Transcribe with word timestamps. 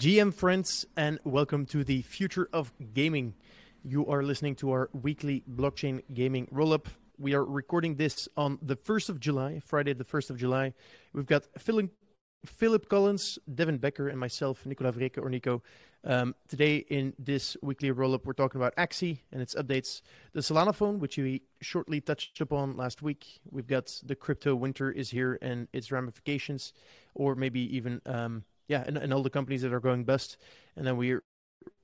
GM 0.00 0.32
friends, 0.32 0.86
and 0.96 1.18
welcome 1.24 1.66
to 1.66 1.84
the 1.84 2.00
future 2.00 2.48
of 2.54 2.72
gaming. 2.94 3.34
You 3.84 4.06
are 4.06 4.22
listening 4.22 4.54
to 4.54 4.70
our 4.70 4.88
weekly 4.94 5.44
blockchain 5.46 6.00
gaming 6.14 6.48
roll 6.50 6.72
up. 6.72 6.88
We 7.18 7.34
are 7.34 7.44
recording 7.44 7.96
this 7.96 8.26
on 8.34 8.58
the 8.62 8.76
1st 8.76 9.10
of 9.10 9.20
July, 9.20 9.60
Friday, 9.62 9.92
the 9.92 10.06
1st 10.06 10.30
of 10.30 10.38
July. 10.38 10.72
We've 11.12 11.26
got 11.26 11.48
Philip, 11.58 11.90
Philip 12.46 12.88
Collins, 12.88 13.38
Devin 13.54 13.76
Becker, 13.76 14.08
and 14.08 14.18
myself, 14.18 14.64
Nicola 14.64 14.90
Vereecke 14.90 15.18
or 15.18 15.28
Nico. 15.28 15.62
Um, 16.02 16.34
today, 16.48 16.76
in 16.76 17.12
this 17.18 17.58
weekly 17.60 17.90
roll 17.90 18.14
up, 18.14 18.24
we're 18.24 18.32
talking 18.32 18.58
about 18.58 18.74
Axie 18.76 19.18
and 19.30 19.42
its 19.42 19.54
updates, 19.54 20.00
the 20.32 20.40
Solana 20.40 20.74
phone, 20.74 20.98
which 20.98 21.18
we 21.18 21.42
shortly 21.60 22.00
touched 22.00 22.40
upon 22.40 22.74
last 22.74 23.02
week. 23.02 23.42
We've 23.50 23.66
got 23.66 24.00
the 24.02 24.16
crypto 24.16 24.54
winter 24.54 24.90
is 24.90 25.10
here 25.10 25.38
and 25.42 25.68
its 25.74 25.92
ramifications, 25.92 26.72
or 27.14 27.34
maybe 27.34 27.60
even, 27.76 28.00
um, 28.06 28.44
yeah, 28.70 28.84
and, 28.86 28.96
and 28.96 29.12
all 29.12 29.22
the 29.22 29.30
companies 29.30 29.62
that 29.62 29.72
are 29.72 29.80
going 29.80 30.04
bust. 30.04 30.36
And 30.76 30.86
then 30.86 30.96
we're 30.96 31.24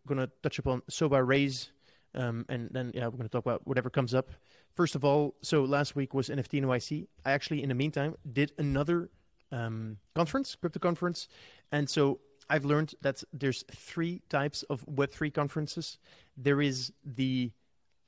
going 0.06 0.20
to 0.20 0.30
touch 0.44 0.60
upon 0.60 0.82
Soba 0.88 1.22
Raise, 1.22 1.70
um, 2.14 2.46
and 2.48 2.70
then 2.70 2.92
yeah, 2.94 3.06
we're 3.06 3.18
going 3.18 3.24
to 3.24 3.28
talk 3.28 3.44
about 3.44 3.66
whatever 3.66 3.90
comes 3.90 4.14
up. 4.14 4.30
First 4.76 4.94
of 4.94 5.04
all, 5.04 5.34
so 5.42 5.64
last 5.64 5.96
week 5.96 6.14
was 6.14 6.28
NFT 6.28 6.62
NYC. 6.62 7.08
I 7.24 7.32
actually, 7.32 7.64
in 7.64 7.70
the 7.70 7.74
meantime, 7.74 8.14
did 8.32 8.52
another 8.56 9.10
um, 9.50 9.96
conference, 10.14 10.54
crypto 10.54 10.78
conference, 10.78 11.26
and 11.72 11.90
so 11.90 12.20
I've 12.48 12.64
learned 12.64 12.94
that 13.02 13.24
there's 13.32 13.64
three 13.72 14.22
types 14.28 14.62
of 14.70 14.86
Web3 14.86 15.34
conferences. 15.34 15.98
There 16.36 16.62
is 16.62 16.92
the 17.04 17.50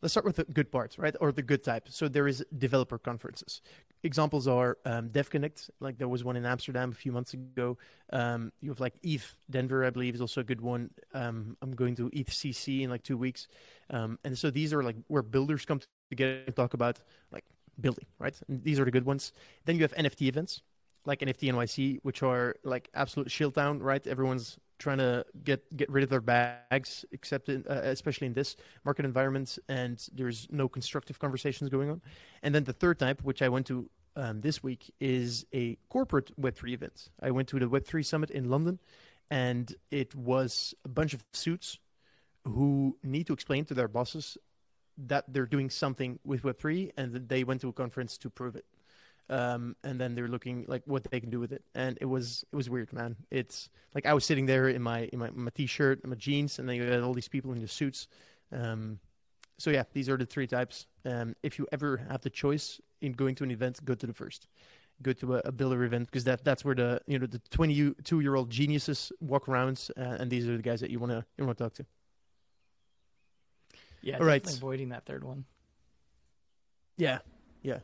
let's 0.02 0.12
start 0.12 0.24
with 0.24 0.36
the 0.36 0.44
good 0.44 0.70
parts, 0.70 0.98
right, 0.98 1.14
or 1.20 1.32
the 1.32 1.42
good 1.42 1.64
type. 1.64 1.88
So 1.88 2.08
there 2.08 2.28
is 2.28 2.44
developer 2.56 2.98
conferences. 2.98 3.60
Examples 4.04 4.46
are 4.46 4.78
um, 4.84 5.08
DevConnect, 5.08 5.70
like 5.80 5.98
there 5.98 6.08
was 6.08 6.22
one 6.22 6.36
in 6.36 6.46
Amsterdam 6.46 6.90
a 6.90 6.94
few 6.94 7.10
months 7.10 7.34
ago. 7.34 7.76
Um, 8.12 8.52
you 8.60 8.70
have 8.70 8.80
like 8.80 8.94
ETH 9.02 9.36
Denver, 9.50 9.84
I 9.84 9.90
believe, 9.90 10.14
is 10.14 10.20
also 10.20 10.40
a 10.40 10.44
good 10.44 10.60
one. 10.60 10.90
Um, 11.14 11.56
I'm 11.62 11.72
going 11.72 11.96
to 11.96 12.08
ETHCC 12.10 12.82
in 12.82 12.90
like 12.90 13.02
two 13.02 13.16
weeks, 13.16 13.48
um, 13.90 14.18
and 14.24 14.38
so 14.38 14.50
these 14.50 14.72
are 14.72 14.82
like 14.82 14.96
where 15.08 15.22
builders 15.22 15.64
come 15.64 15.80
together 16.10 16.42
and 16.46 16.55
talk 16.55 16.74
about 16.74 17.00
like 17.33 17.44
building, 17.80 18.06
right? 18.18 18.38
And 18.48 18.62
these 18.62 18.78
are 18.78 18.84
the 18.84 18.90
good 18.90 19.05
ones. 19.05 19.33
Then 19.64 19.77
you 19.77 19.83
have 19.83 19.94
NFT 19.94 20.22
events 20.22 20.62
like 21.08 21.20
NFT 21.20 21.52
NYC, 21.52 22.00
which 22.02 22.22
are 22.22 22.55
like 22.62 22.88
absolute 22.94 23.30
shield 23.30 23.55
town, 23.55 23.80
right? 23.80 24.06
Everyone's 24.06 24.58
trying 24.78 24.98
to 24.98 25.24
get 25.44 25.76
get 25.76 25.90
rid 25.90 26.04
of 26.04 26.10
their 26.10 26.20
bags, 26.20 27.04
except 27.12 27.48
in, 27.48 27.64
uh, 27.68 27.80
especially 27.84 28.26
in 28.26 28.34
this 28.34 28.56
market 28.84 29.04
environment, 29.04 29.58
and 29.68 30.08
there's 30.14 30.46
no 30.50 30.68
constructive 30.68 31.18
conversations 31.18 31.70
going 31.70 31.90
on. 31.90 32.00
And 32.42 32.54
then 32.54 32.64
the 32.64 32.72
third 32.72 32.98
type, 32.98 33.22
which 33.22 33.42
I 33.42 33.48
went 33.48 33.66
to 33.66 33.90
um, 34.16 34.40
this 34.40 34.62
week, 34.62 34.92
is 35.00 35.46
a 35.52 35.76
corporate 35.88 36.38
Web3 36.40 36.72
event. 36.72 37.10
I 37.22 37.30
went 37.30 37.48
to 37.48 37.58
the 37.58 37.68
Web3 37.68 38.04
summit 38.04 38.30
in 38.30 38.48
London, 38.48 38.78
and 39.30 39.74
it 39.90 40.14
was 40.14 40.74
a 40.84 40.88
bunch 40.88 41.14
of 41.14 41.24
suits 41.32 41.78
who 42.44 42.96
need 43.02 43.26
to 43.26 43.32
explain 43.32 43.64
to 43.66 43.74
their 43.74 43.88
bosses 43.88 44.38
that 44.96 45.24
they're 45.28 45.46
doing 45.46 45.70
something 45.70 46.18
with 46.24 46.42
Web3, 46.42 46.92
and 46.96 47.12
that 47.12 47.28
they 47.28 47.44
went 47.44 47.60
to 47.60 47.68
a 47.68 47.72
conference 47.72 48.18
to 48.18 48.30
prove 48.30 48.56
it 48.56 48.64
um, 49.30 49.76
and 49.84 50.00
then 50.00 50.14
they're 50.14 50.28
looking 50.28 50.64
like 50.68 50.82
what 50.86 51.04
they 51.10 51.20
can 51.20 51.30
do 51.30 51.40
with 51.40 51.52
it. 51.52 51.62
And 51.74 51.98
it 52.00 52.06
was 52.06 52.44
it 52.52 52.56
was 52.56 52.70
weird, 52.70 52.92
man. 52.92 53.16
It's 53.30 53.68
like 53.94 54.06
I 54.06 54.14
was 54.14 54.24
sitting 54.24 54.46
there 54.46 54.68
in 54.68 54.82
my 54.82 55.08
in 55.12 55.18
my, 55.18 55.30
my 55.30 55.50
t-shirt, 55.54 56.00
and 56.02 56.10
my 56.10 56.16
jeans, 56.16 56.58
and 56.58 56.68
then 56.68 56.76
you 56.76 56.84
had 56.84 57.02
all 57.02 57.14
these 57.14 57.28
people 57.28 57.52
in 57.52 57.60
the 57.60 57.68
suits. 57.68 58.08
Um, 58.52 58.98
so 59.58 59.70
yeah, 59.70 59.84
these 59.92 60.08
are 60.08 60.16
the 60.16 60.26
three 60.26 60.46
types. 60.46 60.86
Um, 61.04 61.34
if 61.42 61.58
you 61.58 61.66
ever 61.72 61.98
have 62.08 62.22
the 62.22 62.30
choice 62.30 62.80
in 63.00 63.12
going 63.12 63.34
to 63.36 63.44
an 63.44 63.50
event, 63.50 63.84
go 63.84 63.94
to 63.94 64.06
the 64.06 64.14
first. 64.14 64.46
Go 65.02 65.12
to 65.12 65.36
a, 65.36 65.42
a 65.44 65.52
builder 65.52 65.84
event 65.84 66.06
because 66.06 66.24
that 66.24 66.44
that's 66.44 66.64
where 66.64 66.74
the 66.74 67.00
you 67.06 67.18
know 67.18 67.26
the 67.26 67.40
22 67.50 68.20
year 68.20 68.34
old 68.34 68.50
geniuses 68.50 69.12
walk 69.20 69.48
around, 69.48 69.88
uh, 69.96 70.16
and 70.18 70.30
these 70.30 70.48
are 70.48 70.56
the 70.56 70.62
guys 70.62 70.80
that 70.80 70.90
you 70.90 70.98
wanna 70.98 71.24
you 71.36 71.44
wanna 71.44 71.54
talk 71.54 71.74
to. 71.74 71.86
Yeah, 74.00 74.18
all 74.18 74.26
right. 74.26 74.46
Avoiding 74.48 74.88
that 74.90 75.06
third 75.06 75.22
one. 75.22 75.44
Yeah, 76.96 77.18
yeah. 77.62 77.78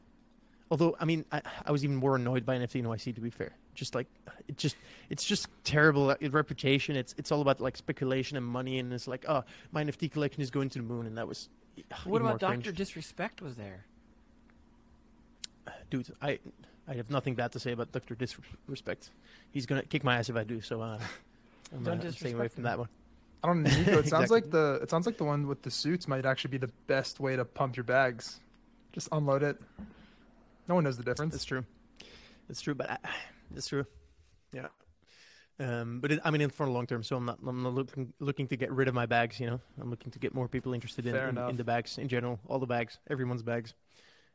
Although, 0.74 0.96
I 0.98 1.04
mean, 1.04 1.24
I, 1.30 1.40
I 1.64 1.70
was 1.70 1.84
even 1.84 1.94
more 1.94 2.16
annoyed 2.16 2.44
by 2.44 2.58
NFT 2.58 2.82
NYC. 2.82 3.14
To 3.14 3.20
be 3.20 3.30
fair, 3.30 3.52
just 3.76 3.94
like 3.94 4.08
it 4.48 4.56
just 4.56 4.74
it's 5.08 5.22
just 5.22 5.46
terrible 5.62 6.10
uh, 6.10 6.16
reputation. 6.32 6.96
It's 6.96 7.14
it's 7.16 7.30
all 7.30 7.40
about 7.40 7.60
like 7.60 7.76
speculation 7.76 8.36
and 8.36 8.44
money, 8.44 8.80
and 8.80 8.92
it's 8.92 9.06
like, 9.06 9.24
oh, 9.28 9.44
my 9.70 9.84
NFT 9.84 10.10
collection 10.10 10.42
is 10.42 10.50
going 10.50 10.70
to 10.70 10.80
the 10.80 10.84
moon, 10.84 11.06
and 11.06 11.16
that 11.16 11.28
was. 11.28 11.48
What 12.02 12.20
about 12.22 12.40
Doctor 12.40 12.72
Disrespect? 12.72 13.40
Was 13.40 13.54
there? 13.54 13.84
Dude, 15.90 16.08
I 16.20 16.40
I 16.88 16.94
have 16.94 17.08
nothing 17.08 17.36
bad 17.36 17.52
to 17.52 17.60
say 17.60 17.70
about 17.70 17.92
Doctor 17.92 18.16
Disrespect. 18.16 19.10
He's 19.52 19.66
gonna 19.66 19.84
kick 19.84 20.02
my 20.02 20.16
ass 20.16 20.28
if 20.28 20.34
I 20.34 20.42
do. 20.42 20.60
So 20.60 20.80
uh, 20.80 20.98
I'm 21.72 21.84
Don't 21.84 22.04
uh, 22.04 22.10
staying 22.10 22.34
away 22.34 22.48
from 22.48 22.64
that 22.64 22.80
one. 22.80 22.88
I 23.44 23.46
don't 23.46 23.62
know, 23.62 23.70
Nico. 23.70 23.78
It 23.80 23.98
exactly. 24.00 24.10
sounds 24.10 24.30
like 24.32 24.50
the 24.50 24.80
it 24.82 24.90
sounds 24.90 25.06
like 25.06 25.18
the 25.18 25.24
one 25.24 25.46
with 25.46 25.62
the 25.62 25.70
suits 25.70 26.08
might 26.08 26.26
actually 26.26 26.50
be 26.50 26.58
the 26.58 26.72
best 26.88 27.20
way 27.20 27.36
to 27.36 27.44
pump 27.44 27.76
your 27.76 27.84
bags. 27.84 28.40
Just 28.92 29.08
unload 29.12 29.44
it. 29.44 29.60
No 30.68 30.74
one 30.74 30.84
knows 30.84 30.96
the 30.96 31.02
difference. 31.02 31.34
It's 31.34 31.44
true. 31.44 31.64
It's 32.48 32.60
true, 32.60 32.74
but 32.74 32.90
I, 32.90 32.98
it's 33.54 33.68
true. 33.68 33.86
Yeah. 34.52 34.68
Um, 35.60 36.00
but 36.00 36.10
it, 36.12 36.20
I 36.24 36.30
mean, 36.30 36.40
in 36.40 36.50
for 36.50 36.66
the 36.66 36.72
long 36.72 36.86
term, 36.86 37.02
so 37.02 37.16
I'm 37.16 37.26
not. 37.26 37.38
I'm 37.46 37.62
not 37.62 37.74
looking 37.74 38.12
looking 38.18 38.48
to 38.48 38.56
get 38.56 38.72
rid 38.72 38.88
of 38.88 38.94
my 38.94 39.06
bags. 39.06 39.38
You 39.38 39.46
know, 39.46 39.60
I'm 39.80 39.88
looking 39.88 40.10
to 40.10 40.18
get 40.18 40.34
more 40.34 40.48
people 40.48 40.74
interested 40.74 41.06
in, 41.06 41.14
in, 41.14 41.38
in, 41.38 41.56
the 41.56 41.64
bags 41.64 41.96
in 41.96 42.08
general, 42.08 42.40
all 42.48 42.58
the 42.58 42.66
bags, 42.66 42.98
everyone's 43.08 43.42
bags. 43.42 43.72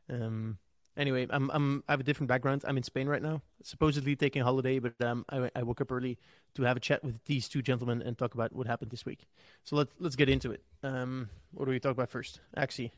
Um, 0.08 0.56
anyway, 0.96 1.26
I'm 1.28 1.50
I'm 1.50 1.84
I 1.88 1.92
have 1.92 2.00
a 2.00 2.04
different 2.04 2.28
background. 2.28 2.64
I'm 2.66 2.78
in 2.78 2.82
Spain 2.84 3.06
right 3.06 3.20
now, 3.20 3.42
supposedly 3.62 4.16
taking 4.16 4.40
a 4.40 4.44
holiday, 4.46 4.78
but 4.78 4.94
um, 5.02 5.26
I, 5.28 5.50
I 5.54 5.62
woke 5.62 5.82
up 5.82 5.92
early 5.92 6.18
to 6.54 6.62
have 6.62 6.78
a 6.78 6.80
chat 6.80 7.04
with 7.04 7.22
these 7.26 7.48
two 7.48 7.60
gentlemen 7.60 8.00
and 8.00 8.16
talk 8.16 8.32
about 8.32 8.54
what 8.54 8.66
happened 8.66 8.90
this 8.90 9.04
week. 9.04 9.26
So 9.64 9.76
let's 9.76 9.92
let's 9.98 10.16
get 10.16 10.30
into 10.30 10.52
it. 10.52 10.62
Um, 10.82 11.28
what 11.52 11.66
do 11.66 11.70
we 11.70 11.80
talk 11.80 11.92
about 11.92 12.08
first? 12.08 12.40
Axie, 12.56 12.92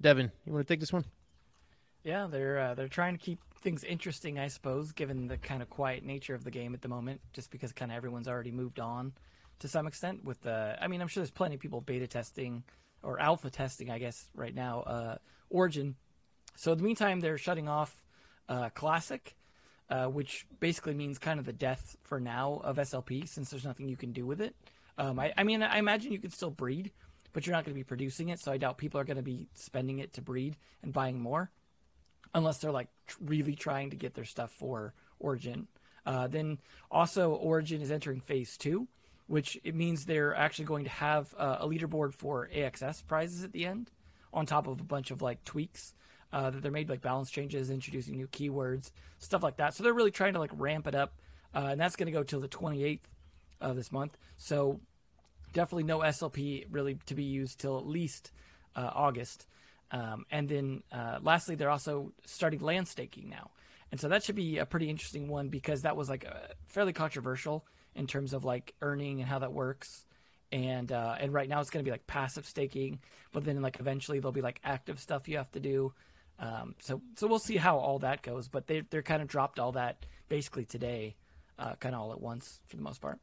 Devin, 0.00 0.32
you 0.44 0.52
want 0.52 0.66
to 0.66 0.72
take 0.72 0.80
this 0.80 0.92
one? 0.92 1.04
Yeah, 2.04 2.26
they're 2.30 2.58
uh, 2.58 2.74
they're 2.74 2.88
trying 2.88 3.16
to 3.16 3.22
keep 3.22 3.40
things 3.60 3.84
interesting, 3.84 4.38
I 4.38 4.48
suppose, 4.48 4.92
given 4.92 5.26
the 5.26 5.36
kind 5.36 5.62
of 5.62 5.70
quiet 5.70 6.04
nature 6.04 6.34
of 6.34 6.44
the 6.44 6.50
game 6.50 6.74
at 6.74 6.82
the 6.82 6.88
moment. 6.88 7.20
Just 7.32 7.50
because 7.50 7.72
kind 7.72 7.90
of 7.90 7.96
everyone's 7.96 8.28
already 8.28 8.52
moved 8.52 8.80
on 8.80 9.12
to 9.60 9.68
some 9.68 9.86
extent. 9.86 10.24
With 10.24 10.40
the, 10.42 10.76
I 10.80 10.88
mean, 10.88 11.00
I'm 11.00 11.08
sure 11.08 11.20
there's 11.22 11.30
plenty 11.30 11.56
of 11.56 11.60
people 11.60 11.80
beta 11.80 12.06
testing 12.06 12.62
or 13.02 13.20
alpha 13.20 13.50
testing, 13.50 13.90
I 13.90 13.98
guess, 13.98 14.28
right 14.34 14.54
now. 14.54 14.80
Uh, 14.80 15.16
Origin. 15.50 15.96
So 16.56 16.72
in 16.72 16.78
the 16.78 16.84
meantime, 16.84 17.20
they're 17.20 17.38
shutting 17.38 17.68
off 17.68 18.02
uh, 18.48 18.70
Classic, 18.70 19.36
uh, 19.90 20.06
which 20.06 20.46
basically 20.60 20.94
means 20.94 21.18
kind 21.18 21.38
of 21.38 21.46
the 21.46 21.52
death 21.52 21.96
for 22.02 22.20
now 22.20 22.60
of 22.64 22.76
SLP, 22.76 23.28
since 23.28 23.50
there's 23.50 23.64
nothing 23.64 23.88
you 23.88 23.96
can 23.96 24.12
do 24.12 24.26
with 24.26 24.40
it. 24.40 24.54
Um, 24.98 25.18
I, 25.18 25.32
I 25.36 25.44
mean, 25.44 25.62
I 25.62 25.78
imagine 25.78 26.12
you 26.12 26.18
can 26.18 26.30
still 26.30 26.50
breed, 26.50 26.90
but 27.32 27.46
you're 27.46 27.54
not 27.54 27.64
going 27.64 27.74
to 27.74 27.78
be 27.78 27.84
producing 27.84 28.30
it. 28.30 28.40
So 28.40 28.50
I 28.50 28.56
doubt 28.56 28.78
people 28.78 28.98
are 29.00 29.04
going 29.04 29.16
to 29.16 29.22
be 29.22 29.48
spending 29.54 30.00
it 30.00 30.12
to 30.14 30.22
breed 30.22 30.56
and 30.82 30.92
buying 30.92 31.20
more 31.20 31.50
unless 32.34 32.58
they're 32.58 32.72
like 32.72 32.88
really 33.20 33.54
trying 33.54 33.90
to 33.90 33.96
get 33.96 34.14
their 34.14 34.24
stuff 34.24 34.50
for 34.50 34.94
Origin. 35.18 35.68
Uh, 36.06 36.26
then 36.26 36.58
also 36.90 37.32
Origin 37.32 37.82
is 37.82 37.90
entering 37.90 38.20
phase 38.20 38.56
two, 38.56 38.88
which 39.26 39.58
it 39.64 39.74
means 39.74 40.04
they're 40.04 40.34
actually 40.34 40.64
going 40.64 40.84
to 40.84 40.90
have 40.90 41.34
uh, 41.36 41.58
a 41.60 41.68
leaderboard 41.68 42.14
for 42.14 42.48
AXS 42.54 43.06
prizes 43.06 43.44
at 43.44 43.52
the 43.52 43.66
end, 43.66 43.90
on 44.32 44.46
top 44.46 44.66
of 44.66 44.80
a 44.80 44.84
bunch 44.84 45.10
of 45.10 45.22
like 45.22 45.44
tweaks 45.44 45.94
uh, 46.32 46.50
that 46.50 46.62
they're 46.62 46.72
made 46.72 46.88
like 46.88 47.00
balance 47.00 47.30
changes, 47.30 47.70
introducing 47.70 48.16
new 48.16 48.28
keywords, 48.28 48.90
stuff 49.18 49.42
like 49.42 49.56
that. 49.56 49.74
So 49.74 49.82
they're 49.82 49.94
really 49.94 50.10
trying 50.10 50.34
to 50.34 50.38
like 50.38 50.50
ramp 50.54 50.86
it 50.86 50.94
up, 50.94 51.14
uh, 51.54 51.68
and 51.70 51.80
that's 51.80 51.96
going 51.96 52.06
to 52.06 52.12
go 52.12 52.22
till 52.22 52.40
the 52.40 52.48
28th 52.48 53.00
of 53.60 53.76
this 53.76 53.90
month. 53.90 54.16
So 54.36 54.80
definitely 55.52 55.84
no 55.84 56.00
SLP 56.00 56.66
really 56.70 56.98
to 57.06 57.14
be 57.14 57.24
used 57.24 57.58
till 57.58 57.78
at 57.78 57.86
least 57.86 58.32
uh, 58.76 58.90
August. 58.94 59.46
Um, 59.90 60.26
and 60.30 60.48
then 60.48 60.82
uh, 60.92 61.18
lastly, 61.22 61.54
they're 61.54 61.70
also 61.70 62.12
starting 62.26 62.60
land 62.60 62.88
staking 62.88 63.28
now. 63.28 63.50
And 63.90 64.00
so 64.00 64.08
that 64.08 64.22
should 64.22 64.34
be 64.34 64.58
a 64.58 64.66
pretty 64.66 64.90
interesting 64.90 65.28
one 65.28 65.48
because 65.48 65.82
that 65.82 65.96
was 65.96 66.08
like 66.08 66.24
a, 66.24 66.50
fairly 66.66 66.92
controversial 66.92 67.64
in 67.94 68.06
terms 68.06 68.32
of 68.32 68.44
like 68.44 68.74
earning 68.82 69.20
and 69.20 69.28
how 69.28 69.38
that 69.38 69.52
works. 69.52 70.04
And 70.50 70.90
uh, 70.92 71.16
and 71.18 71.32
right 71.32 71.48
now 71.48 71.60
it's 71.60 71.68
going 71.70 71.84
to 71.84 71.88
be 71.88 71.92
like 71.92 72.06
passive 72.06 72.46
staking, 72.46 73.00
but 73.32 73.44
then 73.44 73.60
like 73.60 73.80
eventually 73.80 74.18
there'll 74.18 74.32
be 74.32 74.40
like 74.40 74.60
active 74.64 74.98
stuff 74.98 75.28
you 75.28 75.36
have 75.36 75.50
to 75.52 75.60
do. 75.60 75.92
Um, 76.38 76.74
so 76.78 77.02
so 77.16 77.26
we'll 77.26 77.38
see 77.38 77.56
how 77.56 77.78
all 77.78 77.98
that 77.98 78.22
goes. 78.22 78.48
But 78.48 78.66
they 78.66 78.80
they're 78.80 79.02
kind 79.02 79.20
of 79.20 79.28
dropped 79.28 79.58
all 79.58 79.72
that 79.72 80.06
basically 80.30 80.64
today, 80.64 81.16
uh, 81.58 81.74
kind 81.74 81.94
of 81.94 82.00
all 82.00 82.12
at 82.12 82.20
once 82.20 82.60
for 82.66 82.76
the 82.76 82.82
most 82.82 83.02
part. 83.02 83.20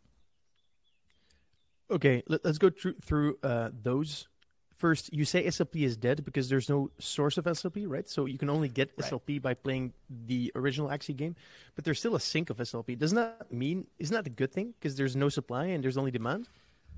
Okay, 1.90 2.24
let, 2.28 2.46
us 2.46 2.60
go 2.60 2.70
through 2.70 2.96
through 3.04 3.38
uh, 3.42 3.70
those 3.74 4.28
first 4.78 5.14
you 5.14 5.26
say 5.26 5.46
SLP 5.46 5.84
is 5.84 5.98
dead 5.98 6.24
because 6.26 6.50
there's 6.50 6.70
no 6.70 6.92
source 7.00 7.38
of 7.38 7.46
SLP, 7.46 7.86
right? 7.88 8.08
So 8.08 8.26
you 8.26 8.38
can 8.38 8.50
only 8.50 8.70
get 8.70 8.92
right. 8.98 9.12
SLP 9.12 9.42
by 9.42 9.54
playing 9.54 9.94
the 10.10 10.52
original 10.56 10.90
Axie 10.90 11.16
game, 11.16 11.36
but 11.76 11.86
there's 11.86 12.00
still 12.00 12.16
a 12.16 12.20
sink 12.20 12.50
of 12.50 12.58
SLP. 12.58 12.98
Doesn't 12.98 13.16
that 13.16 13.52
mean 13.52 13.88
isn't 14.00 14.14
that 14.14 14.28
a 14.28 14.30
good 14.30 14.52
thing 14.52 14.74
because 14.80 14.96
there's 14.96 15.16
no 15.16 15.30
supply 15.30 15.66
and 15.66 15.84
there's 15.84 15.98
only 15.98 16.12
demand? 16.12 16.48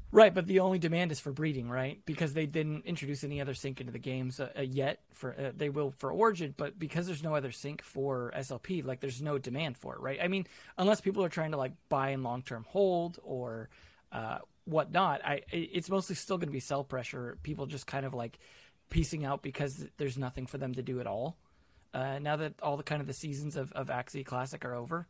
Right, 0.09 0.33
but 0.33 0.47
the 0.47 0.61
only 0.61 0.79
demand 0.79 1.11
is 1.11 1.19
for 1.19 1.33
breeding, 1.33 1.69
right? 1.69 1.99
Because 2.05 2.33
they 2.33 2.45
didn't 2.45 2.85
introduce 2.85 3.25
any 3.25 3.41
other 3.41 3.53
sink 3.53 3.81
into 3.81 3.91
the 3.91 3.99
games 3.99 4.39
uh, 4.39 4.49
uh, 4.57 4.61
yet. 4.61 5.01
For 5.13 5.33
uh, 5.37 5.51
they 5.55 5.69
will 5.69 5.91
for 5.97 6.11
Origin, 6.11 6.53
but 6.55 6.79
because 6.79 7.07
there's 7.07 7.23
no 7.23 7.35
other 7.35 7.51
sink 7.51 7.81
for 7.81 8.31
SLP, 8.35 8.85
like 8.85 9.01
there's 9.01 9.21
no 9.21 9.37
demand 9.37 9.77
for 9.77 9.95
it, 9.95 9.99
right? 9.99 10.19
I 10.21 10.29
mean, 10.29 10.47
unless 10.77 11.01
people 11.01 11.25
are 11.25 11.29
trying 11.29 11.51
to 11.51 11.57
like 11.57 11.73
buy 11.89 12.11
in 12.11 12.23
long 12.23 12.41
term 12.41 12.65
hold 12.69 13.19
or 13.21 13.67
uh, 14.13 14.37
whatnot. 14.67 15.25
I 15.25 15.41
it's 15.51 15.89
mostly 15.89 16.15
still 16.15 16.37
going 16.37 16.49
to 16.49 16.53
be 16.53 16.59
sell 16.59 16.83
pressure. 16.83 17.37
People 17.43 17.65
just 17.65 17.87
kind 17.87 18.05
of 18.05 18.13
like 18.13 18.37
piecing 18.89 19.25
out 19.25 19.41
because 19.41 19.85
there's 19.97 20.17
nothing 20.17 20.45
for 20.45 20.57
them 20.57 20.73
to 20.75 20.81
do 20.81 20.99
at 20.99 21.07
all. 21.07 21.37
Uh, 21.93 22.19
now 22.19 22.35
that 22.35 22.53
all 22.61 22.77
the 22.77 22.83
kind 22.83 23.01
of 23.01 23.07
the 23.07 23.13
seasons 23.13 23.55
of, 23.55 23.71
of 23.71 23.87
Axie 23.87 24.25
Classic 24.25 24.63
are 24.65 24.75
over, 24.75 25.07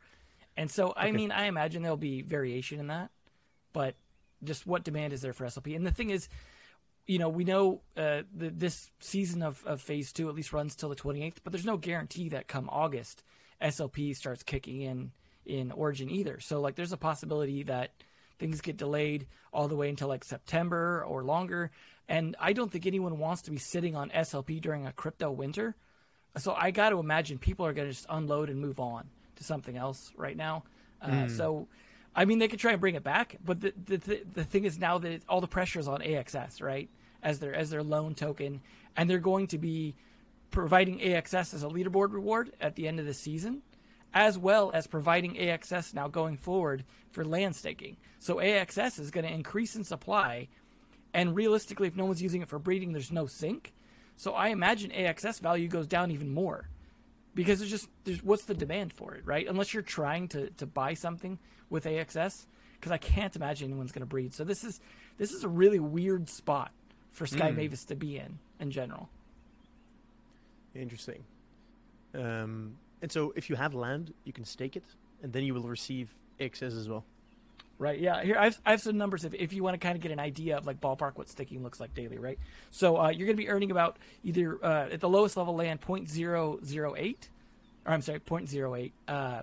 and 0.56 0.70
so 0.70 0.94
I 0.96 1.12
mean 1.12 1.32
I 1.32 1.48
imagine 1.48 1.82
there'll 1.82 1.98
be 1.98 2.22
variation 2.22 2.80
in 2.80 2.88
that, 2.88 3.10
but 3.74 3.96
just 4.44 4.68
what 4.68 4.84
demand 4.84 5.14
is 5.14 5.22
there 5.22 5.34
for 5.34 5.46
SLP? 5.46 5.76
And 5.76 5.86
the 5.86 5.92
thing 5.92 6.12
is, 6.12 6.30
you 7.08 7.18
know, 7.18 7.30
we 7.30 7.44
know 7.44 7.82
uh, 7.96 8.22
the, 8.36 8.50
this 8.50 8.92
season 9.00 9.42
of, 9.42 9.64
of 9.66 9.82
Phase 9.82 10.14
Two 10.14 10.30
at 10.30 10.36
least 10.36 10.54
runs 10.54 10.76
till 10.76 10.90
the 10.90 10.96
28th, 10.96 11.38
but 11.44 11.52
there's 11.52 11.66
no 11.66 11.78
guarantee 11.78 12.30
that 12.30 12.48
come 12.48 12.70
August 12.70 13.24
SLP 13.62 14.16
starts 14.16 14.44
kicking 14.44 14.82
in 14.82 15.12
in 15.46 15.72
Origin 15.72 16.10
either. 16.10 16.40
So 16.40 16.62
like, 16.62 16.76
there's 16.76 16.92
a 16.92 16.98
possibility 16.98 17.64
that 17.64 17.92
things 18.40 18.62
get 18.62 18.78
delayed 18.78 19.28
all 19.54 19.68
the 19.68 19.76
way 19.76 19.90
until 19.90 20.08
like 20.08 20.24
September 20.24 21.04
or 21.08 21.24
longer. 21.24 21.72
And 22.08 22.36
I 22.40 22.54
don't 22.54 22.72
think 22.72 22.86
anyone 22.86 23.20
wants 23.20 23.42
to 23.44 23.52
be 23.52 23.58
sitting 23.58 23.96
on 23.96 24.10
SLP 24.10 24.62
during 24.62 24.86
a 24.86 24.92
crypto 24.92 25.32
winter. 25.32 25.76
So 26.38 26.54
I 26.54 26.72
got 26.72 26.90
to 26.90 27.00
imagine 27.00 27.38
people 27.38 27.66
are 27.66 27.74
going 27.74 27.88
to 27.88 27.94
just 27.94 28.06
unload 28.10 28.50
and 28.50 28.60
move 28.60 28.80
on 28.80 29.10
to 29.38 29.44
something 29.44 29.76
else 29.76 30.12
right 30.16 30.38
now. 30.38 30.64
Uh, 31.02 31.10
mm. 31.10 31.32
So, 31.32 31.68
I 32.16 32.26
mean, 32.26 32.40
they 32.40 32.48
could 32.48 32.60
try 32.60 32.72
and 32.72 32.82
bring 32.82 32.96
it 32.96 33.04
back, 33.04 33.38
but 33.44 33.62
the 33.62 33.74
the, 33.86 33.98
the, 33.98 34.22
the 34.34 34.44
thing 34.44 34.66
is 34.66 34.80
now 34.80 34.98
that 34.98 35.12
it, 35.12 35.24
all 35.28 35.42
the 35.42 35.48
pressure 35.48 35.80
is 35.80 35.88
on 35.88 36.02
AXS, 36.02 36.62
right, 36.62 36.90
as 37.22 37.40
their 37.40 37.54
as 37.54 37.70
their 37.70 37.84
lone 37.84 38.16
token, 38.16 38.62
and 38.96 39.10
they're 39.10 39.20
going 39.20 39.48
to 39.48 39.58
be 39.58 39.96
providing 40.50 41.00
AXS 41.00 41.54
as 41.54 41.64
a 41.64 41.68
leaderboard 41.68 42.14
reward 42.14 42.52
at 42.62 42.76
the 42.76 42.88
end 42.88 43.00
of 43.00 43.06
the 43.06 43.14
season 43.14 43.62
as 44.18 44.36
well 44.36 44.72
as 44.74 44.88
providing 44.88 45.36
AXS 45.36 45.94
now 45.94 46.08
going 46.08 46.38
forward 46.38 46.84
for 47.12 47.24
land 47.24 47.56
staking. 47.56 47.98
So 48.18 48.38
AXS 48.38 49.00
is 49.00 49.12
going 49.12 49.28
to 49.28 49.32
increase 49.32 49.76
in 49.76 49.84
supply, 49.84 50.48
and 51.14 51.36
realistically, 51.36 51.88
if 51.88 51.96
no 51.96 52.06
one's 52.06 52.22
using 52.22 52.42
it 52.42 52.50
for 52.50 52.58
breeding, 52.58 52.94
there's 52.94 53.12
no 53.12 53.28
sink. 53.28 53.74
So 54.16 54.34
I 54.34 54.48
imagine 54.48 54.90
AXS 54.90 55.40
value 55.40 55.68
goes 55.68 55.86
down 55.86 56.10
even 56.10 56.34
more 56.34 56.68
because 57.36 57.60
there's 57.60 57.70
just 57.70 57.88
there's 58.06 58.24
what's 58.24 58.46
the 58.46 58.56
demand 58.56 58.92
for 58.92 59.14
it, 59.14 59.24
right? 59.24 59.48
Unless 59.48 59.76
you're 59.76 59.84
trying 59.84 60.30
to 60.30 60.50
to 60.50 60.66
buy 60.66 60.96
something 60.96 61.38
with 61.70 61.86
AXS, 61.86 62.48
because 62.74 62.92
I 62.92 62.98
can't 62.98 63.36
imagine 63.36 63.70
anyone's 63.70 63.92
going 63.92 64.00
to 64.00 64.08
breed. 64.08 64.34
So 64.34 64.44
this 64.44 64.64
is 64.64 64.80
this 65.20 65.32
is 65.32 65.44
a 65.44 65.48
really 65.48 65.80
weird 65.80 66.28
spot 66.28 66.72
for 67.12 67.28
Sky 67.28 67.52
mm. 67.52 67.58
Mavis 67.58 67.86
to 67.86 67.96
be 67.96 68.18
in 68.18 68.40
in 68.60 68.72
general. 68.72 69.10
Interesting. 70.74 71.24
Um, 72.16 72.78
and 73.02 73.12
so 73.12 73.34
if 73.36 73.50
you 73.50 73.56
have 73.56 73.74
land, 73.74 74.14
you 74.24 74.34
can 74.34 74.46
stake 74.46 74.76
it, 74.76 74.84
and 75.22 75.34
then 75.34 75.44
you 75.44 75.54
will 75.54 75.68
receive 75.68 76.14
AXS 76.40 76.78
as 76.78 76.90
well. 76.90 77.04
Right. 77.80 78.00
Yeah. 78.00 78.24
Here 78.24 78.38
I 78.38 78.46
have, 78.46 78.60
I 78.66 78.72
have 78.72 78.82
some 78.82 78.98
numbers 78.98 79.24
if, 79.24 79.36
if 79.36 79.54
you 79.54 79.64
want 79.64 79.76
to 79.76 79.78
kind 79.78 79.96
of 79.96 80.02
get 80.02 80.12
an 80.12 80.20
idea 80.20 80.58
of 80.58 80.66
like 80.66 80.82
ballpark 80.82 81.12
what 81.16 81.30
staking 81.30 81.62
looks 81.62 81.80
like 81.80 81.94
daily. 81.94 82.18
Right. 82.18 82.40
So 82.72 82.98
uh, 82.98 83.10
you're 83.10 83.28
going 83.28 83.38
to 83.38 83.44
be 83.44 83.50
earning 83.50 83.70
about 83.70 83.98
either 84.24 84.58
uh, 84.64 84.90
at 84.92 85.00
the 85.00 85.10
lowest 85.10 85.38
level 85.38 85.56
land 85.56 85.82
0.008, 85.82 87.16
or 87.86 87.94
I'm 87.94 88.02
sorry 88.02 88.20
0.08 88.20 88.92
uh, 89.08 89.42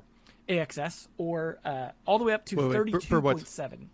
AXS, 0.49 1.07
or 1.17 1.59
uh, 1.65 1.91
all 2.07 2.19
the 2.19 2.25
way 2.25 2.33
up 2.33 2.45
to 2.47 2.57
32.7. 2.57 3.87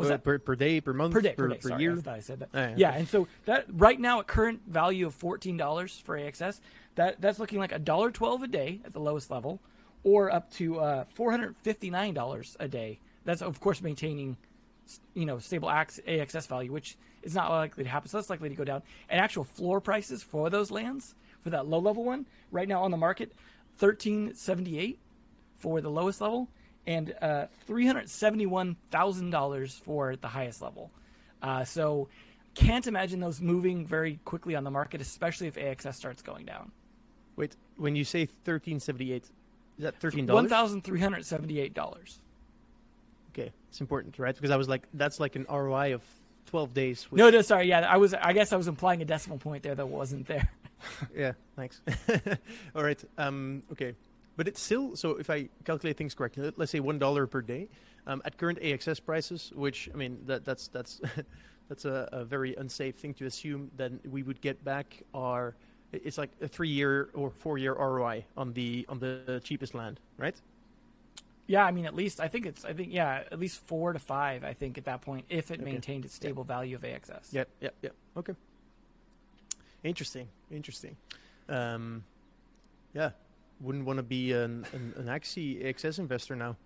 Was 0.00 0.08
that 0.08 0.24
per, 0.24 0.38
per 0.38 0.56
day, 0.56 0.80
per 0.80 0.92
month, 0.92 1.12
per 1.12 1.20
day, 1.20 1.34
per, 1.34 1.44
per, 1.44 1.48
day, 1.48 1.60
per 1.60 1.68
sorry, 1.68 1.82
year? 1.82 1.92
I 1.92 2.00
thought 2.00 2.16
I 2.16 2.20
said 2.20 2.40
that. 2.40 2.48
Oh, 2.54 2.58
yeah, 2.60 2.74
yeah, 2.76 2.94
and 2.94 3.08
so 3.08 3.28
that 3.44 3.66
right 3.72 4.00
now 4.00 4.20
at 4.20 4.26
current 4.26 4.62
value 4.66 5.06
of 5.06 5.14
fourteen 5.14 5.56
dollars 5.56 6.00
for 6.04 6.18
AXS, 6.18 6.60
that 6.96 7.20
that's 7.20 7.38
looking 7.38 7.58
like 7.58 7.72
a 7.72 7.78
dollar 7.78 8.10
twelve 8.10 8.42
a 8.42 8.48
day 8.48 8.80
at 8.84 8.92
the 8.92 9.00
lowest 9.00 9.30
level, 9.30 9.60
or 10.02 10.32
up 10.32 10.50
to 10.52 10.80
uh, 10.80 11.04
four 11.04 11.30
hundred 11.30 11.56
fifty 11.56 11.90
nine 11.90 12.14
dollars 12.14 12.56
a 12.58 12.68
day. 12.68 12.98
That's 13.24 13.42
of 13.42 13.60
course 13.60 13.82
maintaining, 13.82 14.36
you 15.14 15.26
know, 15.26 15.38
stable 15.38 15.68
AXS 15.68 16.46
value, 16.48 16.72
which 16.72 16.96
is 17.22 17.34
not 17.34 17.50
likely 17.50 17.84
to 17.84 17.90
happen. 17.90 18.08
So 18.08 18.16
that's 18.16 18.30
likely 18.30 18.48
to 18.48 18.54
go 18.54 18.64
down. 18.64 18.82
And 19.08 19.20
actual 19.20 19.44
floor 19.44 19.80
prices 19.80 20.22
for 20.22 20.48
those 20.50 20.70
lands 20.70 21.14
for 21.40 21.50
that 21.50 21.66
low 21.66 21.78
level 21.78 22.04
one 22.04 22.26
right 22.50 22.68
now 22.68 22.82
on 22.82 22.90
the 22.90 22.96
market, 22.96 23.32
thirteen 23.76 24.34
seventy 24.34 24.78
eight 24.78 24.98
for 25.56 25.80
the 25.80 25.90
lowest 25.90 26.20
level 26.20 26.48
and 26.86 27.14
uh, 27.20 27.46
$371,000 27.68 29.80
for 29.80 30.16
the 30.16 30.28
highest 30.28 30.62
level. 30.62 30.90
Uh, 31.42 31.64
so 31.64 32.08
can't 32.54 32.86
imagine 32.86 33.20
those 33.20 33.40
moving 33.40 33.86
very 33.86 34.20
quickly 34.24 34.54
on 34.54 34.64
the 34.64 34.70
market, 34.70 35.00
especially 35.00 35.46
if 35.46 35.54
AXS 35.54 35.94
starts 35.94 36.22
going 36.22 36.44
down. 36.44 36.72
Wait, 37.36 37.56
when 37.76 37.96
you 37.96 38.04
say 38.04 38.20
1378, 38.20 39.24
is 39.24 39.30
that 39.78 39.98
$13? 40.00 40.26
$1,378. 40.26 42.18
Okay, 43.30 43.52
it's 43.68 43.80
important, 43.80 44.18
right? 44.18 44.34
Because 44.34 44.50
I 44.50 44.56
was 44.56 44.68
like, 44.68 44.82
that's 44.92 45.20
like 45.20 45.36
an 45.36 45.46
ROI 45.48 45.94
of 45.94 46.02
12 46.46 46.74
days. 46.74 47.04
Which... 47.04 47.18
No, 47.18 47.30
no, 47.30 47.42
sorry. 47.42 47.68
Yeah, 47.68 47.80
I 47.80 47.96
was. 47.96 48.12
I 48.12 48.32
guess 48.32 48.52
I 48.52 48.56
was 48.56 48.68
implying 48.68 49.02
a 49.02 49.04
decimal 49.04 49.38
point 49.38 49.62
there 49.62 49.76
that 49.76 49.88
wasn't 49.88 50.26
there. 50.26 50.50
yeah, 51.16 51.32
thanks. 51.56 51.80
All 52.74 52.82
right. 52.82 53.02
Um, 53.16 53.62
okay. 53.72 53.94
But 54.40 54.48
it's 54.48 54.62
still 54.62 54.96
so. 54.96 55.16
If 55.16 55.28
I 55.28 55.50
calculate 55.66 55.98
things 55.98 56.14
correctly, 56.14 56.50
let's 56.56 56.72
say 56.72 56.80
one 56.80 56.98
dollar 56.98 57.26
per 57.26 57.42
day 57.42 57.68
um, 58.06 58.22
at 58.24 58.38
current 58.38 58.58
AXS 58.60 59.04
prices, 59.04 59.52
which 59.54 59.90
I 59.92 59.98
mean 59.98 60.22
that 60.24 60.46
that's 60.46 60.68
that's 60.68 60.98
that's 61.68 61.84
a, 61.84 62.08
a, 62.10 62.24
very 62.24 62.56
unsafe 62.56 62.96
thing 62.96 63.12
to 63.20 63.26
assume. 63.26 63.70
Then 63.76 64.00
we 64.10 64.22
would 64.22 64.40
get 64.40 64.64
back 64.64 65.02
our 65.12 65.56
it's 65.92 66.16
like 66.16 66.30
a 66.40 66.48
three-year 66.48 67.10
or 67.12 67.28
four-year 67.32 67.74
ROI 67.74 68.24
on 68.34 68.54
the 68.54 68.86
on 68.88 68.98
the 68.98 69.42
cheapest 69.44 69.74
land, 69.74 70.00
right? 70.16 70.40
Yeah, 71.46 71.66
I 71.66 71.70
mean, 71.70 71.84
at 71.84 71.94
least 71.94 72.18
I 72.18 72.28
think 72.28 72.46
it's 72.46 72.64
I 72.64 72.72
think 72.72 72.94
yeah, 72.94 73.24
at 73.30 73.38
least 73.38 73.60
four 73.66 73.92
to 73.92 73.98
five. 73.98 74.42
I 74.42 74.54
think 74.54 74.78
at 74.78 74.86
that 74.86 75.02
point, 75.02 75.26
if 75.28 75.50
it 75.50 75.60
okay. 75.60 75.70
maintained 75.70 76.06
its 76.06 76.14
stable 76.14 76.44
yep. 76.44 76.48
value 76.48 76.76
of 76.76 76.80
AXS. 76.80 77.30
Yep, 77.32 77.48
yep, 77.60 77.74
yep. 77.82 77.94
Okay. 78.16 78.32
Interesting, 79.84 80.28
interesting. 80.50 80.96
Um, 81.46 82.04
yeah, 82.94 83.10
wouldn't 83.60 83.84
want 83.84 83.98
to 83.98 84.02
be 84.02 84.32
an, 84.32 84.66
an, 84.72 84.94
an 84.96 85.06
Axie 85.06 85.64
AXS 85.64 85.98
investor 85.98 86.36
now. 86.36 86.56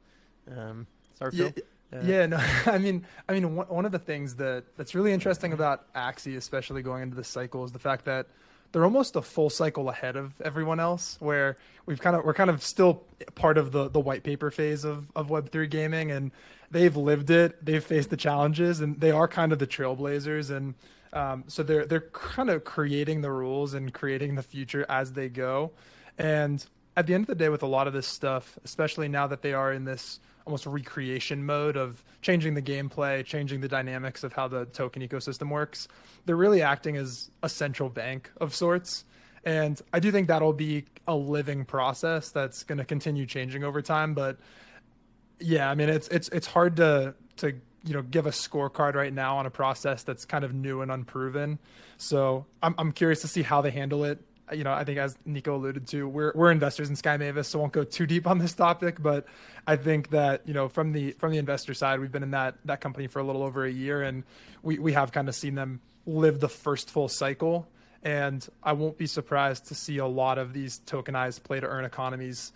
Um, 0.50 0.86
sorry, 1.18 1.32
yeah, 1.34 1.50
Phil. 1.50 1.64
Uh, 1.92 2.02
yeah, 2.04 2.26
no, 2.26 2.36
I 2.66 2.78
mean, 2.78 3.06
I 3.28 3.32
mean, 3.32 3.54
one, 3.54 3.66
one 3.68 3.84
of 3.84 3.92
the 3.92 3.98
things 3.98 4.36
that 4.36 4.64
that's 4.76 4.94
really 4.94 5.12
interesting 5.12 5.52
about 5.52 5.92
Axie, 5.94 6.36
especially 6.36 6.82
going 6.82 7.02
into 7.02 7.16
this 7.16 7.28
cycle, 7.28 7.64
is 7.64 7.72
the 7.72 7.78
fact 7.78 8.04
that 8.06 8.26
they're 8.72 8.84
almost 8.84 9.14
a 9.14 9.22
full 9.22 9.50
cycle 9.50 9.88
ahead 9.88 10.16
of 10.16 10.40
everyone 10.40 10.80
else. 10.80 11.16
Where 11.20 11.56
we've 11.86 12.00
kind 12.00 12.16
of 12.16 12.24
we're 12.24 12.34
kind 12.34 12.50
of 12.50 12.62
still 12.62 13.04
part 13.34 13.58
of 13.58 13.72
the 13.72 13.88
the 13.88 14.00
white 14.00 14.24
paper 14.24 14.50
phase 14.50 14.84
of 14.84 15.10
of 15.14 15.30
Web 15.30 15.50
three 15.50 15.68
gaming, 15.68 16.10
and 16.10 16.32
they've 16.70 16.96
lived 16.96 17.30
it, 17.30 17.64
they've 17.64 17.84
faced 17.84 18.10
the 18.10 18.16
challenges, 18.16 18.80
and 18.80 19.00
they 19.00 19.10
are 19.10 19.28
kind 19.28 19.52
of 19.52 19.58
the 19.58 19.66
trailblazers, 19.66 20.50
and 20.50 20.74
um, 21.12 21.44
so 21.46 21.62
they're 21.62 21.86
they're 21.86 22.08
kind 22.12 22.50
of 22.50 22.64
creating 22.64 23.20
the 23.20 23.30
rules 23.30 23.74
and 23.74 23.94
creating 23.94 24.34
the 24.34 24.42
future 24.42 24.84
as 24.88 25.12
they 25.12 25.28
go. 25.28 25.70
And 26.18 26.64
at 26.96 27.06
the 27.06 27.14
end 27.14 27.22
of 27.22 27.28
the 27.28 27.34
day, 27.34 27.48
with 27.48 27.62
a 27.62 27.66
lot 27.66 27.86
of 27.86 27.92
this 27.92 28.06
stuff, 28.06 28.58
especially 28.64 29.08
now 29.08 29.26
that 29.26 29.42
they 29.42 29.52
are 29.52 29.72
in 29.72 29.84
this 29.84 30.20
almost 30.46 30.66
recreation 30.66 31.44
mode 31.44 31.76
of 31.76 32.04
changing 32.20 32.54
the 32.54 32.62
gameplay, 32.62 33.24
changing 33.24 33.60
the 33.60 33.68
dynamics 33.68 34.24
of 34.24 34.32
how 34.32 34.46
the 34.46 34.66
token 34.66 35.02
ecosystem 35.02 35.50
works, 35.50 35.88
they're 36.26 36.36
really 36.36 36.62
acting 36.62 36.96
as 36.96 37.30
a 37.42 37.48
central 37.48 37.88
bank 37.88 38.30
of 38.40 38.54
sorts. 38.54 39.04
And 39.44 39.80
I 39.92 40.00
do 40.00 40.10
think 40.10 40.28
that'll 40.28 40.52
be 40.52 40.84
a 41.06 41.14
living 41.14 41.64
process 41.64 42.30
that's 42.30 42.62
going 42.64 42.78
to 42.78 42.84
continue 42.84 43.26
changing 43.26 43.64
over 43.64 43.82
time. 43.82 44.14
But 44.14 44.38
yeah, 45.38 45.70
I 45.70 45.74
mean, 45.74 45.88
it's 45.88 46.08
it's 46.08 46.28
it's 46.28 46.46
hard 46.46 46.76
to 46.76 47.14
to 47.38 47.48
you 47.84 47.92
know 47.92 48.02
give 48.02 48.26
a 48.26 48.30
scorecard 48.30 48.94
right 48.94 49.12
now 49.12 49.36
on 49.38 49.46
a 49.46 49.50
process 49.50 50.02
that's 50.02 50.24
kind 50.24 50.44
of 50.44 50.54
new 50.54 50.80
and 50.80 50.90
unproven. 50.90 51.58
So 51.98 52.46
I'm 52.62 52.74
I'm 52.78 52.92
curious 52.92 53.20
to 53.22 53.28
see 53.28 53.42
how 53.42 53.60
they 53.60 53.70
handle 53.70 54.04
it 54.04 54.20
you 54.52 54.64
know, 54.64 54.72
I 54.72 54.84
think 54.84 54.98
as 54.98 55.16
Nico 55.24 55.56
alluded 55.56 55.86
to, 55.88 56.06
we're 56.06 56.32
we're 56.34 56.50
investors 56.50 56.90
in 56.90 56.96
Sky 56.96 57.16
Mavis, 57.16 57.48
so 57.48 57.58
won't 57.58 57.72
go 57.72 57.84
too 57.84 58.06
deep 58.06 58.26
on 58.26 58.38
this 58.38 58.52
topic. 58.52 59.02
But 59.02 59.26
I 59.66 59.76
think 59.76 60.10
that 60.10 60.42
you 60.46 60.54
know, 60.54 60.68
from 60.68 60.92
the 60.92 61.12
from 61.12 61.32
the 61.32 61.38
investor 61.38 61.74
side, 61.74 62.00
we've 62.00 62.12
been 62.12 62.22
in 62.22 62.32
that 62.32 62.56
that 62.64 62.80
company 62.80 63.06
for 63.06 63.20
a 63.20 63.24
little 63.24 63.42
over 63.42 63.64
a 63.64 63.70
year, 63.70 64.02
and 64.02 64.24
we 64.62 64.78
we 64.78 64.92
have 64.92 65.12
kind 65.12 65.28
of 65.28 65.34
seen 65.34 65.54
them 65.54 65.80
live 66.06 66.40
the 66.40 66.48
first 66.48 66.90
full 66.90 67.08
cycle. 67.08 67.66
And 68.02 68.46
I 68.62 68.74
won't 68.74 68.98
be 68.98 69.06
surprised 69.06 69.66
to 69.68 69.74
see 69.74 69.96
a 69.96 70.06
lot 70.06 70.36
of 70.36 70.52
these 70.52 70.80
tokenized 70.86 71.42
play 71.42 71.60
to 71.60 71.66
earn 71.66 71.86
economies 71.86 72.52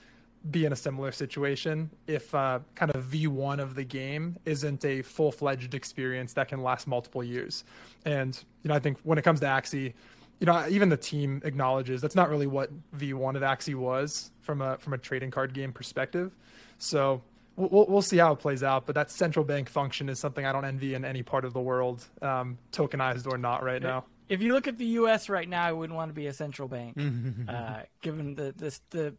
be 0.49 0.65
in 0.65 0.73
a 0.73 0.77
similar 0.77 1.11
situation 1.11 1.91
if 2.07 2.35
uh, 2.35 2.61
kind 2.75 2.95
of 2.95 3.05
V1 3.07 3.61
of 3.61 3.75
the 3.75 3.85
game 3.85 4.37
isn't 4.45 4.85
a 4.85 5.03
full 5.03 5.33
fledged 5.33 5.75
experience 5.75 6.35
that 6.35 6.49
can 6.49 6.63
last 6.63 6.87
multiple 6.87 7.25
years. 7.25 7.65
And 8.05 8.39
you 8.63 8.69
know, 8.69 8.75
I 8.75 8.79
think 8.79 8.99
when 9.03 9.19
it 9.19 9.23
comes 9.23 9.41
to 9.41 9.47
Axie 9.47 9.95
you 10.41 10.47
know, 10.47 10.67
even 10.69 10.89
the 10.89 10.97
team 10.97 11.43
acknowledges 11.45 12.01
that's 12.01 12.15
not 12.15 12.31
really 12.31 12.47
what 12.47 12.71
V1 12.97 13.37
of 13.37 13.43
Axie 13.43 13.75
was 13.75 14.31
from 14.41 14.63
a 14.63 14.79
from 14.79 14.93
a 14.93 14.99
trading 14.99 15.31
card 15.31 15.53
game 15.53 15.73
perspective. 15.73 16.33
So 16.79 17.23
we'll 17.57 17.87
we'll 17.89 18.03
see 18.03 18.19
how 18.19 18.33
it 18.33 18.39
plays 18.39 18.63
out. 18.63 18.87
But 18.87 18.95
that 18.95 19.11
central 19.11 19.45
bank 19.45 19.69
function 19.69 20.09
is 20.09 20.19
something 20.19 20.45
I 20.45 20.53
don't 20.53 20.65
envy 20.65 20.95
in 20.95 21.05
any 21.05 21.23
part 21.23 21.45
of 21.45 21.53
the 21.53 21.61
world, 21.61 22.05
um, 22.23 22.59
tokenized 22.73 23.31
or 23.31 23.37
not, 23.37 23.63
right 23.63 23.83
now. 23.83 24.05
If 24.29 24.43
you 24.43 24.53
look 24.53 24.69
at 24.69 24.77
the 24.77 24.85
U.S. 24.85 25.29
right 25.29 25.49
now, 25.49 25.65
I 25.65 25.73
wouldn't 25.73 25.97
want 25.97 26.11
to 26.11 26.15
be 26.15 26.27
a 26.27 26.33
central 26.33 26.69
bank, 26.69 26.97
uh, 27.49 27.81
given 28.03 28.35
the 28.35 28.55
this 28.57 28.81
the 28.91 29.15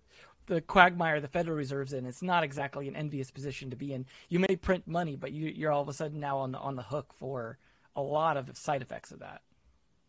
the 0.46 0.62
quagmire 0.62 1.20
the 1.20 1.28
Federal 1.28 1.58
Reserve's 1.58 1.94
in. 1.94 2.06
It's 2.06 2.22
not 2.22 2.44
exactly 2.44 2.88
an 2.88 2.96
envious 2.96 3.30
position 3.30 3.70
to 3.70 3.76
be 3.76 3.94
in. 3.94 4.06
You 4.30 4.40
may 4.40 4.56
print 4.56 4.88
money, 4.88 5.16
but 5.16 5.32
you, 5.32 5.48
you're 5.48 5.72
all 5.72 5.82
of 5.82 5.90
a 5.90 5.94
sudden 5.94 6.20
now 6.20 6.40
on 6.40 6.52
the 6.52 6.60
on 6.60 6.76
the 6.76 6.84
hook 6.84 7.14
for 7.14 7.58
a 7.96 8.02
lot 8.02 8.38
of 8.38 8.48
the 8.48 8.56
side 8.56 8.82
effects 8.82 9.12
of 9.12 9.20
that. 9.20 9.42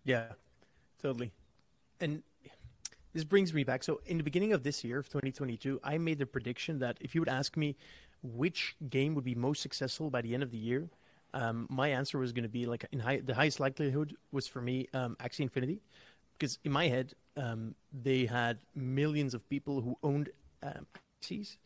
Yeah, 0.05 0.33
totally. 1.01 1.33
And 2.01 2.23
this 3.13 3.25
brings 3.25 3.53
me 3.53 3.65
back. 3.65 3.83
So, 3.83 4.01
in 4.07 4.19
the 4.19 4.23
beginning 4.23 4.53
of 4.53 4.63
this 4.63 4.85
year, 4.85 4.99
of 4.99 5.09
2022, 5.09 5.81
I 5.83 5.99
made 5.99 6.19
the 6.19 6.27
prediction 6.27 6.79
that 6.79 6.97
if 7.01 7.15
you 7.15 7.21
would 7.21 7.29
ask 7.29 7.57
me 7.57 7.77
which 8.23 8.77
game 8.89 9.15
would 9.15 9.25
be 9.25 9.35
most 9.35 9.63
successful 9.63 10.11
by 10.11 10.21
the 10.21 10.35
end 10.35 10.43
of 10.43 10.51
the 10.51 10.59
year, 10.59 10.89
um, 11.35 11.67
my 11.71 11.89
answer 11.89 12.19
was 12.19 12.33
going 12.33 12.43
to 12.43 12.49
be 12.49 12.67
like 12.67 12.85
in 12.93 13.01
high, 13.01 13.21
the 13.25 13.35
highest 13.35 13.61
likelihood 13.61 14.17
was 14.33 14.47
for 14.47 14.61
me 14.61 14.89
um, 14.95 15.17
Axie 15.21 15.41
Infinity, 15.41 15.81
because 16.39 16.59
in 16.65 16.73
my 16.73 16.89
head 16.89 17.15
um, 17.37 17.75
they 17.93 18.27
had 18.27 18.59
millions 18.75 19.35
of 19.35 19.49
people 19.49 19.81
who 19.81 19.97
owned 20.03 20.31
um, 20.63 20.87
Axies, 21.23 21.57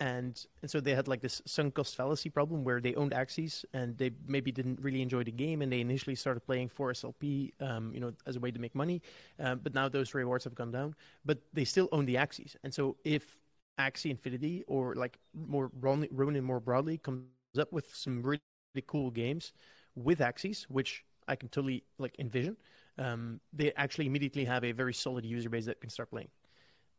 and 0.00 0.46
and 0.62 0.70
so 0.70 0.80
they 0.80 0.94
had 0.94 1.08
like 1.08 1.20
this 1.20 1.40
sunk 1.46 1.74
cost 1.74 1.96
fallacy 1.96 2.28
problem 2.30 2.64
where 2.64 2.80
they 2.80 2.94
owned 2.94 3.12
Axies 3.12 3.64
and 3.72 3.96
they 3.96 4.10
maybe 4.26 4.50
didn't 4.52 4.80
really 4.80 5.02
enjoy 5.02 5.22
the 5.24 5.32
game 5.32 5.62
and 5.62 5.72
they 5.72 5.80
initially 5.80 6.16
started 6.16 6.40
playing 6.40 6.68
for 6.68 6.90
SLP, 6.90 7.52
um, 7.60 7.92
you 7.94 8.00
know, 8.00 8.12
as 8.26 8.36
a 8.36 8.40
way 8.40 8.50
to 8.50 8.58
make 8.58 8.74
money, 8.74 9.02
um, 9.38 9.60
but 9.62 9.74
now 9.74 9.88
those 9.88 10.14
rewards 10.14 10.44
have 10.44 10.54
gone 10.54 10.70
down, 10.72 10.94
but 11.24 11.38
they 11.52 11.64
still 11.64 11.88
own 11.92 12.04
the 12.06 12.16
Axies, 12.16 12.56
and 12.64 12.74
so 12.74 12.96
if 13.04 13.38
Axie 13.78 14.10
Infinity 14.10 14.64
or 14.66 14.94
like 14.94 15.18
more 15.34 15.70
Ronin 15.80 16.44
more 16.44 16.60
broadly 16.60 16.98
comes 16.98 17.26
up 17.58 17.72
with 17.72 17.94
some 17.94 18.22
really 18.22 18.40
cool 18.86 19.10
games 19.10 19.52
with 19.96 20.18
Axies, 20.20 20.64
which 20.64 21.04
I 21.28 21.36
can 21.36 21.48
totally 21.48 21.84
like 21.98 22.14
envision. 22.18 22.56
Um, 22.98 23.40
they 23.52 23.72
actually 23.72 24.06
immediately 24.06 24.44
have 24.44 24.64
a 24.64 24.72
very 24.72 24.94
solid 24.94 25.24
user 25.24 25.48
base 25.48 25.66
that 25.66 25.80
can 25.80 25.90
start 25.90 26.10
playing, 26.10 26.28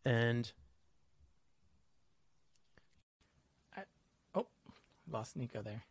and 0.05 0.51
I, 3.75 3.83
oh, 4.35 4.47
lost 5.09 5.35
Nico 5.35 5.61
there. 5.61 5.83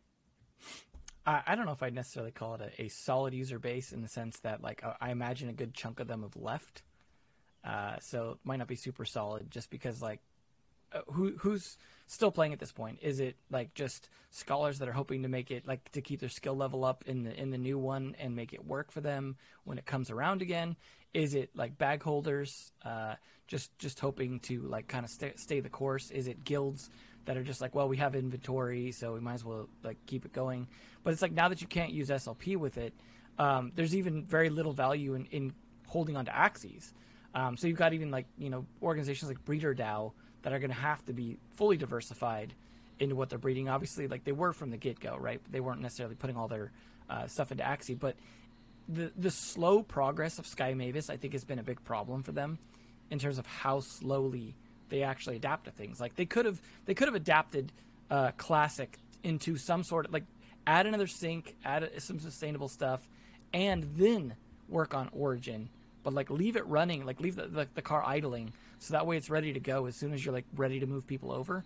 I, 1.25 1.41
I 1.47 1.55
don't 1.55 1.65
know 1.65 1.71
if 1.71 1.83
I'd 1.83 1.95
necessarily 1.95 2.31
call 2.31 2.55
it 2.55 2.61
a, 2.61 2.83
a, 2.83 2.87
solid 2.89 3.33
user 3.33 3.59
base 3.59 3.91
in 3.91 4.01
the 4.01 4.07
sense 4.07 4.39
that 4.39 4.61
like 4.61 4.83
I 5.01 5.11
imagine 5.11 5.49
a 5.49 5.53
good 5.53 5.73
chunk 5.73 5.99
of 5.99 6.07
them 6.07 6.21
have 6.21 6.35
left, 6.35 6.83
uh, 7.63 7.97
so 7.99 8.31
it 8.31 8.37
might 8.43 8.57
not 8.57 8.67
be 8.67 8.75
super 8.75 9.05
solid 9.05 9.49
just 9.49 9.69
because 9.69 10.01
like 10.01 10.21
uh, 10.93 11.01
who 11.11 11.33
who's 11.39 11.77
still 12.07 12.31
playing 12.31 12.53
at 12.53 12.59
this 12.59 12.71
point? 12.71 12.99
Is 13.01 13.19
it 13.19 13.35
like 13.49 13.73
just 13.73 14.09
scholars 14.29 14.79
that 14.79 14.87
are 14.87 14.93
hoping 14.93 15.23
to 15.23 15.29
make 15.29 15.51
it 15.51 15.67
like 15.67 15.91
to 15.91 16.01
keep 16.01 16.19
their 16.19 16.29
skill 16.29 16.55
level 16.55 16.85
up 16.85 17.03
in 17.07 17.23
the 17.23 17.39
in 17.39 17.49
the 17.49 17.57
new 17.57 17.77
one 17.77 18.15
and 18.19 18.35
make 18.35 18.53
it 18.53 18.65
work 18.65 18.91
for 18.91 19.01
them 19.01 19.35
when 19.63 19.77
it 19.77 19.85
comes 19.85 20.09
around 20.11 20.41
again? 20.41 20.75
Is 21.13 21.33
it 21.33 21.49
like 21.55 21.77
bag 21.77 22.03
holders 22.03 22.71
uh, 22.83 23.15
just 23.47 23.77
just 23.79 23.99
hoping 23.99 24.39
to 24.41 24.61
like 24.61 24.87
kind 24.87 25.03
of 25.03 25.11
st- 25.11 25.39
stay 25.39 25.59
the 25.59 25.69
course? 25.69 26.11
Is 26.11 26.27
it 26.27 26.43
guilds 26.43 26.89
that 27.25 27.37
are 27.37 27.43
just 27.43 27.61
like, 27.61 27.75
well, 27.75 27.87
we 27.87 27.97
have 27.97 28.15
inventory, 28.15 28.91
so 28.91 29.13
we 29.13 29.19
might 29.19 29.33
as 29.33 29.45
well 29.45 29.67
like 29.83 29.97
keep 30.05 30.25
it 30.25 30.33
going? 30.33 30.67
But 31.03 31.13
it's 31.13 31.21
like 31.21 31.31
now 31.31 31.49
that 31.49 31.61
you 31.61 31.67
can't 31.67 31.91
use 31.91 32.09
SLP 32.09 32.57
with 32.57 32.77
it, 32.77 32.93
um, 33.37 33.71
there's 33.75 33.95
even 33.95 34.25
very 34.25 34.49
little 34.49 34.73
value 34.73 35.15
in, 35.15 35.25
in 35.25 35.53
holding 35.87 36.15
onto 36.17 36.31
Axies. 36.31 36.93
Um, 37.33 37.57
so 37.57 37.67
you've 37.67 37.77
got 37.77 37.93
even 37.93 38.11
like 38.11 38.25
you 38.37 38.49
know 38.49 38.65
organizations 38.81 39.29
like 39.29 39.43
Breeder 39.43 39.75
DAO 39.75 40.13
that 40.43 40.53
are 40.53 40.59
going 40.59 40.71
to 40.71 40.77
have 40.77 41.03
to 41.05 41.13
be 41.13 41.37
fully 41.55 41.77
diversified 41.77 42.53
into 42.99 43.15
what 43.15 43.29
they're 43.29 43.39
breeding. 43.39 43.67
Obviously, 43.67 44.07
like 44.07 44.23
they 44.23 44.31
were 44.31 44.53
from 44.53 44.69
the 44.69 44.77
get 44.77 44.99
go, 44.99 45.17
right? 45.17 45.41
They 45.51 45.59
weren't 45.59 45.81
necessarily 45.81 46.15
putting 46.15 46.37
all 46.37 46.47
their 46.47 46.71
uh, 47.09 47.27
stuff 47.27 47.51
into 47.51 47.63
Axie, 47.63 47.99
but 47.99 48.15
the 48.87 49.11
the 49.17 49.31
slow 49.31 49.83
progress 49.83 50.39
of 50.39 50.47
Sky 50.47 50.73
Mavis, 50.73 51.09
I 51.09 51.17
think, 51.17 51.33
has 51.33 51.43
been 51.43 51.59
a 51.59 51.63
big 51.63 51.83
problem 51.83 52.23
for 52.23 52.31
them 52.31 52.57
in 53.11 53.19
terms 53.19 53.37
of 53.37 53.45
how 53.45 53.81
slowly 53.81 54.55
they 54.89 55.03
actually 55.03 55.35
adapt 55.35 55.65
to 55.65 55.71
things. 55.71 55.99
Like 55.99 56.15
they 56.15 56.25
could 56.25 56.45
have 56.45 56.61
they 56.85 56.93
could 56.93 57.07
have 57.07 57.15
adapted 57.15 57.71
uh, 58.09 58.31
Classic 58.37 58.97
into 59.23 59.57
some 59.57 59.83
sort 59.83 60.05
of 60.05 60.13
like 60.13 60.23
add 60.67 60.85
another 60.85 61.07
sink, 61.07 61.55
add 61.63 61.89
some 61.97 62.19
sustainable 62.19 62.67
stuff, 62.67 63.07
and 63.53 63.83
then 63.95 64.35
work 64.69 64.93
on 64.93 65.09
Origin. 65.11 65.69
But 66.03 66.13
like 66.13 66.29
leave 66.29 66.55
it 66.55 66.65
running, 66.67 67.05
like 67.05 67.19
leave 67.19 67.35
the, 67.35 67.47
the, 67.47 67.67
the 67.73 67.81
car 67.81 68.03
idling 68.05 68.53
so 68.79 68.93
that 68.93 69.07
way 69.07 69.17
it's 69.17 69.29
ready 69.29 69.53
to 69.53 69.59
go 69.59 69.85
as 69.87 69.95
soon 69.95 70.13
as 70.13 70.23
you're 70.23 70.33
like 70.33 70.45
ready 70.55 70.79
to 70.79 70.85
move 70.85 71.07
people 71.07 71.31
over. 71.31 71.63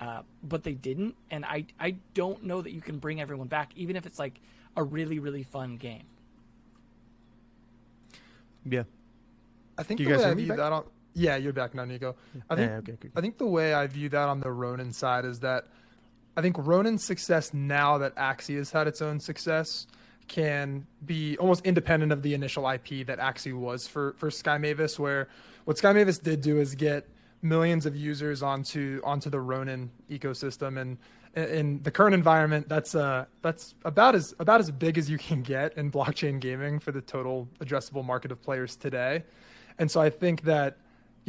Uh, 0.00 0.22
but 0.42 0.62
they 0.62 0.74
didn't, 0.74 1.16
and 1.30 1.44
I 1.44 1.64
I 1.80 1.96
don't 2.14 2.44
know 2.44 2.62
that 2.62 2.72
you 2.72 2.80
can 2.80 2.98
bring 2.98 3.20
everyone 3.20 3.48
back, 3.48 3.72
even 3.74 3.96
if 3.96 4.06
it's 4.06 4.18
like 4.18 4.38
a 4.76 4.84
really 4.84 5.18
really 5.18 5.42
fun 5.42 5.76
game. 5.76 6.04
Yeah, 8.64 8.84
I 9.76 9.82
think 9.82 9.98
you 9.98 10.06
the 10.06 10.18
way 10.18 10.24
I 10.24 10.34
view 10.34 10.54
that 10.54 10.72
on 10.72 10.84
yeah, 11.14 11.36
you're 11.36 11.52
back 11.52 11.74
now, 11.74 11.84
Nico. 11.84 12.16
I 12.48 12.56
think 12.56 12.70
yeah, 12.70 12.94
okay. 12.94 13.08
I 13.16 13.20
think 13.20 13.38
the 13.38 13.46
way 13.46 13.74
I 13.74 13.86
view 13.86 14.08
that 14.10 14.28
on 14.28 14.40
the 14.40 14.50
Ronin 14.50 14.92
side 14.92 15.24
is 15.24 15.40
that 15.40 15.66
I 16.36 16.42
think 16.42 16.56
Ronin's 16.58 17.04
success 17.04 17.52
now 17.52 17.98
that 17.98 18.14
Axie 18.16 18.56
has 18.56 18.70
had 18.70 18.86
its 18.86 19.02
own 19.02 19.18
success 19.18 19.86
can 20.28 20.86
be 21.04 21.36
almost 21.38 21.64
independent 21.66 22.12
of 22.12 22.22
the 22.22 22.34
initial 22.34 22.68
IP 22.68 23.06
that 23.06 23.18
Axie 23.18 23.52
was 23.52 23.88
for 23.88 24.14
for 24.18 24.30
Sky 24.30 24.58
Mavis, 24.58 24.98
where 24.98 25.28
what 25.64 25.78
Sky 25.78 25.92
Mavis 25.92 26.18
did 26.18 26.40
do 26.40 26.60
is 26.60 26.74
get 26.74 27.08
millions 27.42 27.86
of 27.86 27.96
users 27.96 28.42
onto 28.42 29.00
onto 29.04 29.30
the 29.30 29.40
Ronin 29.40 29.90
ecosystem, 30.10 30.78
and 30.78 30.98
in 31.34 31.82
the 31.82 31.90
current 31.90 32.14
environment, 32.14 32.68
that's 32.68 32.94
uh 32.94 33.24
that's 33.42 33.74
about 33.84 34.14
as 34.14 34.34
about 34.38 34.60
as 34.60 34.70
big 34.70 34.98
as 34.98 35.10
you 35.10 35.18
can 35.18 35.42
get 35.42 35.76
in 35.76 35.90
blockchain 35.90 36.40
gaming 36.40 36.78
for 36.78 36.92
the 36.92 37.00
total 37.00 37.48
addressable 37.60 38.04
market 38.04 38.30
of 38.30 38.40
players 38.42 38.76
today. 38.76 39.24
And 39.78 39.90
so 39.90 40.00
I 40.00 40.10
think 40.10 40.42
that 40.42 40.76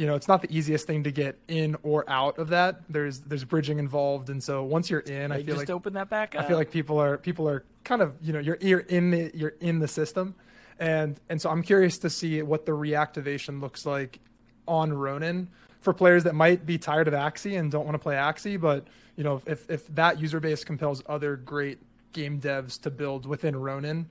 you 0.00 0.06
know 0.06 0.14
it's 0.14 0.28
not 0.28 0.40
the 0.40 0.50
easiest 0.50 0.86
thing 0.86 1.02
to 1.04 1.10
get 1.10 1.38
in 1.46 1.76
or 1.82 2.08
out 2.08 2.38
of 2.38 2.48
that. 2.48 2.80
There's 2.88 3.20
there's 3.20 3.44
bridging 3.44 3.78
involved, 3.78 4.30
and 4.30 4.42
so 4.42 4.64
once 4.64 4.88
you're 4.88 5.00
in, 5.00 5.30
I 5.30 5.42
feel 5.42 5.56
just 5.56 5.58
like 5.58 5.68
open 5.68 5.92
that 5.92 6.08
back. 6.08 6.34
Up. 6.34 6.42
I 6.42 6.48
feel 6.48 6.56
like 6.56 6.70
people 6.70 6.98
are 6.98 7.18
people 7.18 7.46
are 7.46 7.66
kind 7.84 8.00
of 8.00 8.14
you 8.22 8.32
know 8.32 8.38
you're 8.38 8.56
you're 8.62 8.80
in 8.80 9.10
the 9.10 9.30
you're 9.34 9.56
in 9.60 9.78
the 9.78 9.86
system, 9.86 10.36
and 10.78 11.20
and 11.28 11.38
so 11.38 11.50
I'm 11.50 11.62
curious 11.62 11.98
to 11.98 12.08
see 12.08 12.40
what 12.40 12.64
the 12.64 12.72
reactivation 12.72 13.60
looks 13.60 13.84
like 13.84 14.20
on 14.66 14.90
Ronin 14.90 15.50
for 15.82 15.92
players 15.92 16.24
that 16.24 16.34
might 16.34 16.64
be 16.64 16.78
tired 16.78 17.06
of 17.06 17.12
Axie 17.12 17.58
and 17.58 17.70
don't 17.70 17.84
want 17.84 17.94
to 17.94 17.98
play 17.98 18.14
Axie, 18.14 18.58
but 18.58 18.86
you 19.16 19.24
know, 19.24 19.42
if 19.44 19.68
if 19.68 19.86
that 19.94 20.18
user 20.18 20.40
base 20.40 20.64
compels 20.64 21.02
other 21.10 21.36
great 21.36 21.78
game 22.14 22.40
devs 22.40 22.80
to 22.80 22.90
build 22.90 23.26
within 23.26 23.54
Ronin, 23.54 24.08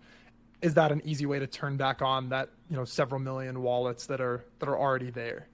is 0.61 0.75
that 0.75 0.91
an 0.91 1.01
easy 1.03 1.25
way 1.25 1.39
to 1.39 1.47
turn 1.47 1.77
back 1.77 2.03
on 2.03 2.29
that 2.29 2.49
you 2.69 2.75
know 2.75 2.85
several 2.85 3.19
million 3.19 3.63
wallets 3.63 4.05
that 4.05 4.21
are 4.21 4.45
that 4.59 4.69
are 4.69 4.77
already 4.77 5.09
there? 5.09 5.47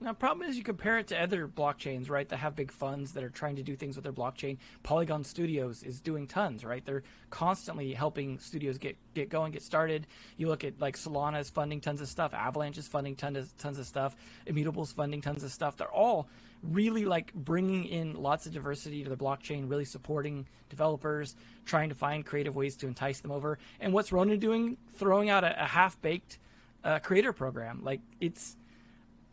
Now, 0.00 0.12
problem 0.12 0.48
is 0.48 0.58
you 0.58 0.64
compare 0.64 0.98
it 0.98 1.06
to 1.08 1.22
other 1.22 1.48
blockchains, 1.48 2.10
right, 2.10 2.28
that 2.28 2.36
have 2.36 2.54
big 2.54 2.70
funds 2.70 3.12
that 3.12 3.24
are 3.24 3.30
trying 3.30 3.56
to 3.56 3.62
do 3.62 3.74
things 3.74 3.96
with 3.96 4.02
their 4.02 4.12
blockchain. 4.12 4.58
Polygon 4.82 5.24
Studios 5.24 5.82
is 5.82 6.00
doing 6.00 6.26
tons, 6.26 6.64
right? 6.64 6.84
They're 6.84 7.04
constantly 7.30 7.92
helping 7.94 8.38
studios 8.38 8.76
get, 8.76 8.96
get 9.14 9.30
going, 9.30 9.52
get 9.52 9.62
started. 9.62 10.06
You 10.36 10.48
look 10.48 10.64
at 10.64 10.80
like 10.80 10.96
Solana 10.96 11.40
is 11.40 11.48
funding 11.48 11.80
tons 11.80 12.00
of 12.00 12.08
stuff, 12.08 12.34
Avalanche 12.34 12.76
is 12.76 12.88
funding 12.88 13.16
tons 13.16 13.38
of, 13.38 13.56
tons 13.56 13.78
of 13.78 13.86
stuff, 13.86 14.14
Immutable's 14.46 14.92
funding 14.92 15.22
tons 15.22 15.42
of 15.42 15.50
stuff. 15.50 15.76
They're 15.76 15.88
all 15.88 16.28
really 16.62 17.04
like 17.04 17.32
bringing 17.32 17.84
in 17.84 18.14
lots 18.14 18.46
of 18.46 18.52
diversity 18.52 19.04
to 19.04 19.10
the 19.10 19.16
blockchain, 19.16 19.70
really 19.70 19.84
supporting 19.84 20.46
developers, 20.70 21.36
trying 21.64 21.88
to 21.88 21.94
find 21.94 22.26
creative 22.26 22.56
ways 22.56 22.76
to 22.76 22.86
entice 22.86 23.20
them 23.20 23.30
over. 23.30 23.58
And 23.80 23.92
what's 23.92 24.12
Ronin 24.12 24.38
doing? 24.38 24.76
Throwing 24.96 25.30
out 25.30 25.44
a, 25.44 25.62
a 25.62 25.66
half 25.66 26.00
baked 26.02 26.38
uh, 26.82 26.98
creator 26.98 27.32
program. 27.32 27.80
Like 27.82 28.00
it's 28.20 28.56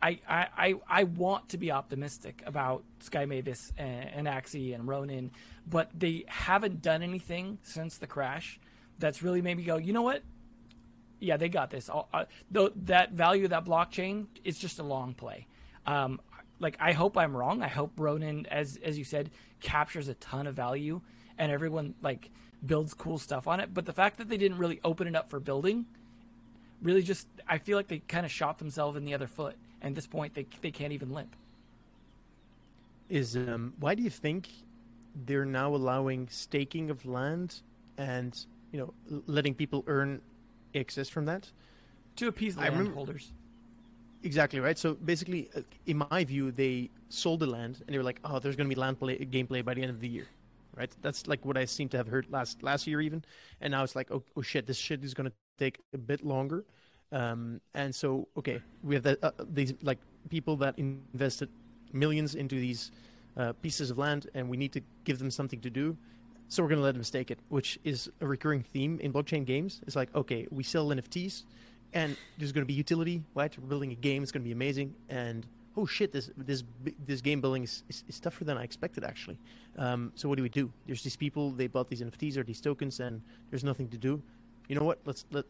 I, 0.02 0.18
I, 0.28 0.74
I 0.88 1.04
want 1.04 1.50
to 1.50 1.58
be 1.58 1.70
optimistic 1.70 2.42
about 2.44 2.82
Sky 2.98 3.24
Mavis 3.24 3.72
and, 3.78 4.10
and 4.10 4.26
Axie 4.26 4.74
and 4.74 4.88
Ronin, 4.88 5.30
but 5.66 5.90
they 5.94 6.24
haven't 6.26 6.82
done 6.82 7.02
anything 7.02 7.58
since 7.62 7.98
the 7.98 8.08
crash 8.08 8.58
that's 8.98 9.22
really 9.22 9.42
made 9.42 9.56
me 9.56 9.62
go, 9.62 9.76
you 9.76 9.92
know 9.92 10.02
what? 10.02 10.22
Yeah, 11.20 11.36
they 11.36 11.48
got 11.48 11.70
this. 11.70 11.88
Uh, 11.88 12.24
that 12.50 13.12
value 13.12 13.44
of 13.44 13.50
that 13.50 13.64
blockchain 13.64 14.26
is 14.42 14.58
just 14.58 14.80
a 14.80 14.82
long 14.82 15.14
play. 15.14 15.46
Um, 15.86 16.20
like 16.58 16.76
I 16.80 16.92
hope 16.92 17.16
I'm 17.16 17.36
wrong. 17.36 17.62
I 17.62 17.68
hope 17.68 17.92
Ronin, 17.96 18.46
as 18.46 18.78
as 18.82 18.98
you 18.98 19.04
said, 19.04 19.30
captures 19.60 20.08
a 20.08 20.14
ton 20.14 20.48
of 20.48 20.56
value 20.56 21.00
and 21.38 21.52
everyone 21.52 21.94
like 22.02 22.30
builds 22.64 22.92
cool 22.92 23.18
stuff 23.18 23.46
on 23.46 23.60
it. 23.60 23.72
But 23.72 23.86
the 23.86 23.92
fact 23.92 24.18
that 24.18 24.28
they 24.28 24.36
didn't 24.36 24.58
really 24.58 24.80
open 24.82 25.06
it 25.06 25.14
up 25.14 25.30
for 25.30 25.38
building, 25.38 25.86
really 26.80 27.02
just 27.02 27.28
I 27.48 27.58
feel 27.58 27.76
like 27.76 27.86
they 27.86 27.98
kind 28.00 28.26
of 28.26 28.32
shot 28.32 28.58
themselves 28.58 28.96
in 28.96 29.04
the 29.04 29.14
other 29.14 29.28
foot 29.28 29.56
and 29.82 29.92
at 29.92 29.94
this 29.96 30.06
point, 30.06 30.34
they 30.34 30.46
they 30.62 30.70
can't 30.70 30.92
even 30.92 31.12
limp. 31.12 31.34
Is 33.08 33.36
um, 33.36 33.74
why 33.78 33.94
do 33.94 34.02
you 34.02 34.10
think 34.10 34.48
they're 35.26 35.44
now 35.44 35.74
allowing 35.74 36.28
staking 36.30 36.88
of 36.88 37.04
land 37.04 37.60
and 37.98 38.46
you 38.72 38.78
know 38.78 39.20
letting 39.26 39.54
people 39.54 39.84
earn 39.86 40.22
AXS 40.74 41.10
from 41.10 41.26
that 41.26 41.50
to 42.16 42.28
appease 42.28 42.54
the 42.54 42.62
landholders? 42.62 43.32
Exactly 44.22 44.60
right. 44.60 44.78
So 44.78 44.94
basically, 44.94 45.50
uh, 45.56 45.62
in 45.86 46.06
my 46.10 46.24
view, 46.24 46.52
they 46.52 46.90
sold 47.08 47.40
the 47.40 47.46
land 47.46 47.82
and 47.84 47.92
they 47.92 47.98
were 47.98 48.04
like, 48.04 48.20
"Oh, 48.24 48.38
there's 48.38 48.56
going 48.56 48.68
to 48.68 48.74
be 48.74 48.80
land 48.80 48.98
play, 48.98 49.18
gameplay 49.18 49.64
by 49.64 49.74
the 49.74 49.82
end 49.82 49.90
of 49.90 50.00
the 50.00 50.08
year." 50.08 50.28
Right. 50.74 50.90
That's 51.02 51.26
like 51.26 51.44
what 51.44 51.58
I 51.58 51.66
seem 51.66 51.88
to 51.90 51.96
have 51.98 52.06
heard 52.06 52.26
last 52.30 52.62
last 52.62 52.86
year 52.86 53.00
even, 53.00 53.24
and 53.60 53.72
now 53.72 53.82
it's 53.82 53.96
like, 53.96 54.12
"Oh, 54.12 54.22
oh 54.36 54.42
shit, 54.42 54.66
this 54.66 54.78
shit 54.78 55.04
is 55.04 55.12
going 55.12 55.28
to 55.28 55.34
take 55.58 55.80
a 55.92 55.98
bit 55.98 56.24
longer." 56.24 56.64
Um, 57.12 57.60
and 57.74 57.94
so, 57.94 58.26
okay, 58.38 58.60
we 58.82 58.94
have 58.94 59.04
that, 59.04 59.18
uh, 59.22 59.30
these 59.52 59.74
like 59.82 59.98
people 60.30 60.56
that 60.56 60.78
invested 60.78 61.50
millions 61.92 62.34
into 62.34 62.54
these 62.54 62.90
uh, 63.36 63.52
pieces 63.60 63.90
of 63.90 63.98
land, 63.98 64.28
and 64.34 64.48
we 64.48 64.56
need 64.56 64.72
to 64.72 64.80
give 65.04 65.18
them 65.18 65.30
something 65.30 65.60
to 65.60 65.70
do. 65.70 65.96
So 66.48 66.62
we're 66.62 66.70
going 66.70 66.80
to 66.80 66.84
let 66.84 66.94
them 66.94 67.04
stake 67.04 67.30
it, 67.30 67.38
which 67.48 67.78
is 67.84 68.10
a 68.20 68.26
recurring 68.26 68.62
theme 68.62 68.98
in 69.00 69.12
blockchain 69.12 69.44
games. 69.44 69.80
It's 69.86 69.96
like, 69.96 70.14
okay, 70.14 70.46
we 70.50 70.62
sell 70.62 70.88
NFTs, 70.88 71.44
and 71.94 72.16
there's 72.38 72.52
going 72.52 72.62
to 72.62 72.66
be 72.66 72.74
utility, 72.74 73.22
right? 73.34 73.56
We're 73.58 73.68
building 73.68 73.92
a 73.92 73.94
game; 73.94 74.22
it's 74.22 74.32
going 74.32 74.42
to 74.42 74.48
be 74.48 74.52
amazing, 74.52 74.94
and 75.08 75.46
oh 75.76 75.86
shit, 75.86 76.12
this 76.12 76.30
this 76.36 76.64
this 77.06 77.20
game 77.20 77.40
building 77.40 77.64
is, 77.64 77.84
is, 77.88 78.04
is 78.08 78.20
tougher 78.20 78.44
than 78.44 78.56
I 78.56 78.64
expected 78.64 79.04
actually. 79.04 79.38
Um, 79.78 80.12
so 80.14 80.28
what 80.28 80.36
do 80.36 80.42
we 80.42 80.48
do? 80.48 80.70
There's 80.86 81.02
these 81.02 81.16
people 81.16 81.50
they 81.50 81.66
bought 81.66 81.88
these 81.88 82.02
NFTs 82.02 82.36
or 82.36 82.42
these 82.42 82.60
tokens, 82.60 83.00
and 83.00 83.22
there's 83.50 83.64
nothing 83.64 83.88
to 83.88 83.98
do. 83.98 84.22
You 84.72 84.78
know 84.78 84.86
what? 84.86 85.00
Let's 85.04 85.26
let, 85.30 85.44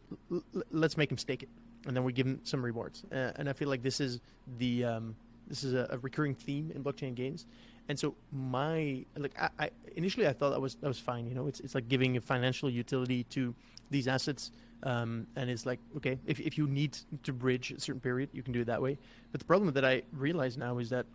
let's 0.69 0.97
make 0.97 1.07
them 1.07 1.17
stake 1.17 1.43
it, 1.43 1.49
and 1.87 1.95
then 1.95 2.03
we 2.03 2.11
give 2.11 2.25
them 2.25 2.41
some 2.43 2.61
rewards. 2.61 3.05
Uh, 3.09 3.31
and 3.37 3.47
I 3.47 3.53
feel 3.53 3.69
like 3.69 3.81
this 3.81 4.01
is 4.01 4.19
the 4.57 4.83
um, 4.83 5.15
this 5.47 5.63
is 5.63 5.73
a, 5.73 5.87
a, 5.91 5.97
recurring 5.99 6.35
theme 6.35 6.73
in 6.75 6.83
blockchain 6.83 7.15
games. 7.15 7.45
And 7.87 7.97
so 7.97 8.15
my 8.33 9.05
like 9.15 9.31
I, 9.39 9.49
I, 9.57 9.69
initially 9.95 10.27
I 10.27 10.33
thought 10.33 10.49
that 10.49 10.59
was 10.59 10.75
that 10.75 10.89
was 10.89 10.99
fine. 10.99 11.25
You 11.25 11.35
know, 11.35 11.47
it's 11.47 11.61
it's 11.61 11.73
like 11.73 11.87
giving 11.87 12.17
a 12.17 12.19
financial 12.19 12.69
utility 12.69 13.23
to 13.29 13.55
these 13.89 14.09
assets 14.09 14.51
um, 14.83 15.25
and 15.37 15.49
it's 15.49 15.65
like, 15.65 15.79
okay, 15.95 16.19
if, 16.25 16.41
if 16.41 16.57
you 16.57 16.67
need 16.67 16.97
to 17.23 17.31
bridge 17.31 17.71
a 17.71 17.79
certain 17.79 18.01
period, 18.01 18.27
you 18.33 18.43
can 18.43 18.51
do 18.51 18.59
it 18.59 18.65
that 18.65 18.81
way. 18.81 18.97
But 19.31 19.39
the 19.39 19.45
problem 19.45 19.71
that 19.71 19.85
I 19.85 20.01
realize 20.11 20.57
now 20.57 20.79
is 20.79 20.89
that 20.89 21.05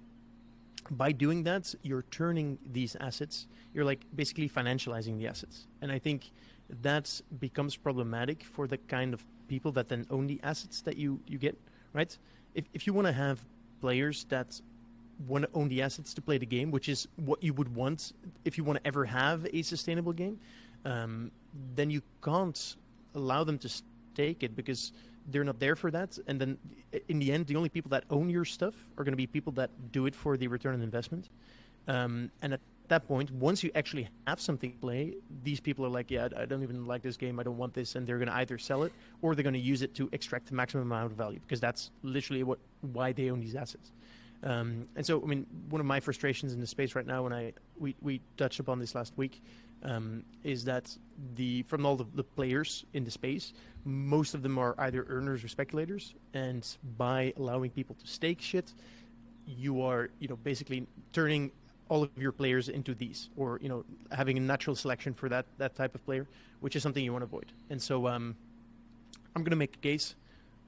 by 0.93 1.13
doing 1.13 1.43
that, 1.43 1.75
you're 1.83 2.07
turning 2.11 2.57
these 2.73 2.97
assets, 2.97 3.47
you're 3.75 3.85
like 3.85 4.01
basically 4.17 4.49
financializing 4.49 5.19
the 5.19 5.27
assets. 5.27 5.67
And 5.83 5.93
I 5.93 5.99
think 5.99 6.31
that 6.83 7.21
becomes 7.41 7.77
problematic 7.77 8.45
for 8.45 8.67
the 8.67 8.79
kind 8.79 9.15
of 9.15 9.25
people 9.49 9.73
that 9.73 9.89
then 9.89 10.07
own 10.11 10.27
the 10.27 10.39
assets 10.43 10.83
that 10.83 10.97
you, 10.97 11.21
you 11.27 11.39
get, 11.39 11.57
right? 11.93 12.17
If, 12.55 12.65
if 12.75 12.87
you 12.87 12.93
want 12.93 13.07
to 13.07 13.13
have 13.13 13.41
players 13.81 14.25
that 14.29 14.61
want 15.27 15.45
to 15.45 15.51
own 15.55 15.69
the 15.69 15.83
assets 15.83 16.15
to 16.15 16.23
play 16.23 16.39
the 16.39 16.47
game, 16.47 16.71
which 16.71 16.89
is 16.89 17.09
what 17.17 17.43
you 17.43 17.53
would 17.55 17.75
want 17.75 18.13
if 18.45 18.57
you 18.57 18.65
want 18.65 18.79
to 18.79 18.87
ever 18.87 19.05
have 19.05 19.47
a 19.53 19.63
sustainable 19.63 20.13
game, 20.13 20.39
um, 20.85 21.31
then 21.75 21.91
you 21.91 22.03
can't 22.23 22.77
allow 23.15 23.43
them 23.43 23.59
to 23.59 23.69
stake 23.69 24.43
it 24.43 24.55
because 24.55 24.93
they're 25.31 25.45
not 25.45 25.59
there 25.59 25.77
for 25.77 25.91
that. 25.91 26.19
And 26.27 26.41
then 26.41 26.59
in 27.09 27.19
the 27.19 27.33
end, 27.33 27.47
the 27.47 27.57
only 27.57 27.69
people 27.69 27.91
that 27.91 28.05
own 28.11 28.31
your 28.31 28.45
stuff 28.45 28.75
are 28.97 29.05
going 29.05 29.13
to 29.13 29.17
be 29.17 29.27
people 29.27 29.53
that 29.55 29.71
do 29.93 30.07
it 30.07 30.15
for 30.15 30.37
the 30.37 30.49
return 30.49 30.75
on 30.75 30.83
investment. 30.83 31.29
Um, 31.87 32.31
and 32.43 32.59
that 32.89 33.07
point, 33.07 33.31
once 33.31 33.63
you 33.63 33.71
actually 33.75 34.09
have 34.27 34.41
something 34.41 34.73
to 34.73 34.79
play, 34.79 35.15
these 35.43 35.61
people 35.61 35.85
are 35.85 35.91
like, 35.91 36.11
yeah, 36.11 36.29
I 36.37 36.45
don't 36.45 36.63
even 36.63 36.87
like 36.87 37.03
this 37.03 37.17
game. 37.17 37.39
I 37.39 37.43
don't 37.43 37.59
want 37.59 37.75
this. 37.75 37.95
And 37.95 38.07
they're 38.07 38.19
going 38.19 38.29
to 38.29 38.37
either 38.37 38.59
sell 38.59 38.83
it 38.83 38.93
or 39.23 39.35
they're 39.35 39.43
going 39.43 39.55
to 39.55 39.61
use 39.61 39.83
it 39.83 39.95
to 39.97 40.09
extract 40.13 40.47
the 40.47 40.55
maximum 40.55 40.85
amount 40.85 41.07
of 41.07 41.13
value 41.13 41.41
because 41.41 41.61
that's 41.61 41.91
literally 42.03 42.43
what 42.43 42.59
why 42.81 43.13
they 43.13 43.31
own 43.31 43.41
these 43.41 43.55
assets. 43.55 43.93
Um, 44.43 44.87
and 44.95 45.05
so, 45.05 45.23
I 45.23 45.27
mean, 45.27 45.47
one 45.69 45.81
of 45.81 45.87
my 45.87 46.01
frustrations 46.01 46.53
in 46.53 46.61
the 46.61 46.67
space 46.67 46.95
right 46.95 47.07
now, 47.07 47.25
when 47.25 47.33
I 47.33 47.53
we, 47.79 47.97
we 48.03 48.21
touched 48.37 48.61
upon 48.61 48.79
this 48.79 48.95
last 48.95 49.13
week, 49.17 49.43
um, 49.83 50.25
is 50.45 50.65
that 50.65 50.97
the 51.35 51.63
from 51.63 51.85
all 51.85 51.97
the, 51.97 52.07
the, 52.15 52.23
players 52.23 52.85
in 52.95 53.05
the 53.05 53.11
space, 53.11 53.53
most 53.85 54.35
of 54.35 54.43
them 54.43 54.59
are 54.59 54.75
either 54.79 55.07
earners 55.09 55.43
or 55.43 55.49
speculators, 55.49 56.15
and 56.35 56.67
by 56.97 57.33
allowing 57.37 57.71
people 57.71 57.97
to 57.97 58.07
stake 58.07 58.41
shit, 58.41 58.73
you 59.47 59.83
are 59.83 60.11
you 60.21 60.29
know 60.29 60.37
basically 60.37 60.87
turning 61.13 61.51
all 61.89 62.03
of 62.03 62.11
your 62.17 62.33
players 62.33 62.69
into 62.69 62.95
these, 62.95 63.31
or 63.37 63.59
you 63.63 63.69
know 63.69 63.85
having 64.11 64.37
a 64.37 64.41
natural 64.41 64.77
selection 64.77 65.15
for 65.15 65.29
that 65.29 65.47
that 65.59 65.75
type 65.75 65.95
of 65.95 66.05
player, 66.05 66.27
which 66.61 66.77
is 66.77 66.83
something 66.83 67.05
you 67.05 67.13
want 67.13 67.23
to 67.23 67.27
avoid. 67.27 67.53
And 67.71 67.81
so 67.81 68.07
um, 68.07 68.37
I'm 69.35 69.43
going 69.43 69.51
to 69.51 69.57
make 69.57 69.77
a 69.77 69.79
case 69.79 70.15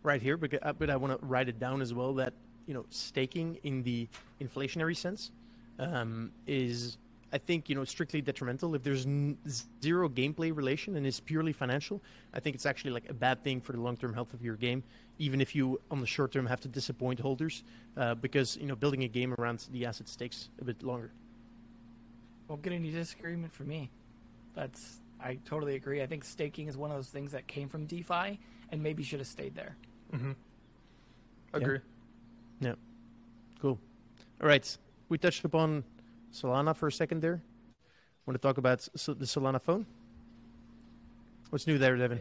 right 0.03 0.23
here, 0.23 0.37
but, 0.37 0.55
uh, 0.65 0.73
but 0.73 0.91
I 0.91 0.97
want 0.97 1.19
to 1.19 1.27
write 1.27 1.49
it 1.49 1.59
down 1.59 1.83
as 1.83 1.93
well 1.93 2.15
that 2.15 2.33
you 2.67 2.75
know 2.75 2.85
staking 2.91 3.59
in 3.65 3.83
the 3.83 4.09
inflationary 4.41 4.97
sense 4.97 5.31
um, 5.79 6.31
is 6.47 6.99
I 7.33 7.39
think 7.39 7.69
you 7.69 7.75
know 7.75 7.85
strictly 7.85 8.21
detrimental. 8.21 8.75
If 8.75 8.83
there's 8.83 9.07
n- 9.07 9.39
zero 9.83 10.09
gameplay 10.09 10.55
relation 10.55 10.97
and 10.97 11.07
it's 11.07 11.21
purely 11.21 11.53
financial, 11.53 12.03
I 12.35 12.41
think 12.41 12.57
it's 12.57 12.67
actually 12.67 12.91
like 12.91 13.09
a 13.09 13.15
bad 13.15 13.43
thing 13.45 13.61
for 13.61 13.73
the 13.73 13.81
long-term 13.81 14.15
health 14.15 14.35
of 14.35 14.43
your 14.43 14.57
game. 14.57 14.83
Even 15.19 15.41
if 15.41 15.55
you 15.55 15.81
on 15.91 16.01
the 16.01 16.07
short 16.07 16.33
term 16.33 16.47
have 16.47 16.61
to 16.61 16.69
disappoint 16.69 17.21
holders, 17.21 17.63
uh, 17.97 18.15
because 18.15 18.57
you 18.57 18.67
know 18.67 18.75
building 18.75 19.05
a 19.05 19.09
game 19.09 19.35
around 19.39 19.67
the 19.71 19.87
assets 19.87 20.17
takes 20.17 20.49
a 20.61 20.65
bit 20.65 20.83
longer. 20.83 21.13
Won't 22.49 22.63
get 22.63 22.73
any 22.73 22.91
disagreement 22.91 23.53
from 23.53 23.69
me. 23.69 23.91
That's 24.55 25.01
I 25.23 25.39
totally 25.45 25.77
agree. 25.77 26.03
I 26.03 26.07
think 26.07 26.25
staking 26.25 26.67
is 26.67 26.77
one 26.77 26.91
of 26.91 26.97
those 26.97 27.09
things 27.09 27.33
that 27.33 27.47
came 27.47 27.69
from 27.69 27.87
DeFi 27.87 28.39
and 28.71 28.83
maybe 28.83 29.03
should 29.03 29.21
have 29.21 29.29
stayed 29.29 29.55
there. 29.55 29.77
Mm-hmm. 30.13 30.33
Agree. 31.53 31.79
Yeah. 32.61 32.71
yeah. 32.71 32.75
Cool. 33.61 33.79
All 34.41 34.49
right. 34.49 34.79
We 35.09 35.19
touched 35.19 35.45
upon 35.45 35.85
Solana 36.33 36.75
for 36.75 36.87
a 36.87 36.93
second 36.93 37.21
there. 37.23 37.43
Want 38.27 38.41
to 38.41 38.47
talk 38.47 38.59
about 38.59 38.81
the 38.93 39.25
Solana 39.25 39.61
phone? 39.61 39.87
What's 41.51 41.67
new 41.67 41.79
there, 41.79 41.97
Devin? 41.97 42.21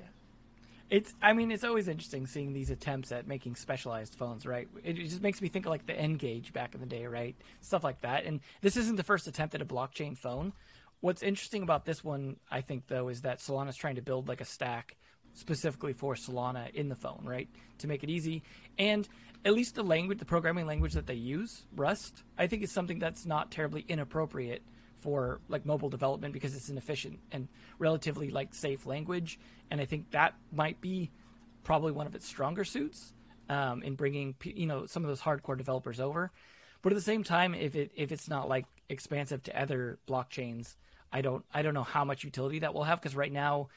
It's. 0.90 1.14
I 1.22 1.34
mean, 1.34 1.52
it's 1.52 1.64
always 1.64 1.88
interesting 1.88 2.26
seeing 2.26 2.52
these 2.52 2.72
attempts 2.72 3.12
at 3.12 3.28
making 3.28 3.56
specialized 3.56 4.16
phones, 4.16 4.46
right? 4.46 4.68
It, 4.84 4.94
just 4.94 5.22
makes 5.22 5.42
me 5.42 5.48
think 5.48 5.66
of 5.66 5.70
like 5.70 5.86
the 5.86 5.94
N-Gage 5.94 6.52
back 6.52 6.74
in 6.74 6.82
the 6.82 6.88
day, 6.88 7.06
right? 7.06 7.36
Stuff 7.62 7.84
like 7.84 8.02
that. 8.02 8.26
And 8.26 8.40
this 8.62 8.76
isn't 8.76 8.96
the 8.96 9.04
first 9.04 9.28
attempt 9.28 9.54
at 9.54 9.62
a 9.62 9.66
blockchain 9.66 10.18
phone. 10.18 10.54
What's 11.02 11.22
interesting 11.22 11.62
about 11.64 11.86
this 11.86 12.04
one, 12.04 12.38
I 12.50 12.62
think, 12.62 12.88
though, 12.88 13.08
is 13.10 13.22
that 13.22 13.38
Solana's 13.38 13.76
trying 13.76 13.96
to 13.96 14.02
build 14.02 14.28
like 14.28 14.42
a 14.42 14.46
stack 14.46 14.98
specifically 15.34 15.94
for 15.94 16.16
Solana 16.16 16.74
in 16.74 16.90
the 16.90 16.96
phone, 16.96 17.24
right? 17.24 17.48
To 17.80 17.88
make 17.88 18.04
it 18.04 18.10
easy. 18.10 18.44
And 18.78 19.08
at 19.46 19.54
least 19.54 19.76
the 19.76 19.84
language, 19.84 20.20
the 20.20 20.26
programming 20.26 20.68
language 20.68 20.94
that 20.94 21.08
they 21.08 21.14
use, 21.14 21.66
Rust, 21.76 22.24
I 22.38 22.48
think 22.48 22.64
is 22.64 22.72
something 22.72 23.00
that's 23.00 23.26
not 23.26 23.52
terribly 23.52 23.86
inappropriate 23.88 24.62
for 24.98 25.40
like 25.48 25.66
mobile 25.66 25.90
development 25.90 26.34
because 26.34 26.56
it's 26.56 26.70
an 26.70 26.78
efficient 26.78 27.20
and 27.32 27.48
relatively 27.78 28.30
like 28.30 28.54
safe 28.54 28.86
language. 28.86 29.40
And 29.72 29.80
I 29.80 29.86
think 29.86 30.12
that 30.12 30.36
might 30.52 30.82
be 30.82 31.12
probably 31.64 31.92
one 31.92 32.08
of 32.08 32.16
its 32.16 32.26
stronger 32.26 32.66
suits 32.66 33.14
um, 33.50 33.82
in 33.84 33.96
bringing 33.96 34.36
you 34.44 34.66
know 34.66 34.86
some 34.86 35.04
of 35.04 35.08
those 35.08 35.22
hardcore 35.22 35.58
developers 35.58 36.00
over. 36.00 36.32
But 36.82 36.94
at 36.94 36.96
the 36.96 37.02
same 37.02 37.24
time, 37.24 37.54
if 37.54 37.76
it 37.76 37.92
if 37.96 38.12
it's 38.12 38.30
not 38.30 38.50
like 38.50 38.66
expansive 38.90 39.44
to 39.44 39.62
other 39.62 40.00
blockchains, 40.08 40.76
I 41.12 41.22
don't 41.22 41.46
I 41.54 41.62
don't 41.62 41.74
know 41.74 41.84
how 41.84 42.06
much 42.06 42.24
utility 42.24 42.60
that 42.60 42.74
will 42.74 42.84
have 42.84 43.02
because 43.02 43.16
right 43.16 43.32
now 43.32 43.70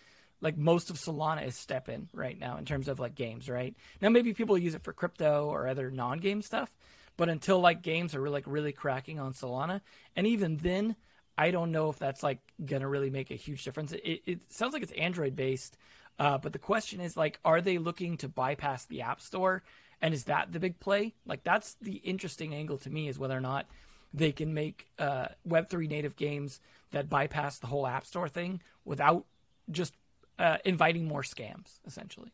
like 0.43 0.59
most 0.59 0.91
of 0.91 0.97
Solana 0.97 1.47
is 1.47 1.55
STEPN 1.55 2.09
right 2.13 2.39
now 2.39 2.59
in 2.59 2.67
terms 2.67 2.89
of 2.89 3.01
like 3.01 3.15
games, 3.15 3.49
right? 3.49 3.75
Now 4.03 4.11
maybe 4.11 4.35
people 4.35 4.59
use 4.59 4.75
it 4.75 4.83
for 4.83 4.93
crypto 4.93 5.47
or 5.47 5.69
other 5.69 5.91
non-game 5.91 6.43
stuff, 6.43 6.71
but 7.17 7.29
until 7.29 7.61
like 7.61 7.81
games 7.81 8.15
are 8.15 8.21
really, 8.21 8.35
like 8.35 8.45
really 8.47 8.73
cracking 8.73 9.19
on 9.21 9.33
Solana, 9.33 9.81
and 10.17 10.27
even 10.27 10.59
then, 10.59 10.97
I 11.39 11.51
don't 11.51 11.73
know 11.73 11.89
if 11.89 11.99
that's 11.99 12.23
like 12.23 12.41
gonna 12.63 12.89
really 12.89 13.09
make 13.09 13.31
a 13.31 13.37
huge 13.37 13.65
difference. 13.65 13.93
It, 13.93 14.23
it 14.27 14.53
sounds 14.53 14.75
like 14.75 14.83
it's 14.83 14.93
Android 14.93 15.37
based, 15.37 15.79
uh, 16.19 16.39
but 16.39 16.53
the 16.53 16.59
question 16.59 17.01
is 17.01 17.17
like, 17.17 17.39
are 17.45 17.61
they 17.61 17.79
looking 17.79 18.17
to 18.19 18.29
bypass 18.29 18.85
the 18.85 19.03
App 19.03 19.21
Store? 19.21 19.63
And 20.03 20.13
is 20.13 20.25
that 20.25 20.51
the 20.53 20.59
big 20.59 20.81
play? 20.81 21.15
Like 21.25 21.45
that's 21.45 21.75
the 21.81 21.95
interesting 21.95 22.53
angle 22.53 22.79
to 22.79 22.91
me 22.91 23.09
is 23.09 23.19
whether 23.19 23.37
or 23.37 23.41
not 23.41 23.67
they 24.13 24.33
can 24.33 24.53
make 24.53 24.89
uh, 24.99 25.29
Web3 25.49 25.89
native 25.89 26.17
games 26.17 26.61
that 26.91 27.09
bypass 27.09 27.59
the 27.59 27.69
whole 27.69 27.87
App 27.87 28.05
Store 28.05 28.29
thing 28.29 28.61
without 28.85 29.25
just 29.71 29.95
uh, 30.43 30.59
inviting 30.65 31.07
more 31.07 31.23
scams, 31.23 31.79
essentially. 31.87 32.33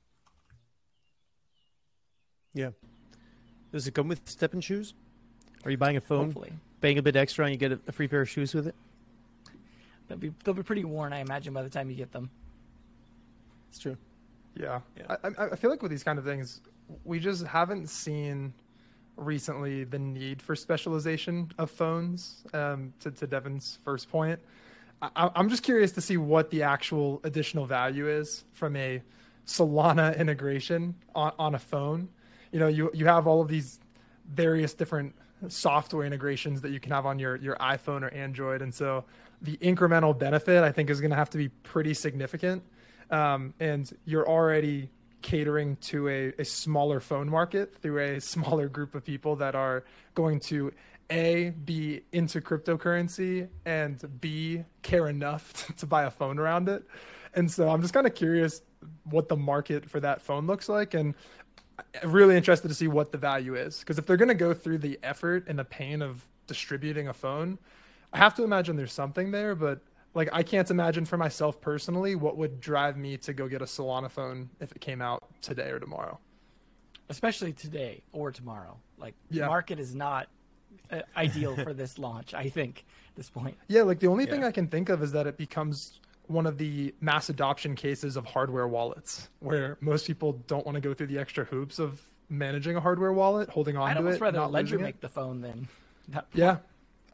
Yeah. 2.54 2.70
Does 3.70 3.86
it 3.86 3.92
come 3.92 4.08
with 4.08 4.24
STEPN 4.24 4.62
shoes? 4.62 4.94
Are 5.64 5.70
you 5.70 5.76
buying 5.76 5.98
a 5.98 6.00
phone, 6.00 6.26
Hopefully. 6.26 6.52
paying 6.80 6.96
a 6.96 7.02
bit 7.02 7.16
extra, 7.16 7.44
and 7.44 7.52
you 7.52 7.58
get 7.58 7.78
a, 7.86 7.92
free 7.92 8.08
pair 8.08 8.22
of 8.22 8.28
shoes 8.28 8.54
with 8.54 8.66
it? 8.66 8.74
They'll 10.08 10.16
be 10.16 10.32
they'll 10.42 10.54
be 10.54 10.62
pretty 10.62 10.84
worn, 10.84 11.12
I 11.12 11.20
imagine, 11.20 11.52
by 11.52 11.62
the 11.62 11.68
time 11.68 11.90
you 11.90 11.96
get 11.96 12.10
them. 12.10 12.30
It's 13.68 13.78
true. 13.78 13.98
Yeah, 14.56 14.80
yeah. 14.96 15.16
I, 15.22 15.44
I 15.52 15.56
feel 15.56 15.70
like 15.70 15.82
with 15.82 15.90
these 15.90 16.02
kind 16.02 16.18
of 16.18 16.24
things, 16.24 16.62
we 17.04 17.20
just 17.20 17.46
haven't 17.46 17.90
seen 17.90 18.54
recently 19.16 19.84
the 19.84 19.98
need 19.98 20.40
for 20.40 20.56
specialization 20.56 21.52
of 21.58 21.70
phones. 21.70 22.44
Um, 22.54 22.94
to, 23.00 23.10
to 23.10 23.26
Devin's 23.26 23.78
first 23.84 24.10
point, 24.10 24.40
I, 25.00 25.30
am 25.36 25.48
just 25.48 25.62
curious 25.62 25.92
to 25.92 26.00
see 26.00 26.16
what 26.16 26.50
the 26.50 26.62
actual 26.62 27.20
additional 27.24 27.66
value 27.66 28.08
is 28.08 28.44
from 28.52 28.76
a 28.76 29.02
Solana 29.46 30.16
integration 30.18 30.94
on, 31.14 31.32
on 31.38 31.54
a 31.54 31.58
phone. 31.58 32.08
You 32.52 32.60
know, 32.60 32.68
you 32.68 32.90
you 32.92 33.06
have 33.06 33.26
all 33.26 33.40
of 33.40 33.48
these 33.48 33.78
various 34.32 34.74
different 34.74 35.14
software 35.48 36.04
integrations 36.04 36.60
that 36.62 36.70
you 36.70 36.80
can 36.80 36.92
have 36.92 37.06
on 37.06 37.18
your 37.18 37.36
your 37.36 37.56
iPhone 37.56 38.02
or 38.02 38.08
Android, 38.08 38.62
and 38.62 38.74
so 38.74 39.04
the 39.40 39.56
incremental 39.58 40.18
benefit 40.18 40.64
I 40.64 40.72
think 40.72 40.90
is 40.90 41.00
going 41.00 41.10
to 41.10 41.16
have 41.16 41.30
to 41.30 41.38
be 41.38 41.48
pretty 41.48 41.94
significant. 41.94 42.62
Um, 43.10 43.54
and 43.60 43.90
you're 44.04 44.28
already 44.28 44.90
catering 45.22 45.76
to 45.76 46.08
a, 46.08 46.32
a 46.38 46.44
smaller 46.44 47.00
phone 47.00 47.28
market 47.28 47.74
through 47.76 48.16
a 48.16 48.20
smaller 48.34 48.68
group 48.68 48.94
of 48.94 49.04
people 49.04 49.36
that 49.36 49.54
are 49.54 49.84
going 50.14 50.40
to 50.40 50.72
a 51.10 51.50
be 51.64 52.02
into 52.12 52.40
cryptocurrency 52.40 53.48
and 53.64 54.20
b 54.20 54.64
care 54.82 55.08
enough 55.08 55.52
to, 55.52 55.72
to 55.76 55.86
buy 55.86 56.04
a 56.04 56.10
phone 56.10 56.38
around 56.38 56.68
it 56.68 56.84
and 57.34 57.50
so 57.50 57.68
i'm 57.68 57.80
just 57.80 57.94
kind 57.94 58.06
of 58.06 58.14
curious 58.14 58.62
what 59.04 59.28
the 59.28 59.36
market 59.36 59.88
for 59.88 60.00
that 60.00 60.20
phone 60.20 60.46
looks 60.46 60.68
like 60.68 60.94
and 60.94 61.14
I'm 62.02 62.10
really 62.10 62.36
interested 62.36 62.68
to 62.68 62.74
see 62.74 62.88
what 62.88 63.12
the 63.12 63.18
value 63.18 63.54
is 63.54 63.78
because 63.80 63.98
if 63.98 64.06
they're 64.06 64.16
going 64.16 64.28
to 64.28 64.34
go 64.34 64.52
through 64.52 64.78
the 64.78 64.98
effort 65.02 65.44
and 65.46 65.58
the 65.58 65.64
pain 65.64 66.02
of 66.02 66.24
distributing 66.48 67.06
a 67.08 67.14
phone, 67.14 67.56
I 68.12 68.18
have 68.18 68.34
to 68.34 68.42
imagine 68.42 68.74
there's 68.76 68.92
something 68.92 69.30
there, 69.30 69.54
but 69.54 69.80
like 70.14 70.28
I 70.32 70.42
can't 70.42 70.68
imagine 70.70 71.04
for 71.04 71.16
myself 71.16 71.60
personally 71.60 72.16
what 72.16 72.36
would 72.36 72.60
drive 72.60 72.96
me 72.96 73.16
to 73.18 73.32
go 73.32 73.46
get 73.46 73.62
a 73.62 73.64
Solana 73.64 74.10
phone 74.10 74.50
if 74.60 74.72
it 74.72 74.80
came 74.80 75.00
out 75.00 75.22
today 75.40 75.70
or 75.70 75.78
tomorrow. 75.78 76.18
Especially 77.08 77.52
today 77.52 78.02
or 78.12 78.32
tomorrow. 78.32 78.76
Like 78.98 79.14
Yeah. 79.30 79.42
the 79.42 79.46
market 79.48 79.78
is 79.78 79.94
not 79.94 80.28
uh, 80.90 81.00
ideal 81.16 81.56
for 81.56 81.72
this 81.72 81.98
launch. 82.06 82.34
I 82.34 82.48
think 82.48 82.84
at 83.10 83.16
this 83.16 83.30
point. 83.30 83.56
Yeah, 83.68 83.82
like 83.82 84.00
the 84.00 84.06
only 84.08 84.26
thing 84.26 84.44
I 84.44 84.50
can 84.50 84.68
think 84.68 84.88
of 84.88 85.02
is 85.02 85.12
that 85.12 85.26
it 85.26 85.36
becomes 85.36 86.00
one 86.26 86.46
of 86.46 86.58
the 86.58 86.94
mass 87.00 87.28
adoption 87.30 87.74
cases 87.74 88.16
of 88.16 88.26
hardware 88.26 88.68
wallets, 88.68 89.28
where 89.40 89.78
most 89.80 90.06
people 90.06 90.32
don't 90.46 90.66
want 90.66 90.76
to 90.76 90.80
go 90.80 90.92
through 90.94 91.06
the 91.06 91.18
extra 91.18 91.44
hoops 91.44 91.78
of 91.78 92.02
managing 92.28 92.76
a 92.76 92.80
hardware 92.80 93.12
wallet, 93.12 93.48
holding 93.48 93.76
on 93.76 93.88
I'd 93.88 93.94
to 93.94 94.00
almost 94.00 94.16
it, 94.16 94.20
rather 94.20 94.40
Ledger 94.46 94.76
losing 94.76 94.80
it. 94.80 94.82
make 94.82 95.00
the 95.00 95.08
phone 95.08 95.40
than. 95.40 95.68
Yeah, 96.32 96.58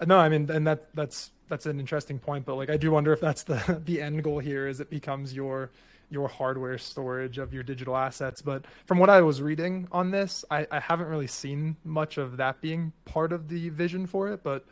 no, 0.07 0.19
I 0.19 0.29
mean, 0.29 0.51
and 0.51 0.67
that 0.67 0.95
that's 0.95 1.31
that's 1.49 1.67
an 1.67 1.79
interesting 1.81 2.19
point, 2.19 2.45
but 2.45 2.55
like 2.57 2.71
I 2.71 2.77
do 2.77 2.91
wonder 2.91 3.13
if 3.13 3.21
that's 3.21 3.43
the 3.45 3.81
the 3.85 4.01
end 4.03 4.23
goal 4.23 4.39
here 4.39 4.67
is 4.67 4.81
it 4.81 4.91
becomes 4.91 5.35
your 5.35 5.71
your 6.11 6.29
hardware 6.29 6.79
storage 6.79 7.39
of 7.39 7.53
your 7.55 7.63
digital 7.63 7.97
assets. 7.97 8.43
But 8.43 8.65
from 8.87 8.99
what 8.99 9.11
I 9.11 9.21
was 9.23 9.41
reading 9.43 9.89
on 9.93 10.11
this, 10.11 10.45
I, 10.51 10.67
I 10.71 10.81
haven't 10.81 11.09
really 11.09 11.27
seen 11.27 11.77
much 11.85 12.19
of 12.19 12.37
that 12.37 12.61
being 12.61 12.93
part 13.05 13.33
of 13.33 13.49
the 13.49 13.69
vision 13.71 14.07
for 14.07 14.29
it. 14.33 14.43
But 14.43 14.65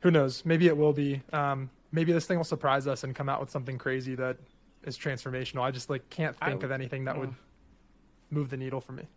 who 0.00 0.10
knows? 0.10 0.44
Maybe 0.44 0.66
it 0.66 0.76
will 0.76 0.92
be. 0.92 1.22
Um, 1.32 1.70
maybe 1.92 2.12
this 2.12 2.26
thing 2.26 2.36
will 2.38 2.44
surprise 2.44 2.86
us 2.86 3.04
and 3.04 3.14
come 3.14 3.28
out 3.28 3.40
with 3.40 3.50
something 3.50 3.78
crazy 3.78 4.14
that 4.16 4.36
is 4.84 4.96
transformational. 4.96 5.62
I 5.62 5.70
just 5.70 5.90
like 5.90 6.08
can't 6.10 6.36
I 6.40 6.50
think 6.50 6.62
of 6.62 6.70
anything 6.70 7.04
that 7.04 7.18
would 7.18 7.30
Mm. 7.30 7.34
move 8.30 8.50
the 8.50 8.56
needle 8.56 8.80
for 8.80 8.92
me. 8.92 9.08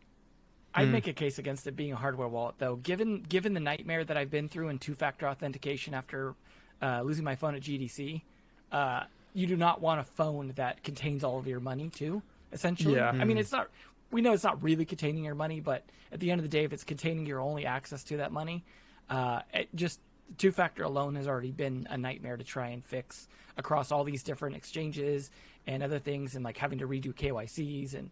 I'd 0.74 0.86
Hmm. 0.88 0.94
make 0.94 1.08
a 1.08 1.14
case 1.14 1.38
against 1.38 1.68
it 1.68 1.76
being 1.76 1.92
a 1.92 1.98
hardware 1.98 2.30
wallet, 2.30 2.56
though. 2.58 2.78
Given 2.78 3.24
given 3.24 3.54
the 3.54 3.60
nightmare 3.60 4.06
that 4.06 4.16
I've 4.18 4.32
been 4.32 4.48
through 4.48 4.70
in 4.70 4.80
two-factor 4.80 5.28
authentication 5.28 5.94
after 5.94 6.34
uh, 6.82 7.02
losing 7.04 7.24
my 7.26 7.36
phone 7.36 7.54
at 7.56 7.62
GDC, 7.62 8.24
uh, 8.72 9.04
you 9.34 9.48
do 9.48 9.56
not 9.56 9.82
want 9.82 10.00
a 10.00 10.04
phone 10.04 10.54
that 10.56 10.84
contains 10.84 11.24
all 11.24 11.38
of 11.38 11.48
your 11.48 11.60
money 11.60 11.90
too. 11.90 12.22
Essentially, 12.52 12.96
Yeah. 12.96 13.10
I 13.10 13.24
mean, 13.24 13.38
it's 13.38 13.52
not. 13.52 13.70
We 14.12 14.22
know 14.22 14.34
it's 14.34 14.44
not 14.44 14.62
really 14.62 14.84
containing 14.86 15.24
your 15.24 15.36
money, 15.36 15.62
but 15.62 15.86
at 16.12 16.20
the 16.20 16.32
end 16.32 16.40
of 16.40 16.44
the 16.44 16.50
day, 16.50 16.66
if 16.66 16.74
it's 16.74 16.84
containing 16.84 17.26
your 17.26 17.40
only 17.40 17.66
access 17.66 18.04
to 18.06 18.18
that 18.18 18.34
money, 18.34 18.66
uh, 19.10 19.42
it 19.54 19.70
just 19.74 20.02
two-factor 20.38 20.84
alone 20.84 21.16
has 21.16 21.28
already 21.28 21.52
been 21.52 21.88
a 21.90 21.98
nightmare 21.98 22.36
to 22.38 22.44
try 22.44 22.70
and 22.70 22.84
fix 22.84 23.28
across 23.58 23.92
all 23.92 24.04
these 24.04 24.24
different 24.24 24.56
exchanges 24.56 25.32
and 25.66 25.82
other 25.82 26.00
things, 26.00 26.36
and 26.36 26.44
like 26.44 26.58
having 26.58 26.80
to 26.80 26.88
redo 26.88 27.14
KYCs 27.14 27.94
and 27.94 28.10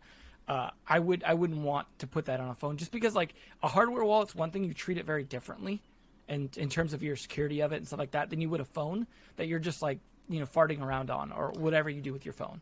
uh, 0.48 0.72
I 0.88 1.00
would 1.00 1.24
I 1.24 1.34
wouldn't 1.36 1.62
want 1.62 1.88
to 2.00 2.08
put 2.08 2.26
that 2.26 2.40
on 2.40 2.50
a 2.50 2.56
phone 2.56 2.78
just 2.78 2.92
because 2.92 3.14
like 3.16 3.36
a 3.62 3.68
hardware 3.68 4.04
wallet's 4.04 4.34
one 4.34 4.52
thing 4.52 4.64
you 4.64 4.74
treat 4.74 4.98
it 4.98 5.06
very 5.06 5.24
differently, 5.24 5.82
and 6.28 6.56
in 6.58 6.70
terms 6.70 6.94
of 6.94 7.04
your 7.04 7.16
security 7.16 7.60
of 7.62 7.72
it 7.72 7.78
and 7.78 7.88
stuff 7.88 8.00
like 8.00 8.12
that 8.12 8.30
than 8.30 8.42
you 8.42 8.50
would 8.50 8.60
a 8.62 8.66
phone 8.66 9.06
that 9.36 9.48
you're 9.48 9.60
just 9.60 9.82
like 9.82 10.00
you 10.30 10.40
know 10.40 10.46
farting 10.46 10.82
around 10.82 11.10
on 11.10 11.32
or 11.32 11.52
whatever 11.58 11.90
you 11.90 12.02
do 12.02 12.14
with 12.14 12.26
your 12.26 12.34
phone. 12.34 12.62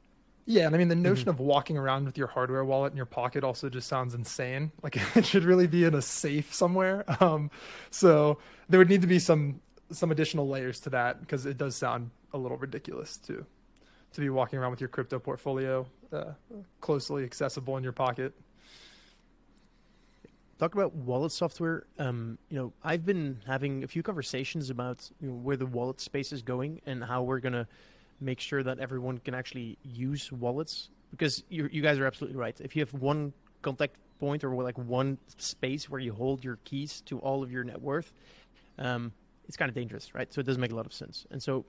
Yeah, 0.50 0.66
and 0.66 0.74
I 0.74 0.78
mean 0.78 0.88
the 0.88 0.96
notion 0.96 1.28
of 1.28 1.42
walking 1.42 1.78
around 1.78 2.06
with 2.06 2.18
your 2.18 2.28
hardware 2.28 2.64
wallet 2.64 2.94
in 2.94 2.98
your 2.98 3.06
pocket 3.06 3.44
also 3.44 3.70
just 3.70 3.88
sounds 3.88 4.14
insane. 4.14 4.72
Like 4.82 4.98
it 5.16 5.26
should 5.26 5.44
really 5.44 5.68
be 5.68 5.84
in 5.84 5.94
a 5.94 6.02
safe 6.02 6.54
somewhere. 6.54 7.04
Um, 7.22 7.52
so 7.90 8.40
there 8.70 8.78
would 8.80 8.90
need 8.90 9.02
to 9.02 9.08
be 9.08 9.20
some 9.20 9.60
some 9.92 10.12
additional 10.12 10.48
layers 10.48 10.80
to 10.82 10.90
that 10.92 11.20
because 11.20 11.46
it 11.46 11.58
does 11.58 11.76
sound 11.76 12.12
a 12.34 12.38
little 12.38 12.58
ridiculous 12.58 13.18
to 13.18 13.46
to 14.14 14.22
be 14.22 14.30
walking 14.30 14.58
around 14.58 14.72
with 14.72 14.82
your 14.82 14.88
crypto 14.88 15.20
portfolio 15.20 15.86
uh, 16.14 16.32
closely 16.80 17.24
accessible 17.24 17.76
in 17.78 17.84
your 17.84 17.92
pocket. 17.92 18.34
Talk 20.60 20.74
about 20.74 20.94
wallet 20.94 21.32
software. 21.32 21.86
Um, 22.00 22.38
you 22.50 22.58
know, 22.58 22.74
I've 22.84 23.06
been 23.06 23.42
having 23.46 23.84
a 23.84 23.88
few 23.88 24.04
conversations 24.04 24.70
about 24.70 25.10
you 25.22 25.30
know, 25.30 25.36
where 25.36 25.58
the 25.58 25.66
wallet 25.66 26.00
space 26.02 26.32
is 26.32 26.42
going 26.42 26.82
and 26.86 27.04
how 27.04 27.24
we're 27.24 27.40
gonna 27.40 27.68
make 28.20 28.40
sure 28.40 28.64
that 28.64 28.80
everyone 28.80 29.20
can 29.20 29.34
actually 29.34 29.78
use 29.84 30.32
wallets. 30.32 30.90
Because 31.12 31.44
you, 31.50 31.70
you 31.72 31.82
guys 31.82 32.00
are 32.00 32.06
absolutely 32.06 32.38
right. 32.38 32.60
If 32.60 32.76
you 32.76 32.82
have 32.82 32.94
one 32.94 33.32
contact 33.62 33.98
point 34.20 34.44
or 34.44 34.54
like 34.64 34.78
one 34.78 35.18
space 35.38 35.90
where 35.90 36.02
you 36.02 36.12
hold 36.12 36.44
your 36.44 36.58
keys 36.66 37.02
to 37.06 37.20
all 37.20 37.44
of 37.44 37.52
your 37.52 37.64
net 37.64 37.82
worth, 37.82 38.12
um, 38.80 39.14
it's 39.48 39.56
kind 39.56 39.70
of 39.70 39.76
dangerous, 39.76 40.14
right? 40.14 40.32
So 40.34 40.42
it 40.42 40.46
doesn't 40.46 40.60
make 40.60 40.72
a 40.72 40.76
lot 40.76 40.86
of 40.86 40.94
sense. 40.94 41.26
And 41.32 41.42
so, 41.42 41.66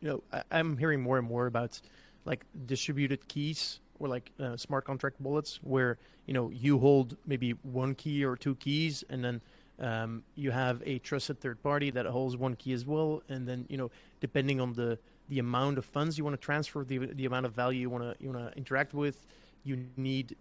you 0.00 0.08
know, 0.08 0.22
I, 0.32 0.42
I'm 0.50 0.76
hearing 0.76 1.00
more 1.00 1.18
and 1.18 1.28
more 1.28 1.46
about 1.46 1.80
like 2.24 2.44
distributed 2.66 3.28
keys 3.28 3.80
or 3.98 4.08
like 4.08 4.30
uh, 4.40 4.56
smart 4.56 4.84
contract 4.84 5.20
wallets 5.20 5.60
where 5.62 5.98
you 6.26 6.34
know 6.34 6.50
you 6.50 6.78
hold 6.78 7.16
maybe 7.26 7.52
one 7.62 7.94
key 7.94 8.24
or 8.24 8.36
two 8.36 8.54
keys 8.56 9.04
and 9.10 9.24
then 9.24 9.40
um, 9.80 10.22
you 10.36 10.50
have 10.50 10.82
a 10.86 10.98
trusted 11.00 11.40
third 11.40 11.62
party 11.62 11.90
that 11.90 12.06
holds 12.06 12.36
one 12.36 12.54
key 12.54 12.72
as 12.72 12.86
well. 12.86 13.22
And 13.28 13.46
then 13.46 13.66
you 13.68 13.76
know 13.76 13.90
depending 14.20 14.60
on 14.60 14.72
the 14.72 14.98
the 15.28 15.38
amount 15.38 15.78
of 15.78 15.84
funds 15.84 16.18
you 16.18 16.24
want 16.24 16.38
to 16.38 16.44
transfer 16.44 16.84
the 16.84 16.98
the 16.98 17.24
amount 17.26 17.46
of 17.46 17.52
value 17.52 17.80
you 17.80 17.90
want 17.90 18.04
to 18.04 18.22
you 18.22 18.30
want 18.30 18.52
to 18.52 18.56
interact 18.58 18.92
with 18.92 19.26
you 19.64 19.86
need 19.96 20.36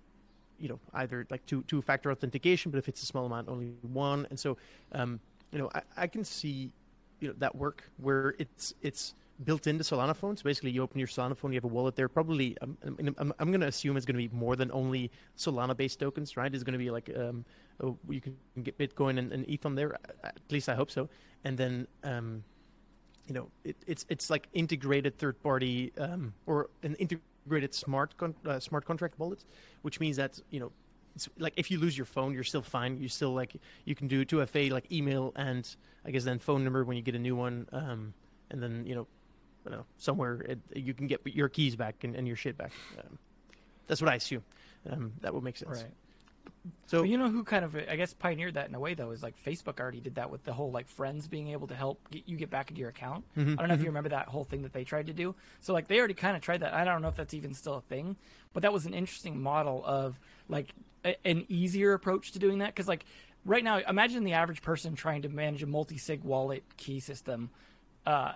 you 0.60 0.68
know 0.68 0.80
either 0.96 1.26
like 1.30 1.46
two 1.46 1.63
two 1.63 1.82
factor 1.82 2.12
authentication 2.12 2.70
but 2.70 2.78
if 2.78 2.89
it's 2.89 3.02
a 3.02 3.06
small 3.06 3.26
amount 3.26 3.50
only 3.50 3.74
one. 3.82 4.28
And 4.30 4.39
so 4.39 4.58
um, 4.92 5.20
you 5.52 5.60
know 5.60 5.70
I, 5.74 5.82
I 5.98 6.08
can 6.08 6.24
see 6.24 6.72
you 7.20 7.30
know 7.30 7.34
that 7.39 7.56
work 7.56 7.84
where 7.98 8.36
it's 8.38 8.74
it's 8.82 9.16
built 9.43 9.67
into 9.67 9.84
Solana 9.84 10.15
phones. 10.15 10.41
Basically, 10.41 10.72
you 10.72 10.84
open 10.84 11.00
your 11.00 11.08
Solana 11.08 11.36
phone, 11.36 11.52
you 11.52 11.58
have 11.58 11.63
a 11.63 11.67
wallet 11.67 11.96
there. 11.96 12.08
Probably, 12.08 12.56
I'm, 12.62 12.78
I'm, 12.84 13.15
I'm, 13.17 13.34
I'm 13.39 13.48
going 13.50 13.62
to 13.62 13.67
assume 13.67 13.98
it's 13.98 14.06
going 14.06 14.19
to 14.19 14.28
be 14.30 14.34
more 14.36 14.56
than 14.56 14.72
only 14.72 15.12
Solana-based 15.38 16.00
tokens, 16.00 16.38
right? 16.38 16.54
It's 16.54 16.63
going 16.63 16.74
to 16.74 16.80
be 16.80 16.91
like 16.91 17.10
um, 17.17 17.46
oh, 17.82 17.98
you 18.10 18.22
can 18.22 18.36
get 18.62 18.78
Bitcoin 18.78 19.17
and, 19.17 19.32
and 19.32 19.48
ETH 19.48 19.65
on 19.65 19.76
there. 19.76 19.98
At 20.24 20.39
least 20.50 20.69
I 20.69 20.76
hope 20.76 20.91
so. 20.91 21.10
And 21.43 21.58
then, 21.58 21.88
um, 22.04 22.43
you 23.28 23.34
know, 23.34 23.50
it, 23.63 23.78
it's 23.88 24.06
it's 24.10 24.30
like 24.30 24.48
integrated 24.54 25.17
third-party 25.17 25.93
um, 25.98 26.34
or 26.46 26.69
an 26.84 26.96
integrated 26.96 27.74
smart 27.74 28.15
con- 28.17 28.36
uh, 28.46 28.60
smart 28.60 28.86
contract 28.86 29.17
wallet, 29.19 29.43
which 29.82 30.00
means 30.00 30.17
that 30.17 30.39
you 30.50 30.60
know. 30.60 30.72
It's 31.15 31.30
like 31.38 31.54
if 31.58 31.69
you 31.69 31.78
lose 31.78 31.96
your 31.96 32.08
phone, 32.08 32.34
you're 32.34 32.43
still 32.43 32.63
fine. 32.63 32.98
You 32.98 33.08
still 33.08 33.36
like 33.36 33.56
you 33.86 33.93
can 33.93 34.08
do 34.08 34.26
2FA 34.26 34.72
like 34.72 34.91
email 34.91 35.32
and 35.36 35.63
I 36.04 36.10
guess 36.10 36.24
then 36.24 36.39
phone 36.39 36.63
number 36.63 36.84
when 36.84 36.98
you 36.98 37.04
get 37.04 37.13
a 37.13 37.19
new 37.19 37.36
one, 37.36 37.67
um, 37.72 38.15
and 38.50 38.63
then 38.63 38.84
you 38.88 38.96
know 38.96 39.08
I 39.65 39.69
don't 39.69 39.80
know, 39.80 39.86
somewhere 39.97 40.41
it, 40.41 40.60
you 40.76 40.93
can 40.93 41.08
get 41.08 41.21
your 41.26 41.49
keys 41.49 41.76
back 41.76 42.04
and, 42.04 42.15
and 42.15 42.28
your 42.28 42.36
shit 42.36 42.58
back. 42.58 42.71
Um, 42.99 43.17
that's 43.88 44.02
what 44.02 44.10
I 44.12 44.15
assume. 44.15 44.43
Um, 44.89 45.13
that 45.21 45.34
would 45.34 45.43
make 45.43 45.58
sense. 45.58 45.84
Right. 45.84 45.91
So 46.88 46.99
But 47.02 47.10
you 47.10 47.17
know 47.17 47.30
who 47.30 47.43
kind 47.43 47.63
of 47.65 47.76
I 47.76 47.95
guess 47.95 48.13
pioneered 48.13 48.54
that 48.56 48.69
in 48.69 48.76
a 48.76 48.80
way 48.80 48.93
though 48.93 49.12
is 49.12 49.23
like 49.23 49.36
Facebook 49.43 49.80
already 49.80 49.99
did 49.99 50.15
that 50.15 50.30
with 50.30 50.43
the 50.43 50.54
whole 50.54 50.71
like 50.71 50.88
friends 50.88 51.28
being 51.28 51.49
able 51.49 51.67
to 51.67 51.76
help 51.76 51.99
get 52.10 52.23
you 52.26 52.38
get 52.38 52.49
back 52.49 52.69
into 52.69 52.80
your 52.80 52.89
account. 52.89 53.26
Mhm, 53.38 53.54
I 53.54 53.56
don't 53.56 53.67
know 53.69 53.73
if 53.73 53.82
you 53.82 53.88
remember 53.88 54.10
that 54.10 54.28
whole 54.28 54.43
thing 54.43 54.62
that 54.63 54.73
they 54.73 54.84
tried 54.84 55.08
to 55.08 55.13
do. 55.13 55.36
So 55.62 55.73
like 55.73 55.88
they 55.88 55.97
already 55.99 56.13
kind 56.13 56.36
of 56.36 56.41
tried 56.41 56.62
that. 56.62 56.73
I 56.73 56.84
don't 56.84 57.02
know 57.02 57.08
if 57.10 57.15
that's 57.15 57.34
even 57.34 57.54
still 57.54 57.76
a 57.76 57.82
thing, 57.82 58.15
but 58.54 58.63
that 58.63 58.71
was 58.73 58.86
an 58.86 58.93
interesting 58.93 59.41
model 59.41 59.84
of 59.86 60.19
like 60.49 60.73
a, 61.06 61.15
an 61.28 61.45
easier 61.49 61.93
approach 61.93 62.32
to 62.34 62.39
doing 62.39 62.60
that 62.60 62.67
because 62.67 62.88
like 62.88 63.06
right 63.45 63.63
now 63.63 63.80
imagine 63.80 64.23
the 64.23 64.34
average 64.34 64.62
person 64.62 64.95
trying 64.95 65.21
to 65.23 65.30
manage 65.30 65.63
a 65.63 65.67
multi-sig 65.67 66.23
wallet 66.23 66.63
key 66.78 66.99
system. 66.99 67.49
Uh, 68.06 68.34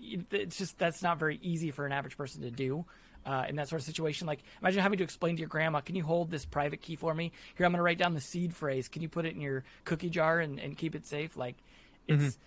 it's 0.00 0.56
just 0.56 0.78
that's 0.78 1.02
not 1.02 1.18
very 1.18 1.38
easy 1.42 1.70
for 1.70 1.86
an 1.86 1.92
average 1.92 2.16
person 2.16 2.42
to 2.42 2.50
do 2.50 2.84
uh, 3.26 3.46
in 3.48 3.56
that 3.56 3.68
sort 3.68 3.80
of 3.80 3.86
situation. 3.86 4.26
Like, 4.26 4.40
imagine 4.60 4.82
having 4.82 4.98
to 4.98 5.04
explain 5.04 5.36
to 5.36 5.40
your 5.40 5.48
grandma, 5.48 5.80
"Can 5.80 5.96
you 5.96 6.04
hold 6.04 6.30
this 6.30 6.44
private 6.44 6.80
key 6.80 6.96
for 6.96 7.14
me? 7.14 7.32
Here, 7.56 7.66
I'm 7.66 7.72
going 7.72 7.78
to 7.78 7.82
write 7.82 7.98
down 7.98 8.14
the 8.14 8.20
seed 8.20 8.54
phrase. 8.54 8.88
Can 8.88 9.02
you 9.02 9.08
put 9.08 9.26
it 9.26 9.34
in 9.34 9.40
your 9.40 9.64
cookie 9.84 10.10
jar 10.10 10.40
and, 10.40 10.58
and 10.58 10.76
keep 10.76 10.94
it 10.94 11.06
safe?" 11.06 11.36
Like, 11.36 11.56
it's 12.06 12.38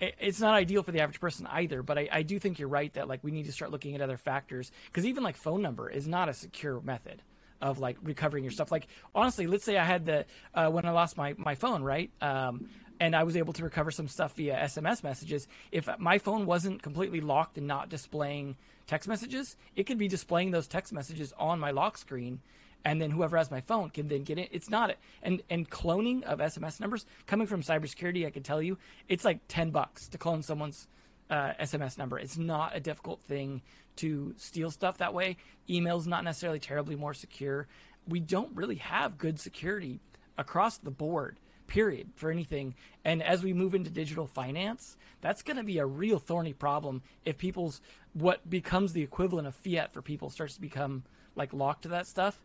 it, 0.00 0.14
it's 0.18 0.40
not 0.40 0.54
ideal 0.54 0.82
for 0.82 0.92
the 0.92 1.00
average 1.00 1.20
person 1.20 1.46
either. 1.50 1.82
But 1.82 1.98
I, 1.98 2.08
I 2.10 2.22
do 2.22 2.38
think 2.38 2.58
you're 2.58 2.68
right 2.68 2.92
that 2.94 3.08
like 3.08 3.22
we 3.22 3.30
need 3.30 3.46
to 3.46 3.52
start 3.52 3.70
looking 3.70 3.94
at 3.94 4.00
other 4.00 4.16
factors 4.16 4.70
because 4.86 5.06
even 5.06 5.22
like 5.22 5.36
phone 5.36 5.62
number 5.62 5.88
is 5.88 6.06
not 6.06 6.28
a 6.28 6.34
secure 6.34 6.80
method 6.80 7.22
of 7.60 7.78
like 7.78 7.96
recovering 8.02 8.42
your 8.44 8.50
stuff. 8.50 8.72
Like 8.72 8.88
honestly, 9.14 9.46
let's 9.46 9.64
say 9.64 9.78
I 9.78 9.84
had 9.84 10.04
the 10.04 10.26
uh, 10.54 10.68
when 10.68 10.84
I 10.84 10.90
lost 10.90 11.16
my 11.16 11.34
my 11.38 11.54
phone, 11.54 11.82
right? 11.82 12.10
Um, 12.20 12.68
and 13.00 13.16
I 13.16 13.24
was 13.24 13.36
able 13.36 13.52
to 13.54 13.64
recover 13.64 13.90
some 13.90 14.08
stuff 14.08 14.36
via 14.36 14.56
SMS 14.56 15.02
messages. 15.02 15.48
If 15.70 15.88
my 15.98 16.18
phone 16.18 16.46
wasn't 16.46 16.82
completely 16.82 17.20
locked 17.20 17.58
and 17.58 17.66
not 17.66 17.88
displaying 17.88 18.56
text 18.86 19.08
messages, 19.08 19.56
it 19.76 19.84
could 19.84 19.98
be 19.98 20.08
displaying 20.08 20.50
those 20.50 20.66
text 20.66 20.92
messages 20.92 21.32
on 21.38 21.58
my 21.58 21.70
lock 21.70 21.98
screen, 21.98 22.40
and 22.84 23.00
then 23.00 23.10
whoever 23.10 23.36
has 23.36 23.50
my 23.50 23.60
phone 23.60 23.90
can 23.90 24.08
then 24.08 24.22
get 24.22 24.38
it. 24.38 24.48
It's 24.52 24.70
not 24.70 24.96
and 25.22 25.42
and 25.50 25.68
cloning 25.68 26.22
of 26.24 26.38
SMS 26.38 26.80
numbers 26.80 27.06
coming 27.26 27.46
from 27.46 27.62
cybersecurity, 27.62 28.26
I 28.26 28.30
can 28.30 28.42
tell 28.42 28.62
you, 28.62 28.78
it's 29.08 29.24
like 29.24 29.40
ten 29.48 29.70
bucks 29.70 30.08
to 30.08 30.18
clone 30.18 30.42
someone's 30.42 30.88
uh, 31.30 31.54
SMS 31.60 31.96
number. 31.96 32.18
It's 32.18 32.36
not 32.36 32.76
a 32.76 32.80
difficult 32.80 33.22
thing 33.22 33.62
to 33.96 34.34
steal 34.36 34.70
stuff 34.70 34.98
that 34.98 35.14
way. 35.14 35.36
Email's 35.68 36.06
not 36.06 36.24
necessarily 36.24 36.58
terribly 36.58 36.96
more 36.96 37.14
secure. 37.14 37.66
We 38.06 38.20
don't 38.20 38.54
really 38.54 38.76
have 38.76 39.18
good 39.18 39.38
security 39.38 40.00
across 40.36 40.78
the 40.78 40.90
board, 40.90 41.38
period, 41.72 42.10
for 42.16 42.30
anything. 42.30 42.74
And 43.02 43.22
as 43.22 43.42
we 43.42 43.54
move 43.54 43.74
into 43.74 43.88
digital 43.88 44.26
finance, 44.26 44.98
that's 45.22 45.40
going 45.40 45.56
to 45.56 45.62
be 45.62 45.78
a 45.78 45.86
real 45.86 46.18
thorny 46.18 46.52
problem 46.52 47.00
if 47.24 47.38
people's 47.38 47.80
what 48.12 48.48
becomes 48.48 48.92
the 48.92 49.00
equivalent 49.02 49.48
of 49.48 49.54
fiat 49.54 49.90
for 49.90 50.02
people 50.02 50.28
starts 50.28 50.54
to 50.56 50.60
become 50.60 51.02
like 51.34 51.54
locked 51.54 51.84
to 51.84 51.88
that 51.88 52.06
stuff. 52.06 52.44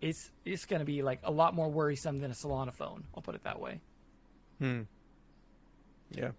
it's 0.00 0.32
it's 0.44 0.64
going 0.64 0.80
to 0.80 0.84
be 0.84 1.02
like 1.02 1.20
a 1.22 1.30
lot 1.30 1.54
more 1.54 1.68
worrisome 1.68 2.18
than 2.18 2.32
a 2.32 2.34
Solana 2.34 2.72
phone. 2.72 3.04
I'll 3.14 3.22
put 3.22 3.36
it 3.36 3.44
that 3.44 3.60
way. 3.60 3.80
Hmm. 4.58 4.82
Yeah. 6.10 6.32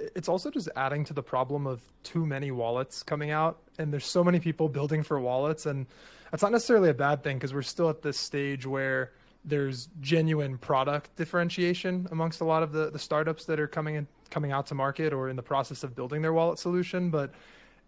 It's 0.00 0.28
also 0.28 0.50
just 0.50 0.68
adding 0.74 1.04
to 1.04 1.14
the 1.14 1.22
problem 1.22 1.66
of 1.66 1.80
too 2.02 2.26
many 2.26 2.50
wallets 2.50 3.04
coming 3.04 3.30
out, 3.30 3.58
and 3.78 3.92
there's 3.92 4.06
so 4.06 4.24
many 4.24 4.40
people 4.40 4.68
building 4.68 5.04
for 5.04 5.20
wallets, 5.20 5.64
and 5.64 5.86
that's 6.30 6.42
not 6.42 6.50
necessarily 6.50 6.90
a 6.90 6.94
bad 6.94 7.22
thing 7.22 7.36
because 7.36 7.54
we're 7.54 7.62
still 7.62 7.88
at 7.88 8.02
this 8.02 8.18
stage 8.18 8.66
where 8.66 9.12
there's 9.48 9.88
genuine 10.00 10.58
product 10.58 11.16
differentiation 11.16 12.06
amongst 12.10 12.40
a 12.40 12.44
lot 12.44 12.62
of 12.62 12.72
the, 12.72 12.90
the 12.90 12.98
startups 12.98 13.44
that 13.46 13.58
are 13.58 13.68
coming 13.68 13.94
in 13.94 14.06
coming 14.30 14.52
out 14.52 14.66
to 14.66 14.74
market 14.74 15.12
or 15.12 15.28
in 15.28 15.36
the 15.36 15.42
process 15.42 15.82
of 15.82 15.94
building 15.94 16.20
their 16.22 16.32
wallet 16.32 16.58
solution. 16.58 17.10
But 17.10 17.32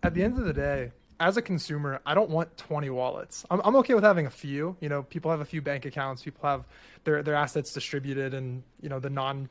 at 0.02 0.14
the 0.14 0.22
end 0.22 0.38
of 0.38 0.44
the 0.44 0.54
day, 0.54 0.92
as 1.18 1.36
a 1.36 1.42
consumer, 1.42 2.00
I 2.06 2.14
don't 2.14 2.30
want 2.30 2.56
20 2.56 2.88
wallets. 2.88 3.44
I'm, 3.50 3.60
I'm 3.62 3.76
okay 3.76 3.92
with 3.92 4.04
having 4.04 4.26
a 4.26 4.30
few. 4.30 4.76
You 4.80 4.88
know, 4.88 5.02
people 5.02 5.30
have 5.30 5.40
a 5.40 5.44
few 5.44 5.60
bank 5.60 5.84
accounts. 5.84 6.22
People 6.22 6.48
have 6.48 6.64
their 7.04 7.22
their 7.22 7.34
assets 7.34 7.72
distributed 7.72 8.32
in 8.32 8.62
you 8.80 8.88
know 8.88 8.98
the 8.98 9.10
non 9.10 9.50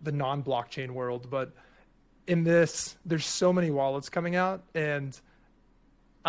the 0.00 0.12
non 0.12 0.44
blockchain 0.44 0.90
world. 0.90 1.28
But 1.28 1.52
in 2.28 2.44
this, 2.44 2.96
there's 3.04 3.26
so 3.26 3.52
many 3.52 3.70
wallets 3.70 4.08
coming 4.08 4.36
out, 4.36 4.62
and 4.74 5.18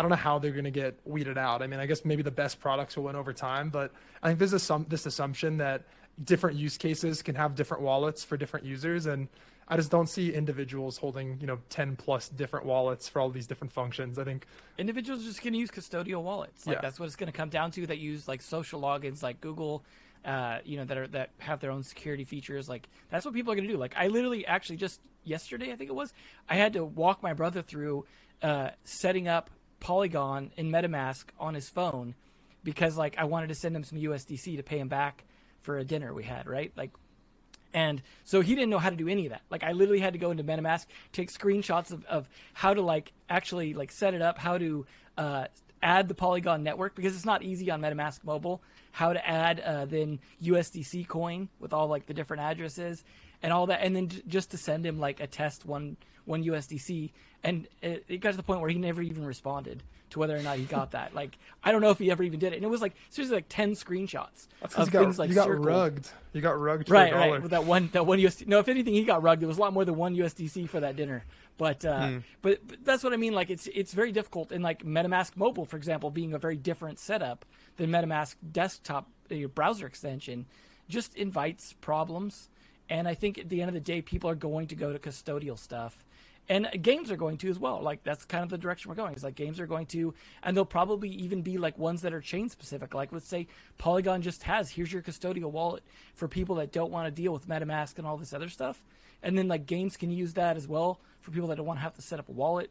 I 0.00 0.02
don't 0.02 0.08
know 0.08 0.16
how 0.16 0.38
they're 0.38 0.50
going 0.50 0.64
to 0.64 0.70
get 0.70 0.98
weeded 1.04 1.36
out. 1.36 1.60
I 1.60 1.66
mean, 1.66 1.78
I 1.78 1.84
guess 1.84 2.06
maybe 2.06 2.22
the 2.22 2.30
best 2.30 2.58
products 2.58 2.96
will 2.96 3.04
win 3.04 3.16
over 3.16 3.34
time, 3.34 3.68
but 3.68 3.92
I 4.22 4.28
think 4.28 4.38
there's 4.38 4.62
some 4.62 4.86
this 4.88 5.04
assumption 5.04 5.58
that 5.58 5.82
different 6.24 6.56
use 6.56 6.78
cases 6.78 7.20
can 7.20 7.34
have 7.34 7.54
different 7.54 7.82
wallets 7.82 8.24
for 8.24 8.38
different 8.38 8.64
users, 8.64 9.04
and 9.04 9.28
I 9.68 9.76
just 9.76 9.90
don't 9.90 10.08
see 10.08 10.32
individuals 10.32 10.96
holding 10.96 11.36
you 11.38 11.46
know 11.46 11.58
10 11.68 11.96
plus 11.96 12.30
different 12.30 12.64
wallets 12.64 13.10
for 13.10 13.20
all 13.20 13.28
these 13.28 13.46
different 13.46 13.74
functions. 13.74 14.18
I 14.18 14.24
think 14.24 14.46
individuals 14.78 15.20
are 15.22 15.26
just 15.26 15.42
going 15.42 15.52
to 15.52 15.58
use 15.58 15.70
custodial 15.70 16.22
wallets. 16.22 16.66
Like 16.66 16.76
Yeah. 16.76 16.80
that's 16.80 16.98
what 16.98 17.04
it's 17.04 17.16
going 17.16 17.30
to 17.30 17.36
come 17.36 17.50
down 17.50 17.70
to. 17.72 17.86
That 17.86 17.98
use 17.98 18.26
like 18.26 18.40
social 18.40 18.80
logins, 18.80 19.22
like 19.22 19.42
Google. 19.42 19.84
Uh, 20.24 20.60
you 20.64 20.78
know 20.78 20.84
that 20.86 20.96
are 20.96 21.08
that 21.08 21.30
have 21.40 21.60
their 21.60 21.70
own 21.70 21.82
security 21.82 22.24
features. 22.24 22.70
Like 22.70 22.88
that's 23.10 23.26
what 23.26 23.34
people 23.34 23.52
are 23.52 23.56
going 23.56 23.68
to 23.68 23.72
do. 23.74 23.78
Like 23.78 23.94
I 23.98 24.06
literally 24.06 24.46
actually 24.46 24.76
just 24.76 24.98
yesterday, 25.24 25.72
I 25.72 25.76
think 25.76 25.90
it 25.90 25.94
was, 25.94 26.14
I 26.48 26.54
had 26.54 26.72
to 26.72 26.84
walk 26.84 27.22
my 27.22 27.34
brother 27.34 27.60
through 27.60 28.06
uh, 28.42 28.70
setting 28.84 29.28
up 29.28 29.50
Polygon 29.80 30.52
in 30.56 30.70
MetaMask 30.70 31.24
on 31.38 31.54
his 31.54 31.68
phone 31.68 32.14
because 32.62 32.96
like 32.96 33.16
I 33.18 33.24
wanted 33.24 33.48
to 33.48 33.54
send 33.54 33.74
him 33.74 33.84
some 33.84 33.98
USDC 33.98 34.56
to 34.56 34.62
pay 34.62 34.78
him 34.78 34.88
back 34.88 35.24
for 35.60 35.78
a 35.78 35.84
dinner 35.84 36.14
we 36.14 36.24
had, 36.24 36.46
right? 36.46 36.72
Like 36.76 36.90
and 37.72 38.02
so 38.24 38.40
he 38.40 38.54
didn't 38.54 38.70
know 38.70 38.78
how 38.78 38.90
to 38.90 38.96
do 38.96 39.08
any 39.08 39.26
of 39.26 39.30
that. 39.30 39.42
Like 39.50 39.62
I 39.62 39.72
literally 39.72 40.00
had 40.00 40.12
to 40.14 40.18
go 40.18 40.30
into 40.30 40.44
MetaMask, 40.44 40.86
take 41.12 41.32
screenshots 41.32 41.92
of, 41.92 42.04
of 42.06 42.28
how 42.52 42.74
to 42.74 42.82
like 42.82 43.12
actually 43.28 43.74
like 43.74 43.92
set 43.92 44.14
it 44.14 44.22
up, 44.22 44.38
how 44.38 44.58
to 44.58 44.86
uh, 45.16 45.44
add 45.82 46.08
the 46.08 46.14
Polygon 46.14 46.62
network 46.62 46.94
because 46.94 47.14
it's 47.14 47.24
not 47.24 47.42
easy 47.42 47.70
on 47.70 47.80
MetaMask 47.80 48.24
mobile. 48.24 48.62
How 48.92 49.12
to 49.12 49.26
add 49.26 49.60
uh, 49.60 49.84
then 49.84 50.18
USDC 50.42 51.06
coin 51.06 51.48
with 51.60 51.72
all 51.72 51.86
like 51.86 52.06
the 52.06 52.14
different 52.14 52.42
addresses 52.42 53.04
and 53.42 53.52
all 53.52 53.66
that, 53.66 53.80
and 53.82 53.94
then 53.94 54.08
j- 54.08 54.22
just 54.26 54.50
to 54.50 54.58
send 54.58 54.84
him 54.84 54.98
like 54.98 55.20
a 55.20 55.26
test 55.26 55.64
one 55.64 55.96
one 56.30 56.44
USDC, 56.44 57.10
and 57.42 57.66
it, 57.82 58.04
it 58.08 58.18
got 58.18 58.30
to 58.30 58.36
the 58.36 58.42
point 58.42 58.60
where 58.60 58.70
he 58.70 58.78
never 58.78 59.02
even 59.02 59.24
responded 59.26 59.82
to 60.10 60.18
whether 60.18 60.36
or 60.36 60.42
not 60.42 60.56
he 60.56 60.64
got 60.64 60.92
that. 60.92 61.14
Like 61.14 61.36
I 61.62 61.72
don't 61.72 61.80
know 61.80 61.90
if 61.90 61.98
he 61.98 62.10
ever 62.10 62.22
even 62.22 62.38
did 62.38 62.52
it, 62.52 62.56
and 62.56 62.64
it 62.64 62.68
was 62.68 62.80
like 62.80 62.94
seriously 63.10 63.36
like 63.36 63.46
ten 63.48 63.72
screenshots 63.72 64.46
that's 64.60 64.74
of 64.76 64.90
got, 64.90 65.02
things 65.02 65.18
like 65.18 65.28
you 65.28 65.34
got 65.34 65.46
circled. 65.46 65.66
rugged. 65.66 66.08
You 66.32 66.40
got 66.40 66.58
rugged 66.58 66.86
for 66.86 66.94
Right, 66.94 67.12
right. 67.12 67.42
With 67.42 67.50
that 67.50 67.64
one, 67.64 67.90
that 67.92 68.06
one 68.06 68.18
USD. 68.18 68.46
No, 68.46 68.58
if 68.58 68.68
anything, 68.68 68.94
he 68.94 69.04
got 69.04 69.22
rugged. 69.22 69.40
There 69.42 69.48
was 69.48 69.58
a 69.58 69.60
lot 69.60 69.72
more 69.72 69.84
than 69.84 69.96
one 69.96 70.16
USDC 70.16 70.68
for 70.68 70.80
that 70.80 70.96
dinner. 70.96 71.24
But, 71.58 71.84
uh, 71.84 72.20
but 72.40 72.66
but 72.66 72.84
that's 72.84 73.04
what 73.04 73.12
I 73.12 73.16
mean. 73.16 73.34
Like 73.34 73.50
it's 73.50 73.66
it's 73.66 73.92
very 73.92 74.12
difficult. 74.12 74.50
And 74.52 74.64
like 74.64 74.82
MetaMask 74.82 75.36
Mobile, 75.36 75.66
for 75.66 75.76
example, 75.76 76.10
being 76.10 76.32
a 76.32 76.38
very 76.38 76.56
different 76.56 76.98
setup 76.98 77.44
than 77.76 77.90
MetaMask 77.90 78.36
Desktop 78.50 79.10
uh, 79.30 79.46
browser 79.48 79.86
extension, 79.86 80.46
just 80.88 81.14
invites 81.16 81.74
problems. 81.80 82.48
And 82.88 83.06
I 83.06 83.14
think 83.14 83.38
at 83.38 83.48
the 83.48 83.60
end 83.60 83.68
of 83.68 83.74
the 83.74 83.80
day, 83.80 84.02
people 84.02 84.28
are 84.30 84.34
going 84.34 84.66
to 84.68 84.74
go 84.74 84.92
to 84.92 84.98
custodial 84.98 85.58
stuff. 85.58 86.04
And 86.50 86.68
games 86.82 87.12
are 87.12 87.16
going 87.16 87.38
to 87.38 87.48
as 87.48 87.60
well. 87.60 87.80
Like 87.80 88.02
that's 88.02 88.24
kind 88.24 88.42
of 88.42 88.50
the 88.50 88.58
direction 88.58 88.88
we're 88.88 88.96
going. 88.96 89.14
Is 89.14 89.22
like 89.22 89.36
games 89.36 89.60
are 89.60 89.68
going 89.68 89.86
to, 89.86 90.12
and 90.42 90.56
they'll 90.56 90.64
probably 90.64 91.08
even 91.08 91.42
be 91.42 91.58
like 91.58 91.78
ones 91.78 92.02
that 92.02 92.12
are 92.12 92.20
chain 92.20 92.48
specific. 92.48 92.92
Like 92.92 93.12
let's 93.12 93.28
say 93.28 93.46
Polygon 93.78 94.20
just 94.20 94.42
has 94.42 94.68
here's 94.68 94.92
your 94.92 95.00
custodial 95.00 95.52
wallet 95.52 95.84
for 96.12 96.26
people 96.26 96.56
that 96.56 96.72
don't 96.72 96.90
want 96.90 97.06
to 97.06 97.12
deal 97.12 97.32
with 97.32 97.48
MetaMask 97.48 97.98
and 97.98 98.06
all 98.06 98.16
this 98.16 98.32
other 98.32 98.48
stuff. 98.48 98.82
And 99.22 99.38
then 99.38 99.46
like 99.46 99.64
games 99.64 99.96
can 99.96 100.10
use 100.10 100.34
that 100.34 100.56
as 100.56 100.66
well 100.66 100.98
for 101.20 101.30
people 101.30 101.46
that 101.50 101.56
don't 101.56 101.66
want 101.66 101.78
to 101.78 101.82
have 101.82 101.94
to 101.94 102.02
set 102.02 102.18
up 102.18 102.28
a 102.28 102.32
wallet. 102.32 102.68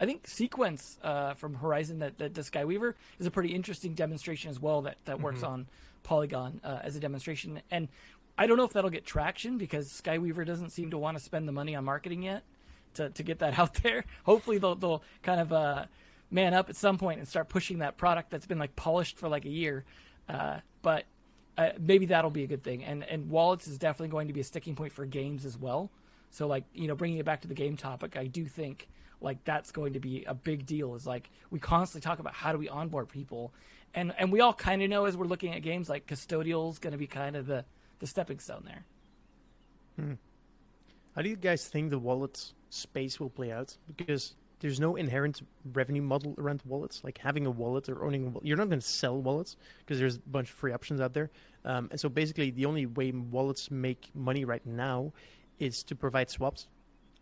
I 0.00 0.06
think 0.06 0.26
Sequence 0.26 0.98
uh, 1.02 1.34
from 1.34 1.56
Horizon 1.56 1.98
that, 1.98 2.16
that 2.16 2.32
does 2.32 2.48
Skyweaver 2.48 2.94
is 3.18 3.26
a 3.26 3.30
pretty 3.30 3.54
interesting 3.54 3.92
demonstration 3.92 4.50
as 4.50 4.58
well 4.58 4.80
that, 4.82 4.96
that 5.04 5.20
works 5.20 5.42
on 5.42 5.66
Polygon 6.04 6.62
uh, 6.64 6.78
as 6.82 6.96
a 6.96 7.00
demonstration. 7.00 7.60
And 7.70 7.88
I 8.38 8.46
don't 8.46 8.56
know 8.56 8.64
if 8.64 8.72
that'll 8.72 8.88
get 8.88 9.04
traction 9.04 9.58
because 9.58 9.88
Skyweaver 9.88 10.46
doesn't 10.46 10.70
seem 10.70 10.90
to 10.92 10.96
want 10.96 11.18
to 11.18 11.22
spend 11.22 11.46
the 11.46 11.52
money 11.52 11.76
on 11.76 11.84
marketing 11.84 12.22
yet 12.22 12.44
to, 12.94 13.10
to 13.10 13.22
get 13.22 13.40
that 13.40 13.58
out 13.58 13.74
there. 13.82 14.04
Hopefully 14.24 14.58
they'll, 14.58 14.74
they'll 14.74 15.02
kind 15.22 15.40
of 15.40 15.52
uh, 15.52 15.84
man 16.30 16.54
up 16.54 16.68
at 16.68 16.76
some 16.76 16.98
point 16.98 17.18
and 17.18 17.28
start 17.28 17.48
pushing 17.48 17.78
that 17.78 17.96
product 17.96 18.30
that's 18.30 18.46
been 18.46 18.58
like 18.58 18.76
polished 18.76 19.18
for 19.18 19.28
like 19.28 19.44
a 19.44 19.50
year. 19.50 19.84
Uh, 20.28 20.58
but 20.82 21.04
uh, 21.56 21.70
maybe 21.78 22.06
that'll 22.06 22.30
be 22.30 22.44
a 22.44 22.46
good 22.46 22.62
thing. 22.62 22.84
And 22.84 23.02
and 23.04 23.30
wallets 23.30 23.66
is 23.66 23.78
definitely 23.78 24.08
going 24.08 24.28
to 24.28 24.32
be 24.32 24.40
a 24.40 24.44
sticking 24.44 24.74
point 24.74 24.92
for 24.92 25.04
games 25.06 25.44
as 25.44 25.58
well. 25.58 25.90
So 26.30 26.46
like 26.46 26.64
you 26.72 26.86
know, 26.86 26.94
bringing 26.94 27.18
it 27.18 27.24
back 27.24 27.42
to 27.42 27.48
the 27.48 27.54
game 27.54 27.76
topic, 27.76 28.16
I 28.16 28.26
do 28.26 28.46
think 28.46 28.88
like 29.20 29.42
that's 29.44 29.72
going 29.72 29.94
to 29.94 30.00
be 30.00 30.24
a 30.24 30.34
big 30.34 30.66
deal. 30.66 30.94
Is 30.94 31.06
like 31.06 31.30
we 31.50 31.58
constantly 31.58 32.06
talk 32.06 32.18
about 32.18 32.34
how 32.34 32.52
do 32.52 32.58
we 32.58 32.68
onboard 32.68 33.08
people, 33.08 33.52
and 33.94 34.14
and 34.18 34.30
we 34.30 34.40
all 34.40 34.54
kind 34.54 34.82
of 34.82 34.90
know 34.90 35.06
as 35.06 35.16
we're 35.16 35.26
looking 35.26 35.54
at 35.54 35.62
games 35.62 35.88
like 35.88 36.06
custodial 36.06 36.70
is 36.70 36.78
going 36.78 36.92
to 36.92 36.98
be 36.98 37.06
kind 37.06 37.34
of 37.34 37.46
the 37.46 37.64
the 37.98 38.06
stepping 38.06 38.38
stone 38.38 38.62
there. 38.64 38.84
Hmm. 39.96 40.14
How 41.16 41.22
do 41.22 41.28
you 41.28 41.36
guys 41.36 41.66
think 41.66 41.90
the 41.90 41.98
wallet 41.98 42.52
space 42.70 43.18
will 43.20 43.30
play 43.30 43.52
out? 43.52 43.76
Because 43.96 44.34
there's 44.60 44.80
no 44.80 44.96
inherent 44.96 45.42
revenue 45.72 46.02
model 46.02 46.34
around 46.38 46.62
wallets. 46.64 47.02
Like 47.04 47.18
having 47.18 47.46
a 47.46 47.50
wallet 47.50 47.88
or 47.88 48.04
owning 48.04 48.26
a 48.26 48.28
wallet, 48.30 48.46
you're 48.46 48.56
not 48.56 48.68
going 48.68 48.80
to 48.80 48.86
sell 48.86 49.20
wallets 49.20 49.56
because 49.80 49.98
there's 49.98 50.16
a 50.16 50.20
bunch 50.20 50.50
of 50.50 50.56
free 50.56 50.72
options 50.72 51.00
out 51.00 51.12
there. 51.12 51.30
Um, 51.64 51.88
and 51.90 52.00
so 52.00 52.08
basically, 52.08 52.50
the 52.50 52.66
only 52.66 52.86
way 52.86 53.12
wallets 53.12 53.70
make 53.70 54.10
money 54.14 54.44
right 54.44 54.64
now 54.66 55.12
is 55.58 55.82
to 55.84 55.94
provide 55.94 56.30
swaps. 56.30 56.68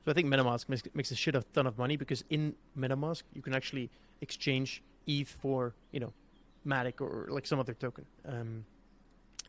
So 0.04 0.10
I 0.10 0.14
think 0.14 0.28
MetaMask 0.28 0.68
makes, 0.68 0.82
makes 0.94 1.10
a 1.10 1.16
shit 1.16 1.34
ton 1.52 1.66
of 1.66 1.78
money 1.78 1.96
because 1.96 2.24
in 2.30 2.54
MetaMask 2.78 3.22
you 3.34 3.42
can 3.42 3.54
actually 3.54 3.90
exchange 4.20 4.82
ETH 5.06 5.28
for 5.28 5.74
you 5.92 6.00
know 6.00 6.12
Matic 6.66 7.00
or 7.00 7.26
like 7.28 7.46
some 7.46 7.58
other 7.58 7.74
token. 7.74 8.04
Um, 8.26 8.64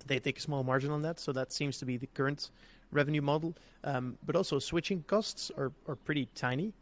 they 0.06 0.20
take 0.20 0.38
a 0.38 0.42
small 0.42 0.64
margin 0.64 0.92
on 0.92 1.02
that, 1.02 1.20
so 1.20 1.32
that 1.34 1.52
seems 1.52 1.78
to 1.80 1.86
be 1.86 1.98
the 1.98 2.08
current 2.08 2.50
revenue 2.92 3.22
model. 3.22 3.56
Um, 3.84 4.18
but 4.26 4.36
also 4.36 4.60
switching 4.60 5.04
costs 5.04 5.52
are, 5.58 5.72
are 5.88 5.96
pretty 5.96 6.28
tiny 6.36 6.74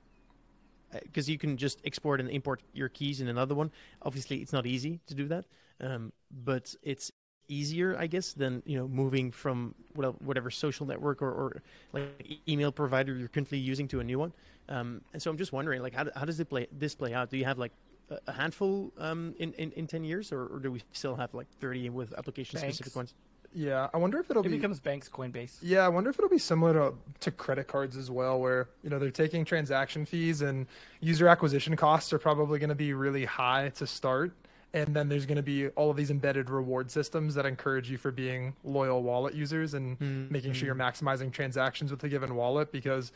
because 1.04 1.30
you 1.30 1.38
can 1.38 1.58
just 1.58 1.80
export 1.86 2.20
and 2.20 2.30
import 2.30 2.62
your 2.74 2.90
keys 2.90 3.22
in 3.22 3.28
another 3.28 3.56
one. 3.56 3.72
Obviously, 4.02 4.38
it's 4.38 4.54
not 4.54 4.66
easy 4.66 5.00
to 5.08 5.14
do 5.14 5.28
that, 5.28 5.46
um, 5.82 6.14
but 6.44 6.74
it's 6.84 7.12
easier, 7.48 7.96
I 7.98 8.08
guess, 8.08 8.34
than 8.34 8.64
you 8.66 8.78
know 8.78 8.88
moving 8.88 9.32
from 9.32 9.76
whatever, 9.94 10.18
whatever 10.20 10.50
social 10.50 10.86
network 10.86 11.22
or, 11.22 11.32
or 11.32 11.62
like 11.94 12.40
email 12.48 12.72
provider 12.72 13.16
you're 13.16 13.28
currently 13.28 13.58
using 13.58 13.88
to 13.90 14.00
a 14.00 14.04
new 14.04 14.20
one. 14.20 14.34
Um, 14.70 15.02
and 15.14 15.22
so 15.22 15.30
I'm 15.30 15.38
just 15.38 15.54
wondering, 15.54 15.82
like, 15.82 15.94
how, 15.94 16.06
how 16.16 16.26
does 16.26 16.40
it 16.40 16.50
play 16.50 16.68
this 16.72 16.96
play 16.96 17.14
out? 17.14 17.30
Do 17.30 17.38
you 17.38 17.46
have 17.46 17.58
like 17.58 17.72
a- 18.10 18.32
handful 18.32 18.92
um, 18.98 19.36
in, 19.38 19.54
in 19.54 19.72
in 19.74 19.88
ten 19.88 20.04
years, 20.04 20.32
or, 20.32 20.46
or 20.48 20.60
do 20.60 20.72
we 20.72 20.82
still 20.92 21.16
have 21.16 21.34
like 21.34 21.48
thirty 21.60 21.90
with 21.90 22.14
application 22.18 22.58
specific 22.60 22.96
ones? 22.96 23.14
Yeah, 23.56 23.88
I 23.94 23.98
wonder 23.98 24.20
if 24.20 24.30
it'll 24.30 24.46
It 24.46 24.50
be 24.50 24.58
becomes 24.58 24.80
banks, 24.80 25.08
Coinbase. 25.10 25.56
Yeah, 25.62 25.86
I 25.86 25.88
wonder 25.88 26.10
if 26.10 26.20
it'll 26.20 26.30
be 26.30 26.38
similar 26.38 26.74
to, 26.74 26.94
to 27.22 27.32
credit 27.32 27.68
cards 27.68 27.96
as 27.98 28.12
well, 28.12 28.40
where 28.40 28.68
you 28.84 28.90
know 28.90 29.00
they're 29.00 29.10
taking 29.12 29.46
transaction 29.46 30.06
fees 30.06 30.42
and 30.42 30.68
user 31.00 31.28
acquisition 31.28 31.76
costs 31.76 32.12
are 32.14 32.20
probably 32.20 32.60
going 32.60 32.70
to 32.70 32.76
be 32.76 32.94
really 32.94 33.26
high 33.26 33.70
to 33.76 33.88
start, 33.88 34.34
and 34.74 34.96
then 34.96 35.08
there's 35.10 35.26
going 35.26 35.38
to 35.38 35.42
be 35.44 35.70
all 35.70 35.90
of 35.90 35.96
these 35.98 36.12
embedded 36.12 36.50
reward 36.50 36.92
systems 36.92 37.34
that 37.36 37.46
encourage 37.46 37.90
you 37.90 37.98
for 37.98 38.12
being 38.12 38.54
loyal 38.66 39.02
wallet 39.04 39.34
users 39.34 39.74
and 39.74 39.98
Mm, 40.00 40.30
making 40.30 40.52
sure 40.54 40.66
you're 40.66 40.76
maximizing 40.76 41.32
transactions 41.32 41.92
with 41.92 42.04
a 42.04 42.10
given 42.10 42.36
wallet 42.36 42.72
because 42.74 43.12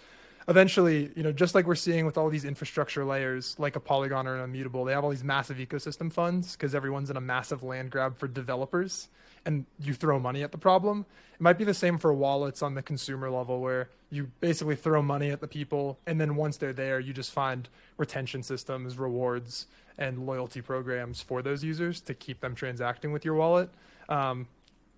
eventually, 0.47 1.11
you 1.15 1.23
know, 1.23 1.31
just 1.31 1.53
like 1.53 1.67
we're 1.67 1.75
seeing 1.75 2.05
with 2.05 2.17
all 2.17 2.29
these 2.29 2.45
infrastructure 2.45 3.05
layers, 3.05 3.55
like 3.59 3.75
a 3.75 3.79
Polygon 3.79 4.25
or 4.27 4.35
an 4.35 4.43
Immutable, 4.43 4.85
they 4.85 4.93
have 4.93 5.03
all 5.03 5.09
these 5.09 5.23
massive 5.23 5.57
ecosystem 5.57 6.11
funds 6.11 6.55
because 6.55 6.73
everyone's 6.73 7.09
in 7.09 7.17
a 7.17 7.21
massive 7.21 7.61
land 7.61 7.91
grab 7.91 8.17
for 8.17 8.27
developers, 8.27 9.09
and 9.45 9.65
you 9.79 9.93
throw 9.93 10.19
money 10.19 10.43
at 10.43 10.51
the 10.51 10.57
problem. 10.57 11.05
It 11.33 11.41
might 11.41 11.57
be 11.57 11.63
the 11.63 11.73
same 11.73 11.97
for 11.97 12.13
wallets 12.13 12.61
on 12.61 12.75
the 12.75 12.81
consumer 12.81 13.29
level, 13.29 13.61
where 13.61 13.89
you 14.09 14.31
basically 14.39 14.75
throw 14.75 15.01
money 15.01 15.29
at 15.31 15.39
the 15.39 15.47
people, 15.47 15.99
and 16.05 16.19
then 16.19 16.35
once 16.35 16.57
they're 16.57 16.73
there, 16.73 16.99
you 16.99 17.13
just 17.13 17.31
find 17.31 17.69
retention 17.97 18.43
systems, 18.43 18.97
rewards, 18.97 19.67
and 19.97 20.25
loyalty 20.25 20.61
programs 20.61 21.21
for 21.21 21.41
those 21.41 21.63
users 21.63 22.01
to 22.01 22.13
keep 22.13 22.39
them 22.41 22.55
transacting 22.55 23.11
with 23.11 23.23
your 23.25 23.35
wallet. 23.35 23.69
Um, 24.07 24.47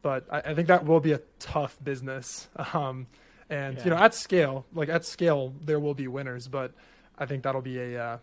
but 0.01 0.25
I, 0.31 0.39
I 0.39 0.53
think 0.55 0.67
that 0.67 0.85
will 0.85 0.99
be 0.99 1.11
a 1.13 1.21
tough 1.39 1.77
business. 1.83 2.47
Um, 2.73 3.07
and 3.49 3.83
you 3.83 3.91
know, 3.91 3.97
at 3.97 4.13
scale, 4.15 4.65
like 4.73 4.87
at 4.87 5.03
scale, 5.03 5.53
there 5.61 5.77
will 5.77 5.93
be 5.93 6.07
winners, 6.07 6.47
but 6.47 6.71
I 7.19 7.25
think 7.25 7.43
that'll 7.43 7.61
be 7.61 7.77
a 7.79 8.01
uh, 8.01 8.17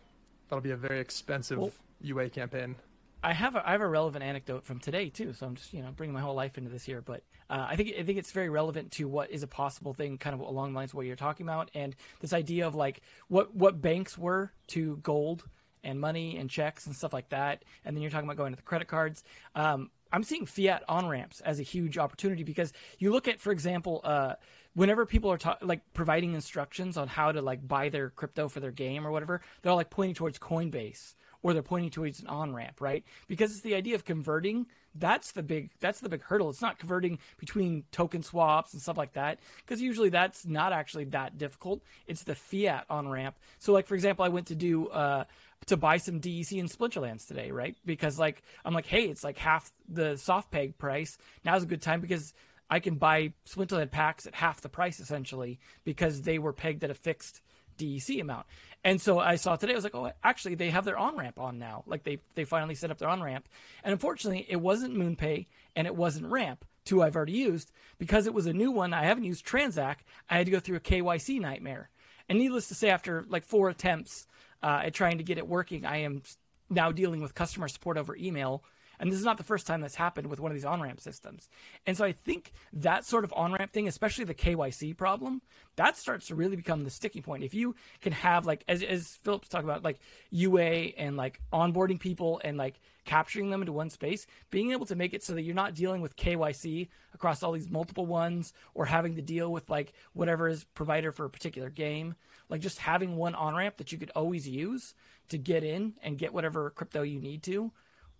that'll 0.49 0.63
be 0.63 0.71
a 0.71 0.77
very 0.77 1.01
expensive 1.01 1.59
Well- 1.59 1.71
UA 2.01 2.31
campaign. 2.31 2.77
I 3.23 3.33
have 3.33 3.57
a, 3.57 3.69
I 3.69 3.73
have 3.73 3.81
a 3.81 3.89
relevant 3.89 4.25
anecdote 4.25 4.65
from 4.65 4.79
today 4.79 5.11
too, 5.11 5.33
so 5.33 5.47
I'm 5.47 5.57
just 5.57 5.73
you 5.73 5.83
know 5.83 5.91
bringing 5.91 6.15
my 6.15 6.21
whole 6.21 6.35
life 6.35 6.57
into 6.57 6.71
this 6.71 6.85
here. 6.85 7.01
But 7.01 7.23
uh, 7.51 7.67
I 7.69 7.77
think 7.77 7.93
I 7.99 8.03
think 8.03 8.19
it's 8.19 8.31
very 8.33 8.49
relevant 8.49 8.93
to 8.93 9.09
what 9.09 9.31
is 9.31 9.43
a 9.43 9.49
possible 9.49 9.93
thing, 9.93 10.19
kind 10.19 10.35
of 10.35 10.41
along 10.41 10.73
the 10.73 10.79
lines 10.79 10.93
of 10.93 10.95
what 10.95 11.07
you're 11.07 11.17
talking 11.17 11.45
about, 11.45 11.71
and 11.75 11.97
this 12.21 12.33
idea 12.33 12.67
of 12.67 12.75
like 12.75 13.01
what 13.29 13.55
what 13.55 13.81
banks 13.81 14.17
were 14.17 14.53
to 14.69 14.99
gold 14.99 15.45
and 15.83 16.01
money 16.01 16.37
and 16.37 16.51
checks 16.51 16.87
and 16.87 16.95
stuff 16.95 17.13
like 17.13 17.29
that, 17.31 17.65
and 17.85 17.97
then 17.97 18.03
you're 18.03 18.11
talking 18.11 18.29
about 18.29 18.37
going 18.37 18.53
to 18.53 18.57
the 18.57 18.63
credit 18.63 18.89
cards. 18.89 19.25
Um, 19.55 19.91
I'm 20.13 20.23
seeing 20.23 20.47
fiat 20.47 20.85
on 20.89 21.09
ramps 21.09 21.41
as 21.41 21.61
a 21.61 21.63
huge 21.63 21.99
opportunity 21.99 22.43
because 22.43 22.73
you 22.99 23.13
look 23.13 23.29
at, 23.29 23.41
for 23.41 23.53
example, 23.53 24.01
uh, 24.05 24.35
whenever 24.79 25.05
people 25.05 25.33
are 25.33 25.39
ta- 25.39 25.59
like 25.61 25.81
providing 25.93 26.35
instructions 26.35 26.97
on 26.97 27.09
how 27.09 27.33
to 27.33 27.43
like 27.43 27.67
buy 27.67 27.89
their 27.89 28.11
crypto 28.11 28.49
for 28.49 28.61
their 28.61 28.71
game 28.71 29.05
or 29.05 29.11
whatever, 29.11 29.41
they're 29.61 29.71
all 29.71 29.77
like 29.77 29.91
pointing 29.91 30.15
towards 30.15 30.39
Coinbase 30.39 31.15
or 31.43 31.53
they're 31.53 31.65
pointing 31.65 31.91
towards 31.91 32.21
an 32.21 32.29
on 32.29 32.55
ramp, 32.55 32.81
right? 32.81 33.03
Because 33.27 33.51
it's 33.51 33.63
the 33.63 33.75
idea 33.75 33.97
of 33.97 34.05
converting. 34.05 34.67
That's 34.95 35.33
the 35.33 35.43
big 35.43 35.71
that's 35.81 35.99
the 35.99 36.09
big 36.09 36.23
hurdle. 36.23 36.49
It's 36.49 36.63
not 36.63 36.79
converting 36.79 37.19
between 37.39 37.87
token 37.91 38.23
swaps 38.23 38.73
and 38.73 38.81
stuff 38.81 38.97
like 38.97 39.15
that 39.15 39.41
because 39.59 39.83
usually 39.83 40.11
that's 40.11 40.47
not 40.47 40.73
actually 40.73 41.07
that 41.07 41.39
difficult. 41.39 41.83
It's 42.07 42.23
the 42.23 42.37
fiat 42.37 42.85
on 42.89 43.09
ramp. 43.09 43.35
So 43.59 43.73
like 43.73 43.89
for 43.89 43.97
example, 43.97 44.25
I 44.25 44.29
went 44.29 44.47
to 44.47 44.55
do 44.55 44.89
uh, 44.91 45.25
to 45.67 45.77
buy 45.77 45.97
some 45.97 46.21
DEC 46.21 46.53
in 46.53 46.69
Splinterlands 46.69 47.27
today, 47.27 47.51
right? 47.51 47.77
Because 47.85 48.17
like 48.17 48.43
I'm 48.65 48.75
like, 48.75 48.87
hey, 48.87 49.07
it's 49.07 49.25
like 49.25 49.39
half 49.39 49.73
the 49.89 50.17
soft 50.17 50.53
peg 50.53 50.79
price. 50.79 51.19
Now's 51.45 51.65
a 51.65 51.67
good 51.67 51.83
time 51.83 52.01
because 52.01 52.33
I 52.71 52.81
can 52.81 52.97
buy 52.97 53.33
Splinterland 53.47 53.91
packs 53.91 54.27
at 54.27 54.35
half 54.35 54.61
the 54.61 54.69
price 54.69 55.01
essentially 55.01 55.59
because 55.85 56.23
they 56.23 56.39
were 56.39 56.53
pegged 56.53 56.85
at 56.85 56.91
a 56.91 56.95
fixed 56.95 57.41
DEC 57.79 58.21
amount. 58.21 58.47
And 58.85 59.01
so 59.01 59.19
I 59.19 59.37
saw 59.37 59.57
today, 59.57 59.73
I 59.73 59.77
was 59.77 59.85
like, 59.85 59.95
oh, 59.95 60.13
actually, 60.23 60.55
they 60.55 60.71
have 60.71 60.85
their 60.85 60.99
on 60.99 61.17
ramp 61.17 61.39
on 61.39 61.59
now. 61.59 61.85
Like 61.87 62.05
they 62.05 62.19
they 62.35 62.45
finally 62.45 62.75
set 62.75 62.91
up 62.91 62.99
their 62.99 63.09
on 63.09 63.23
ramp. 63.23 63.49
And 63.83 63.93
unfortunately, 63.93 64.47
it 64.49 64.61
wasn't 64.61 64.97
MoonPay 64.97 65.47
and 65.75 65.87
it 65.87 65.97
wasn't 65.97 66.27
Ramp, 66.27 66.65
two 66.85 67.03
I've 67.03 67.17
already 67.17 67.33
used, 67.33 67.73
because 67.99 68.27
it 68.27 68.35
was 68.35 68.47
a 68.47 68.53
new 68.53 68.71
one 68.71 68.93
I 68.93 69.05
haven't 69.05 69.25
used 69.25 69.47
Transak. 69.47 69.97
I 70.29 70.37
had 70.37 70.47
to 70.47 70.53
go 70.53 70.61
through 70.61 70.77
a 70.77 70.81
KYC 70.81 71.41
nightmare. 71.41 71.91
And 72.29 72.39
needless 72.39 72.69
to 72.69 72.75
say, 72.75 72.91
after 72.91 73.25
like 73.29 73.45
four 73.45 73.69
attempts 73.69 74.27
uh, 74.63 74.83
at 74.85 74.95
trying 74.95 75.19
to 75.19 75.25
get 75.25 75.39
it 75.39 75.49
working, 75.49 75.87
I 75.87 75.99
am 75.99 76.23
now 76.69 76.93
dealing 76.93 77.21
with 77.21 77.35
customer 77.35 77.69
support 77.69 77.97
over 77.97 78.15
email 78.17 78.63
and 79.01 79.11
this 79.11 79.19
is 79.19 79.25
not 79.25 79.37
the 79.37 79.45
first 79.45 79.67
time 79.67 79.81
that's 79.81 79.95
happened 79.95 80.29
with 80.29 80.41
one 80.41 80.51
of 80.51 80.57
these 80.57 80.65
on 80.65 80.81
ramp 80.81 81.01
systems. 81.01 81.49
And 81.87 81.97
so 81.97 82.05
I 82.05 82.13
think 82.13 82.53
that 82.73 83.05
sort 83.05 83.25
of 83.25 83.33
on 83.37 83.53
ramp 83.53 83.73
thing, 83.73 83.87
especially 83.87 84.25
the 84.25 84.35
KYC 84.35 84.97
problem, 84.97 85.43
that 85.77 85.97
starts 85.97 86.29
to 86.29 86.35
really 86.35 86.57
become 86.57 86.85
the 86.85 86.91
sticking 86.91 87.23
point. 87.23 87.45
If 87.45 87.55
you 87.55 87.77
can 88.01 88.13
have 88.13 88.47
like, 88.47 88.65
as, 88.69 88.83
as 88.83 89.09
Philip's 89.09 89.49
talking 89.49 89.69
about, 89.69 89.85
like 89.85 90.01
UA 90.31 90.93
and 90.97 91.17
like 91.17 91.41
onboarding 91.53 92.01
people 92.01 92.41
and 92.43 92.57
like 92.57 92.81
capturing 93.05 93.51
them 93.51 93.63
into 93.63 93.73
one 93.73 93.91
space, 93.91 94.27
being 94.51 94.73
able 94.73 94.87
to 94.87 94.97
make 94.97 95.15
it 95.15 95.23
so 95.23 95.35
that 95.35 95.43
you're 95.43 95.55
not 95.55 95.75
dealing 95.75 96.03
with 96.03 96.17
KYC 96.17 96.89
across 97.15 97.43
all 97.43 97.53
these 97.53 97.71
multiple 97.71 98.07
ones 98.07 98.53
or 98.75 98.85
having 98.85 99.15
to 99.17 99.23
deal 99.23 99.53
with 99.53 99.71
like 99.71 99.93
whatever 100.13 100.49
is 100.49 100.65
provider 100.65 101.13
for 101.13 101.25
a 101.25 101.31
particular 101.31 101.71
game, 101.71 102.15
like 102.49 102.61
just 102.61 102.79
having 102.79 103.17
one 103.17 103.35
on 103.35 103.55
ramp 103.55 103.77
that 103.77 103.93
you 103.93 103.99
could 103.99 104.11
always 104.15 104.49
use 104.49 104.95
to 105.29 105.39
get 105.39 105.63
in 105.63 105.95
and 106.03 106.19
get 106.19 106.35
whatever 106.35 106.71
crypto 106.71 107.03
you 107.03 107.21
need 107.21 107.43
to 107.45 107.71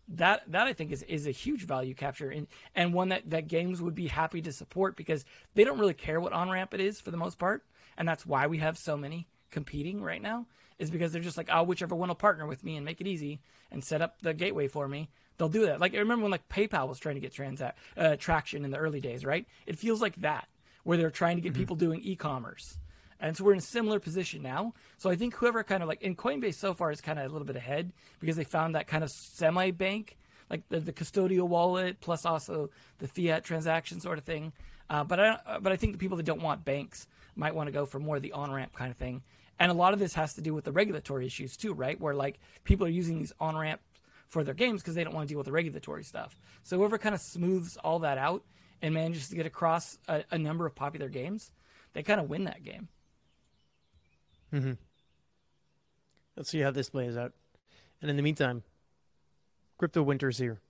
that 0.09 0.43
that 0.51 0.67
I 0.67 0.73
think 0.73 0.93
is 0.93 1.03
is 1.03 1.27
a 1.27 1.31
huge 1.31 1.67
value 1.67 1.95
capture 1.95 2.31
and 2.31 2.47
and 2.75 2.95
one 2.95 3.11
that 3.11 3.29
that 3.31 3.49
games 3.49 3.83
would 3.83 3.95
be 3.95 4.07
happy 4.07 4.41
to 4.43 4.53
support 4.53 4.97
because 4.97 5.25
they 5.55 5.65
don't 5.65 5.79
really 5.79 5.95
care 5.95 6.21
what 6.21 6.33
on 6.33 6.51
ramp 6.51 6.75
it 6.75 6.81
is 6.81 7.01
for 7.01 7.11
the 7.11 7.17
most 7.17 7.39
part, 7.39 7.65
and 7.97 8.09
that's 8.09 8.27
why 8.27 8.47
we 8.47 8.59
have 8.59 8.79
so 8.79 8.97
many 8.97 9.29
competing 9.51 10.03
right 10.03 10.23
now 10.23 10.47
is 10.79 10.91
because 10.91 11.13
they're 11.13 11.23
just 11.23 11.37
like 11.37 11.49
oh 11.53 11.63
whichever 11.63 11.95
one 11.95 12.09
will 12.09 12.15
partner 12.15 12.47
with 12.47 12.63
me 12.63 12.77
and 12.77 12.85
make 12.85 13.01
it 13.01 13.07
easy 13.07 13.41
and 13.71 13.83
set 13.83 14.03
up 14.03 14.21
the 14.21 14.35
gateway 14.35 14.69
for 14.69 14.87
me 14.87 15.09
they'll 15.39 15.49
do 15.49 15.67
that. 15.67 15.81
Like 15.81 15.95
I 15.95 15.99
remember 15.99 16.25
when 16.25 16.33
like 16.33 16.49
PayPal 16.49 16.89
was 16.89 16.99
trying 16.99 17.15
to 17.15 17.21
get 17.21 17.33
transact 17.33 17.79
uh, 17.97 18.17
traction 18.17 18.65
in 18.65 18.71
the 18.71 18.77
early 18.77 19.01
days 19.01 19.25
right? 19.25 19.47
It 19.67 19.79
feels 19.79 20.03
like 20.03 20.17
that 20.17 20.49
where 20.85 20.99
they're 20.99 21.11
trying 21.11 21.37
to 21.37 21.41
get 21.41 21.53
mm-hmm. 21.53 21.61
people 21.63 21.77
doing 21.77 22.01
e-commerce 22.03 22.79
and 23.21 23.37
so 23.37 23.45
we're 23.45 23.53
in 23.53 23.59
a 23.59 23.63
similar 23.63 23.99
position 23.99 24.43
now. 24.43 24.75
So 24.97 25.11
I 25.11 25.17
think 25.17 25.35
whoever 25.35 25.65
kind 25.65 25.83
of 25.83 25.89
like 25.89 26.03
in 26.03 26.15
Coinbase 26.15 26.55
so 26.55 26.75
far 26.75 26.91
is 26.91 27.01
kind 27.01 27.19
of 27.19 27.27
a 27.27 27.29
little 27.29 27.47
bit 27.47 27.57
ahead 27.57 27.93
because 28.21 28.37
they 28.37 28.45
found 28.45 28.75
that 28.75 28.87
kind 28.87 29.03
of 29.03 29.11
semi 29.11 29.71
bank, 29.73 30.17
like 30.51 30.69
the, 30.69 30.81
the, 30.81 30.93
custodial 30.93 31.49
wallet 31.49 32.01
plus 32.01 32.25
also 32.25 32.71
the 32.99 33.09
fiat 33.09 33.45
transaction 33.45 34.01
sort 34.01 34.19
of 34.19 34.25
thing. 34.25 34.53
Uh, 34.89 35.05
but 35.05 35.21
I 35.21 35.59
but 35.61 35.73
I 35.73 35.77
think 35.77 35.93
the 35.93 35.99
people 35.99 36.17
that 36.17 36.27
don't 36.27 36.43
want 36.43 36.65
banks 36.65 37.07
might 37.37 37.55
want 37.55 37.67
to 37.67 37.73
go 37.73 37.87
for 37.87 37.99
more 37.99 38.17
of 38.17 38.23
the 38.23 38.33
on 38.33 38.51
ramp 38.51 38.75
kind 38.75 38.91
of 38.91 38.97
thing. 38.97 39.23
And 39.61 39.71
a 39.71 39.75
lot 39.75 39.93
of 39.93 39.99
this 39.99 40.15
has 40.15 40.35
to 40.35 40.41
do 40.41 40.55
with 40.55 40.65
the 40.65 40.73
regulatory 40.73 41.27
issues 41.27 41.57
too, 41.57 41.75
right? 41.75 42.01
Where 42.01 42.15
like 42.15 42.39
people 42.65 42.87
are 42.87 42.91
using 42.91 43.19
these 43.19 43.33
on 43.41 43.57
ramp 43.57 43.81
for 44.29 44.45
their 44.45 44.55
games 44.55 44.83
because 44.83 44.95
they 44.95 45.03
don't 45.03 45.15
want 45.15 45.29
to 45.29 45.33
deal 45.33 45.39
with 45.39 45.47
the 45.47 45.53
regulatory 45.53 46.05
stuff. 46.05 46.39
So 46.63 46.79
whoever 46.79 46.99
kind 46.99 47.15
of 47.15 47.21
smooths 47.21 47.77
all 47.79 48.01
that 48.01 48.19
out 48.19 48.45
and 48.81 48.95
manages 48.95 49.29
to 49.31 49.37
get 49.37 49.47
across 49.47 49.99
a, 50.07 50.23
a 50.31 50.39
number 50.39 50.67
of 50.67 50.75
popular 50.75 51.09
games, 51.09 51.51
they 51.95 52.03
kind 52.03 52.21
of 52.21 52.29
win 52.29 52.45
that 52.45 52.63
game. 52.63 52.89
Mm-hmm. 54.53 54.73
Let's 56.37 56.51
see 56.51 56.61
how 56.61 56.71
this 56.71 56.91
plays 56.91 57.17
out. 57.17 57.33
And 58.01 58.11
in 58.11 58.17
the 58.17 58.23
meantime, 58.23 58.63
crypto 59.77 60.03
winter's 60.03 60.39
here, 60.39 60.61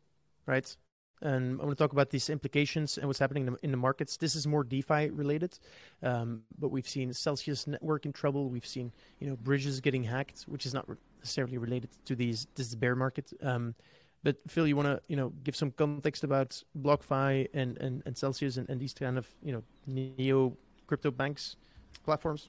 right? 0.47 0.77
And 1.21 1.61
I 1.61 1.65
want 1.65 1.77
to 1.77 1.83
talk 1.83 1.93
about 1.93 2.11
these 2.11 2.31
implications 2.31 2.97
and 2.97 3.07
what's 3.07 3.19
happening 3.19 3.57
in 3.63 3.71
the, 3.73 3.77
markets. 3.77 4.17
This 4.17 4.37
is 4.37 4.47
more 4.47 4.63
DeFi 4.63 5.11
related, 5.11 5.59
um, 6.03 6.43
but 6.59 6.69
we've 6.69 6.89
seen 6.89 7.13
Celsius 7.13 7.67
network 7.67 8.07
in 8.07 8.13
trouble. 8.13 8.49
We've 8.49 8.67
seen 8.67 8.93
you 9.19 9.29
know 9.29 9.37
bridges 9.37 9.81
getting 9.81 10.05
hacked, 10.05 10.43
which 10.43 10.65
is 10.65 10.73
not 10.73 10.89
necessarily 11.19 11.59
related 11.59 11.91
to 12.05 12.15
these 12.15 12.47
this 12.55 12.75
bear 12.77 12.95
market. 12.95 13.33
Um, 13.43 13.75
but 14.23 14.37
Phil, 14.47 14.69
you 14.69 14.77
want 14.77 14.87
to 14.87 15.03
you 15.09 15.17
know 15.17 15.33
give 15.43 15.57
some 15.57 15.73
context 15.73 16.23
about 16.23 16.63
BlockFi 16.81 17.49
and 17.53 17.77
and, 17.79 18.03
and 18.07 18.17
Celsius 18.17 18.57
and, 18.57 18.69
and 18.71 18.81
these 18.81 18.95
kind 18.95 19.19
of 19.19 19.27
you 19.43 19.53
know 19.53 19.65
neo 19.87 20.57
crypto 20.87 21.11
banks 21.11 21.57
platforms? 22.05 22.49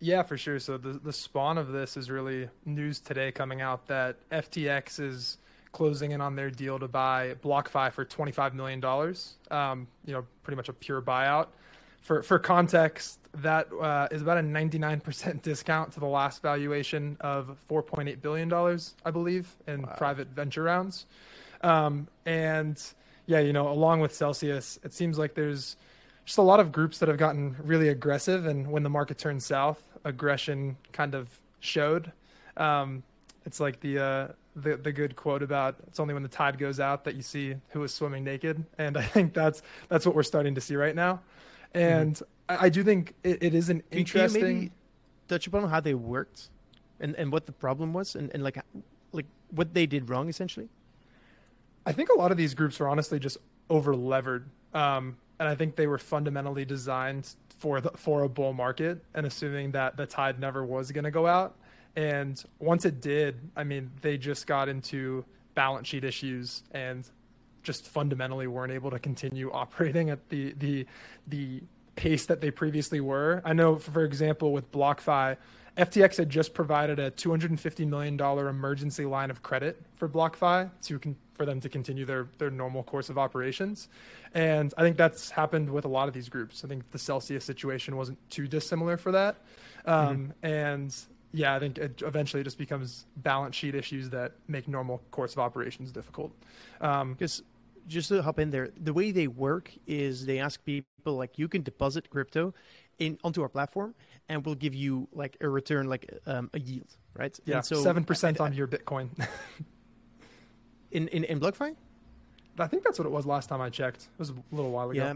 Yeah, 0.00 0.22
for 0.22 0.36
sure. 0.36 0.58
So 0.58 0.78
the 0.78 0.92
the 0.92 1.12
spawn 1.12 1.58
of 1.58 1.72
this 1.72 1.96
is 1.96 2.10
really 2.10 2.48
news 2.64 3.00
today 3.00 3.32
coming 3.32 3.60
out 3.60 3.86
that 3.88 4.16
FTX 4.30 5.00
is 5.00 5.38
closing 5.72 6.12
in 6.12 6.20
on 6.20 6.36
their 6.36 6.50
deal 6.50 6.78
to 6.78 6.88
buy 6.88 7.34
BlockFi 7.42 7.92
for 7.92 8.04
twenty 8.04 8.32
five 8.32 8.54
million 8.54 8.80
dollars. 8.80 9.34
Um, 9.50 9.88
you 10.04 10.12
know, 10.12 10.24
pretty 10.42 10.56
much 10.56 10.68
a 10.68 10.72
pure 10.72 11.02
buyout. 11.02 11.48
For 12.00 12.22
for 12.22 12.38
context, 12.38 13.18
that 13.34 13.68
uh, 13.72 14.06
is 14.12 14.22
about 14.22 14.38
a 14.38 14.42
ninety 14.42 14.78
nine 14.78 15.00
percent 15.00 15.42
discount 15.42 15.92
to 15.94 16.00
the 16.00 16.06
last 16.06 16.42
valuation 16.42 17.16
of 17.20 17.56
four 17.66 17.82
point 17.82 18.08
eight 18.08 18.22
billion 18.22 18.48
dollars, 18.48 18.94
I 19.04 19.10
believe, 19.10 19.56
in 19.66 19.82
wow. 19.82 19.94
private 19.98 20.28
venture 20.28 20.62
rounds. 20.62 21.06
Um, 21.62 22.06
and 22.24 22.80
yeah, 23.26 23.40
you 23.40 23.52
know, 23.52 23.68
along 23.68 24.00
with 24.00 24.14
Celsius, 24.14 24.78
it 24.84 24.92
seems 24.92 25.18
like 25.18 25.34
there's 25.34 25.76
just 26.28 26.36
a 26.36 26.42
lot 26.42 26.60
of 26.60 26.70
groups 26.70 26.98
that 26.98 27.08
have 27.08 27.16
gotten 27.16 27.56
really 27.64 27.88
aggressive, 27.88 28.44
and 28.44 28.70
when 28.70 28.82
the 28.82 28.90
market 28.90 29.16
turns 29.16 29.46
south, 29.46 29.82
aggression 30.04 30.76
kind 30.92 31.14
of 31.14 31.40
showed. 31.60 32.12
Um, 32.58 33.02
it's 33.46 33.60
like 33.60 33.80
the, 33.80 33.98
uh, 33.98 34.28
the 34.54 34.76
the 34.76 34.92
good 34.92 35.16
quote 35.16 35.42
about 35.42 35.76
it's 35.86 35.98
only 35.98 36.12
when 36.12 36.22
the 36.22 36.28
tide 36.28 36.58
goes 36.58 36.80
out 36.80 37.02
that 37.04 37.14
you 37.14 37.22
see 37.22 37.54
who 37.70 37.82
is 37.82 37.94
swimming 37.94 38.24
naked, 38.24 38.62
and 38.76 38.98
I 38.98 39.04
think 39.04 39.32
that's 39.32 39.62
that's 39.88 40.04
what 40.04 40.14
we're 40.14 40.22
starting 40.22 40.54
to 40.54 40.60
see 40.60 40.76
right 40.76 40.94
now. 40.94 41.20
And 41.72 42.16
mm-hmm. 42.16 42.62
I, 42.62 42.66
I, 42.66 42.68
do 42.68 42.84
think 42.84 43.14
it, 43.24 43.42
it 43.42 43.54
is 43.54 43.70
an 43.70 43.82
interesting. 43.90 44.42
Can 44.42 44.54
maybe 44.54 44.72
touch 45.28 45.46
upon 45.46 45.66
how 45.70 45.80
they 45.80 45.94
worked, 45.94 46.50
and, 47.00 47.14
and 47.16 47.32
what 47.32 47.46
the 47.46 47.52
problem 47.52 47.94
was, 47.94 48.16
and, 48.16 48.30
and 48.34 48.44
like 48.44 48.58
like 49.12 49.26
what 49.52 49.72
they 49.72 49.86
did 49.86 50.10
wrong 50.10 50.28
essentially. 50.28 50.68
I 51.86 51.92
think 51.92 52.10
a 52.10 52.18
lot 52.18 52.32
of 52.32 52.36
these 52.36 52.52
groups 52.52 52.78
were 52.80 52.88
honestly 52.90 53.18
just 53.18 53.38
over 53.70 53.96
levered. 53.96 54.50
Um, 54.74 55.16
and 55.38 55.48
I 55.48 55.54
think 55.54 55.76
they 55.76 55.86
were 55.86 55.98
fundamentally 55.98 56.64
designed 56.64 57.34
for 57.58 57.80
the, 57.80 57.90
for 57.90 58.22
a 58.22 58.28
bull 58.28 58.52
market 58.52 59.04
and 59.14 59.26
assuming 59.26 59.72
that 59.72 59.96
the 59.96 60.06
tide 60.06 60.38
never 60.38 60.64
was 60.64 60.92
going 60.92 61.04
to 61.04 61.10
go 61.10 61.26
out. 61.26 61.56
And 61.96 62.42
once 62.58 62.84
it 62.84 63.00
did, 63.00 63.40
I 63.56 63.64
mean, 63.64 63.90
they 64.02 64.16
just 64.18 64.46
got 64.46 64.68
into 64.68 65.24
balance 65.54 65.88
sheet 65.88 66.04
issues 66.04 66.62
and 66.70 67.08
just 67.62 67.88
fundamentally 67.88 68.46
weren't 68.46 68.72
able 68.72 68.90
to 68.90 68.98
continue 68.98 69.50
operating 69.52 70.10
at 70.10 70.28
the 70.28 70.54
the 70.58 70.86
the 71.26 71.62
pace 71.98 72.26
that 72.26 72.40
they 72.40 72.50
previously 72.50 73.00
were. 73.00 73.42
I 73.44 73.52
know, 73.52 73.76
for 73.76 74.04
example, 74.04 74.52
with 74.52 74.70
BlockFi, 74.70 75.36
FTX 75.76 76.16
had 76.16 76.30
just 76.30 76.54
provided 76.54 77.00
a 77.00 77.10
$250 77.10 77.86
million 77.88 78.18
emergency 78.20 79.04
line 79.04 79.30
of 79.30 79.42
credit 79.42 79.82
for 79.96 80.08
BlockFi 80.08 80.70
to 80.82 80.98
con- 81.00 81.16
for 81.34 81.44
them 81.44 81.60
to 81.60 81.68
continue 81.68 82.04
their, 82.04 82.28
their 82.38 82.50
normal 82.50 82.82
course 82.82 83.10
of 83.10 83.18
operations. 83.18 83.88
And 84.34 84.72
I 84.76 84.82
think 84.82 84.96
that's 84.96 85.30
happened 85.30 85.70
with 85.70 85.84
a 85.84 85.88
lot 85.88 86.08
of 86.08 86.14
these 86.14 86.28
groups. 86.28 86.64
I 86.64 86.68
think 86.68 86.90
the 86.90 86.98
Celsius 86.98 87.44
situation 87.44 87.96
wasn't 87.96 88.18
too 88.30 88.48
dissimilar 88.48 88.96
for 88.96 89.12
that. 89.12 89.36
Um, 89.84 90.18
mm-hmm. 90.18 90.46
And 90.46 90.96
yeah, 91.32 91.54
I 91.54 91.58
think 91.58 91.78
it 91.78 92.02
eventually 92.04 92.42
just 92.42 92.58
becomes 92.58 93.06
balance 93.16 93.54
sheet 93.54 93.74
issues 93.74 94.10
that 94.10 94.32
make 94.48 94.66
normal 94.66 95.00
course 95.10 95.32
of 95.32 95.38
operations 95.38 95.92
difficult. 95.92 96.32
Um, 96.80 97.12
because 97.12 97.42
just 97.86 98.08
to 98.10 98.22
hop 98.22 98.38
in 98.38 98.50
there, 98.50 98.70
the 98.80 98.92
way 98.92 99.10
they 99.12 99.26
work 99.26 99.70
is 99.86 100.26
they 100.26 100.38
ask 100.38 100.64
people 100.64 100.88
like 101.14 101.38
you 101.38 101.48
can 101.48 101.62
deposit 101.62 102.10
crypto 102.10 102.54
in 102.98 103.18
onto 103.22 103.42
our 103.42 103.48
platform 103.48 103.94
and 104.28 104.44
we'll 104.44 104.54
give 104.54 104.74
you 104.74 105.08
like 105.12 105.36
a 105.40 105.48
return 105.48 105.88
like 105.88 106.10
um, 106.26 106.50
a 106.54 106.60
yield 106.60 106.96
right 107.14 107.38
yeah 107.44 107.60
so 107.60 107.82
seven 107.82 108.04
percent 108.04 108.40
on 108.40 108.52
your 108.52 108.66
bitcoin 108.66 109.08
In 110.90 111.08
in 111.08 111.24
in 111.24 111.40
BlockFi? 111.40 111.76
I 112.58 112.66
think 112.66 112.82
that's 112.82 112.98
what 112.98 113.06
it 113.06 113.10
was 113.10 113.26
last 113.26 113.48
time 113.48 113.60
I 113.60 113.70
checked. 113.70 114.08
It 114.14 114.18
was 114.18 114.30
a 114.30 114.34
little 114.50 114.70
while 114.70 114.90
ago. 114.90 114.98
Yeah. 114.98 115.14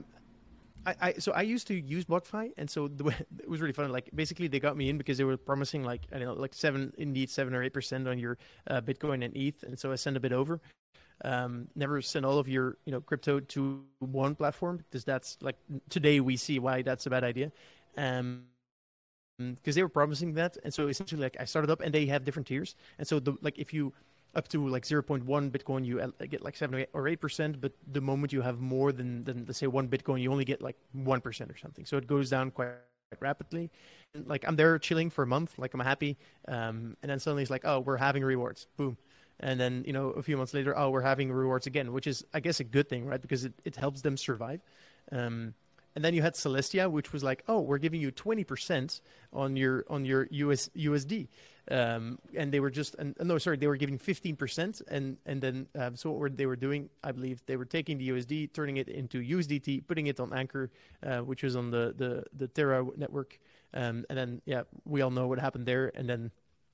I, 0.84 0.94
I 1.00 1.12
so 1.14 1.32
I 1.32 1.42
used 1.42 1.66
to 1.68 1.74
use 1.74 2.04
BlockFi, 2.04 2.52
and 2.56 2.68
so 2.68 2.88
the 2.88 3.04
way, 3.04 3.14
it 3.38 3.48
was 3.48 3.60
really 3.60 3.72
fun. 3.72 3.90
Like 3.90 4.10
basically, 4.14 4.48
they 4.48 4.60
got 4.60 4.76
me 4.76 4.88
in 4.90 4.98
because 4.98 5.18
they 5.18 5.24
were 5.24 5.36
promising 5.36 5.82
like 5.82 6.02
I 6.12 6.18
don't 6.18 6.28
know, 6.28 6.34
like 6.34 6.54
seven, 6.54 6.92
indeed 6.98 7.30
seven 7.30 7.54
or 7.54 7.62
eight 7.62 7.72
percent 7.72 8.06
on 8.06 8.18
your 8.18 8.38
uh, 8.68 8.80
Bitcoin 8.80 9.24
and 9.24 9.36
ETH, 9.36 9.62
and 9.62 9.78
so 9.78 9.92
I 9.92 9.94
sent 9.94 10.16
a 10.16 10.20
bit 10.20 10.32
over. 10.32 10.60
Um, 11.24 11.68
never 11.76 12.02
send 12.02 12.26
all 12.26 12.38
of 12.38 12.48
your 12.48 12.76
you 12.84 12.92
know 12.92 13.00
crypto 13.00 13.40
to 13.40 13.84
one 14.00 14.34
platform 14.34 14.78
because 14.78 15.04
that's 15.04 15.38
like 15.40 15.56
today 15.88 16.20
we 16.20 16.36
see 16.36 16.58
why 16.58 16.82
that's 16.82 17.06
a 17.06 17.10
bad 17.10 17.24
idea. 17.24 17.52
Um, 17.96 18.44
because 19.38 19.74
they 19.74 19.82
were 19.82 19.88
promising 19.88 20.34
that, 20.34 20.56
and 20.62 20.72
so 20.72 20.88
essentially 20.88 21.20
like 21.20 21.36
I 21.40 21.44
started 21.44 21.70
up, 21.70 21.80
and 21.80 21.92
they 21.92 22.06
have 22.06 22.24
different 22.24 22.46
tiers, 22.46 22.76
and 22.98 23.06
so 23.06 23.18
the 23.18 23.36
like 23.40 23.58
if 23.58 23.72
you 23.72 23.92
up 24.34 24.48
to 24.48 24.66
like 24.66 24.84
0.1 24.84 25.24
Bitcoin, 25.50 25.84
you 25.84 26.00
get 26.28 26.42
like 26.42 26.56
seven 26.56 26.86
or 26.92 27.08
eight 27.08 27.20
percent. 27.20 27.60
But 27.60 27.72
the 27.90 28.00
moment 28.00 28.32
you 28.32 28.42
have 28.42 28.60
more 28.60 28.92
than 28.92 29.24
than 29.24 29.44
let's 29.46 29.58
say 29.58 29.66
one 29.66 29.88
Bitcoin, 29.88 30.20
you 30.20 30.30
only 30.30 30.44
get 30.44 30.62
like 30.62 30.76
one 30.92 31.20
percent 31.20 31.50
or 31.50 31.56
something. 31.56 31.84
So 31.84 31.96
it 31.96 32.06
goes 32.06 32.30
down 32.30 32.50
quite 32.50 32.70
rapidly. 33.20 33.70
And, 34.14 34.26
like 34.26 34.44
I'm 34.46 34.56
there 34.56 34.78
chilling 34.78 35.10
for 35.10 35.22
a 35.22 35.26
month, 35.26 35.58
like 35.58 35.74
I'm 35.74 35.80
happy, 35.80 36.16
um, 36.48 36.96
and 37.02 37.10
then 37.10 37.18
suddenly 37.18 37.42
it's 37.42 37.50
like, 37.50 37.64
oh, 37.64 37.80
we're 37.80 37.96
having 37.96 38.24
rewards, 38.24 38.66
boom. 38.76 38.96
And 39.42 39.58
then 39.58 39.84
you 39.86 39.92
know 39.92 40.10
a 40.10 40.22
few 40.22 40.36
months 40.36 40.54
later, 40.54 40.76
oh, 40.78 40.90
we're 40.90 41.02
having 41.02 41.32
rewards 41.32 41.66
again, 41.66 41.92
which 41.92 42.06
is 42.06 42.24
I 42.32 42.40
guess 42.40 42.60
a 42.60 42.64
good 42.64 42.88
thing, 42.88 43.06
right? 43.06 43.20
Because 43.20 43.44
it, 43.44 43.52
it 43.64 43.76
helps 43.76 44.02
them 44.02 44.16
survive. 44.16 44.60
Um, 45.10 45.54
and 45.94 46.04
then 46.04 46.14
you 46.14 46.22
had 46.22 46.34
Celestia, 46.34 46.90
which 46.90 47.12
was 47.12 47.22
like, 47.22 47.42
oh, 47.48 47.60
we're 47.60 47.78
giving 47.78 48.00
you 48.00 48.10
20% 48.10 49.00
on 49.32 49.56
your 49.56 49.84
on 49.90 50.04
your 50.04 50.26
US 50.30 50.70
USD, 50.76 51.28
um, 51.70 52.18
and 52.34 52.50
they 52.50 52.60
were 52.60 52.70
just 52.70 52.94
and, 52.98 53.14
no, 53.20 53.36
sorry, 53.38 53.56
they 53.56 53.66
were 53.66 53.76
giving 53.76 53.98
15%, 53.98 54.82
and 54.88 55.16
and 55.26 55.40
then 55.40 55.66
um, 55.78 55.96
so 55.96 56.10
what 56.10 56.18
were, 56.18 56.30
they 56.30 56.46
were 56.46 56.56
doing, 56.56 56.88
I 57.04 57.12
believe, 57.12 57.42
they 57.46 57.56
were 57.56 57.66
taking 57.66 57.98
the 57.98 58.08
USD, 58.08 58.52
turning 58.52 58.78
it 58.78 58.88
into 58.88 59.20
USDT, 59.20 59.86
putting 59.86 60.06
it 60.06 60.18
on 60.18 60.32
Anchor, 60.32 60.70
uh, 61.02 61.18
which 61.18 61.42
was 61.42 61.56
on 61.56 61.70
the 61.70 61.94
the 61.96 62.24
the 62.36 62.48
Terra 62.48 62.86
network, 62.96 63.38
um, 63.74 64.04
and 64.08 64.16
then 64.18 64.42
yeah, 64.46 64.62
we 64.84 65.02
all 65.02 65.10
know 65.10 65.26
what 65.26 65.38
happened 65.38 65.66
there, 65.66 65.92
and 65.94 66.08
then 66.08 66.30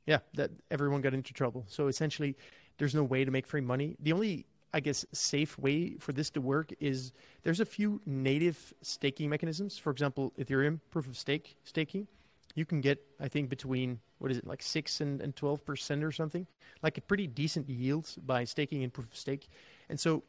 yeah, 0.07 0.19
that 0.35 0.51
everyone 0.71 1.01
got 1.03 1.13
into 1.13 1.35
trouble. 1.35 1.67
So 1.69 1.89
essentially, 1.89 2.37
there's 2.79 2.95
no 2.95 3.05
way 3.05 3.25
to 3.25 3.31
make 3.31 3.47
free 3.47 3.61
money. 3.61 3.97
The 4.01 4.13
only 4.13 4.47
I 4.73 4.81
guess, 4.81 5.07
safe 5.13 5.59
way 5.59 5.97
for 5.99 6.13
this 6.13 6.31
to 6.31 6.41
work 6.41 6.73
is 6.81 7.13
there's 7.43 7.61
a 7.61 7.65
few 7.65 8.01
native 8.05 8.75
staking 8.83 9.31
mechanisms. 9.31 9.79
For 9.79 9.91
example, 9.91 10.33
Ethereum 10.39 10.81
proof 10.91 11.09
of 11.09 11.17
stake 11.17 11.57
staking. 11.65 12.07
You 12.55 12.65
can 12.65 12.81
get, 12.81 13.03
I 13.21 13.29
think, 13.29 13.49
between 13.49 14.01
what 14.19 14.31
is 14.31 14.39
it, 14.39 14.47
like 14.47 14.63
six 14.63 15.01
and, 15.01 15.21
and 15.21 15.35
twelve 15.35 15.65
percent 15.65 16.05
or 16.05 16.13
something, 16.13 16.47
like 16.83 16.99
a 16.99 17.01
pretty 17.01 17.27
decent 17.27 17.69
yield 17.69 18.15
by 18.27 18.45
staking 18.45 18.83
in 18.83 18.91
proof 18.91 19.11
of 19.11 19.17
stake. 19.17 19.49
And 19.89 19.99
so, 19.99 20.23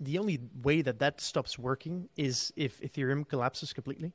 the 0.00 0.18
only 0.18 0.40
way 0.62 0.82
that 0.82 0.98
that 0.98 1.20
stops 1.20 1.58
working 1.58 2.08
is 2.16 2.52
if 2.56 2.80
Ethereum 2.80 3.28
collapses 3.28 3.72
completely. 3.72 4.12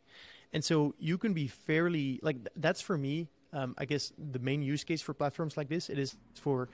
And 0.52 0.64
so, 0.64 0.96
you 0.98 1.18
can 1.18 1.34
be 1.34 1.48
fairly 1.48 2.20
like 2.24 2.38
that's 2.56 2.82
for 2.82 2.98
me. 2.98 3.30
Um, 3.54 3.76
I 3.78 3.86
guess 3.86 4.12
the 4.18 4.40
main 4.40 4.64
use 4.64 4.84
case 4.84 5.02
for 5.02 5.14
platforms 5.14 5.56
like 5.56 5.70
this 5.70 5.90
it 5.90 6.00
is 6.00 6.16
for 6.34 6.70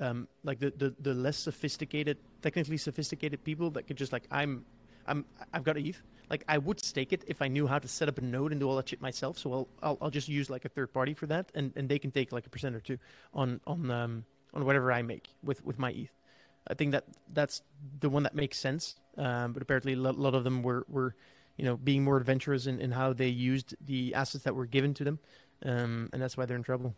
um, 0.00 0.28
like 0.42 0.58
the, 0.58 0.72
the, 0.76 0.94
the 1.00 1.14
less 1.14 1.36
sophisticated, 1.36 2.18
technically 2.42 2.76
sophisticated 2.76 3.44
people 3.44 3.70
that 3.72 3.86
could 3.86 3.96
just 3.96 4.12
like 4.12 4.24
I'm, 4.30 4.64
I'm 5.06 5.24
I've 5.52 5.64
got 5.64 5.76
ETH. 5.76 6.02
Like 6.30 6.44
I 6.48 6.58
would 6.58 6.82
stake 6.84 7.12
it 7.12 7.22
if 7.26 7.42
I 7.42 7.48
knew 7.48 7.66
how 7.66 7.78
to 7.78 7.86
set 7.86 8.08
up 8.08 8.18
a 8.18 8.22
node 8.22 8.52
and 8.52 8.60
do 8.60 8.68
all 8.68 8.76
that 8.76 8.88
shit 8.88 9.00
myself. 9.00 9.38
So 9.38 9.52
I'll 9.52 9.68
I'll, 9.82 9.98
I'll 10.02 10.10
just 10.10 10.28
use 10.28 10.50
like 10.50 10.64
a 10.64 10.68
third 10.68 10.92
party 10.92 11.14
for 11.14 11.26
that, 11.26 11.50
and, 11.54 11.72
and 11.76 11.88
they 11.88 11.98
can 11.98 12.10
take 12.10 12.32
like 12.32 12.46
a 12.46 12.50
percent 12.50 12.74
or 12.74 12.80
two 12.80 12.98
on 13.32 13.60
on 13.66 13.90
um 13.90 14.24
on 14.52 14.64
whatever 14.64 14.90
I 14.92 15.02
make 15.02 15.28
with 15.42 15.64
with 15.64 15.78
my 15.78 15.90
ETH. 15.90 16.10
I 16.66 16.74
think 16.74 16.92
that 16.92 17.04
that's 17.32 17.62
the 18.00 18.08
one 18.08 18.22
that 18.22 18.34
makes 18.34 18.58
sense. 18.58 18.96
Um, 19.16 19.52
but 19.52 19.62
apparently 19.62 19.92
a 19.92 19.96
lot 19.96 20.34
of 20.34 20.44
them 20.44 20.62
were 20.62 20.84
were 20.88 21.14
you 21.56 21.64
know 21.64 21.76
being 21.76 22.02
more 22.02 22.16
adventurous 22.16 22.66
in, 22.66 22.80
in 22.80 22.90
how 22.90 23.12
they 23.12 23.28
used 23.28 23.76
the 23.84 24.14
assets 24.14 24.44
that 24.44 24.54
were 24.54 24.66
given 24.66 24.94
to 24.94 25.04
them, 25.04 25.18
um, 25.64 26.08
and 26.12 26.20
that's 26.20 26.36
why 26.36 26.46
they're 26.46 26.56
in 26.56 26.62
trouble. 26.62 26.94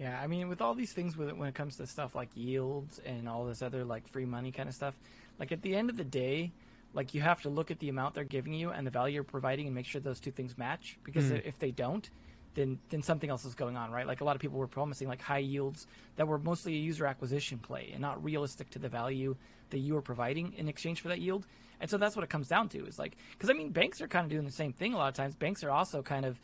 Yeah, 0.00 0.18
I 0.18 0.28
mean, 0.28 0.48
with 0.48 0.62
all 0.62 0.74
these 0.74 0.94
things, 0.94 1.14
with 1.14 1.30
when 1.32 1.46
it 1.46 1.54
comes 1.54 1.76
to 1.76 1.86
stuff 1.86 2.14
like 2.14 2.30
yields 2.34 2.98
and 3.04 3.28
all 3.28 3.44
this 3.44 3.60
other 3.60 3.84
like 3.84 4.08
free 4.08 4.24
money 4.24 4.50
kind 4.50 4.66
of 4.66 4.74
stuff, 4.74 4.94
like 5.38 5.52
at 5.52 5.60
the 5.60 5.76
end 5.76 5.90
of 5.90 5.98
the 5.98 6.04
day, 6.04 6.52
like 6.94 7.12
you 7.12 7.20
have 7.20 7.42
to 7.42 7.50
look 7.50 7.70
at 7.70 7.80
the 7.80 7.90
amount 7.90 8.14
they're 8.14 8.24
giving 8.24 8.54
you 8.54 8.70
and 8.70 8.86
the 8.86 8.90
value 8.90 9.16
you're 9.16 9.24
providing 9.24 9.66
and 9.66 9.74
make 9.74 9.84
sure 9.84 10.00
those 10.00 10.18
two 10.18 10.30
things 10.30 10.56
match. 10.56 10.96
Because 11.04 11.24
mm. 11.24 11.42
if 11.44 11.58
they 11.58 11.70
don't, 11.70 12.08
then 12.54 12.78
then 12.88 13.02
something 13.02 13.28
else 13.28 13.44
is 13.44 13.54
going 13.54 13.76
on, 13.76 13.90
right? 13.90 14.06
Like 14.06 14.22
a 14.22 14.24
lot 14.24 14.36
of 14.36 14.40
people 14.40 14.58
were 14.58 14.66
promising 14.66 15.06
like 15.06 15.20
high 15.20 15.38
yields 15.38 15.86
that 16.16 16.26
were 16.26 16.38
mostly 16.38 16.72
a 16.76 16.78
user 16.78 17.04
acquisition 17.04 17.58
play 17.58 17.90
and 17.92 18.00
not 18.00 18.24
realistic 18.24 18.70
to 18.70 18.78
the 18.78 18.88
value 18.88 19.36
that 19.68 19.80
you 19.80 19.92
were 19.92 20.02
providing 20.02 20.54
in 20.56 20.66
exchange 20.66 21.02
for 21.02 21.08
that 21.08 21.20
yield. 21.20 21.46
And 21.78 21.90
so 21.90 21.98
that's 21.98 22.16
what 22.16 22.22
it 22.22 22.30
comes 22.30 22.48
down 22.48 22.70
to 22.70 22.86
is 22.86 22.98
like, 22.98 23.18
because 23.32 23.50
I 23.50 23.52
mean, 23.52 23.68
banks 23.68 24.00
are 24.00 24.08
kind 24.08 24.24
of 24.24 24.30
doing 24.30 24.46
the 24.46 24.50
same 24.50 24.72
thing 24.72 24.94
a 24.94 24.96
lot 24.96 25.08
of 25.08 25.14
times. 25.14 25.34
Banks 25.34 25.62
are 25.62 25.70
also 25.70 26.00
kind 26.00 26.24
of 26.24 26.40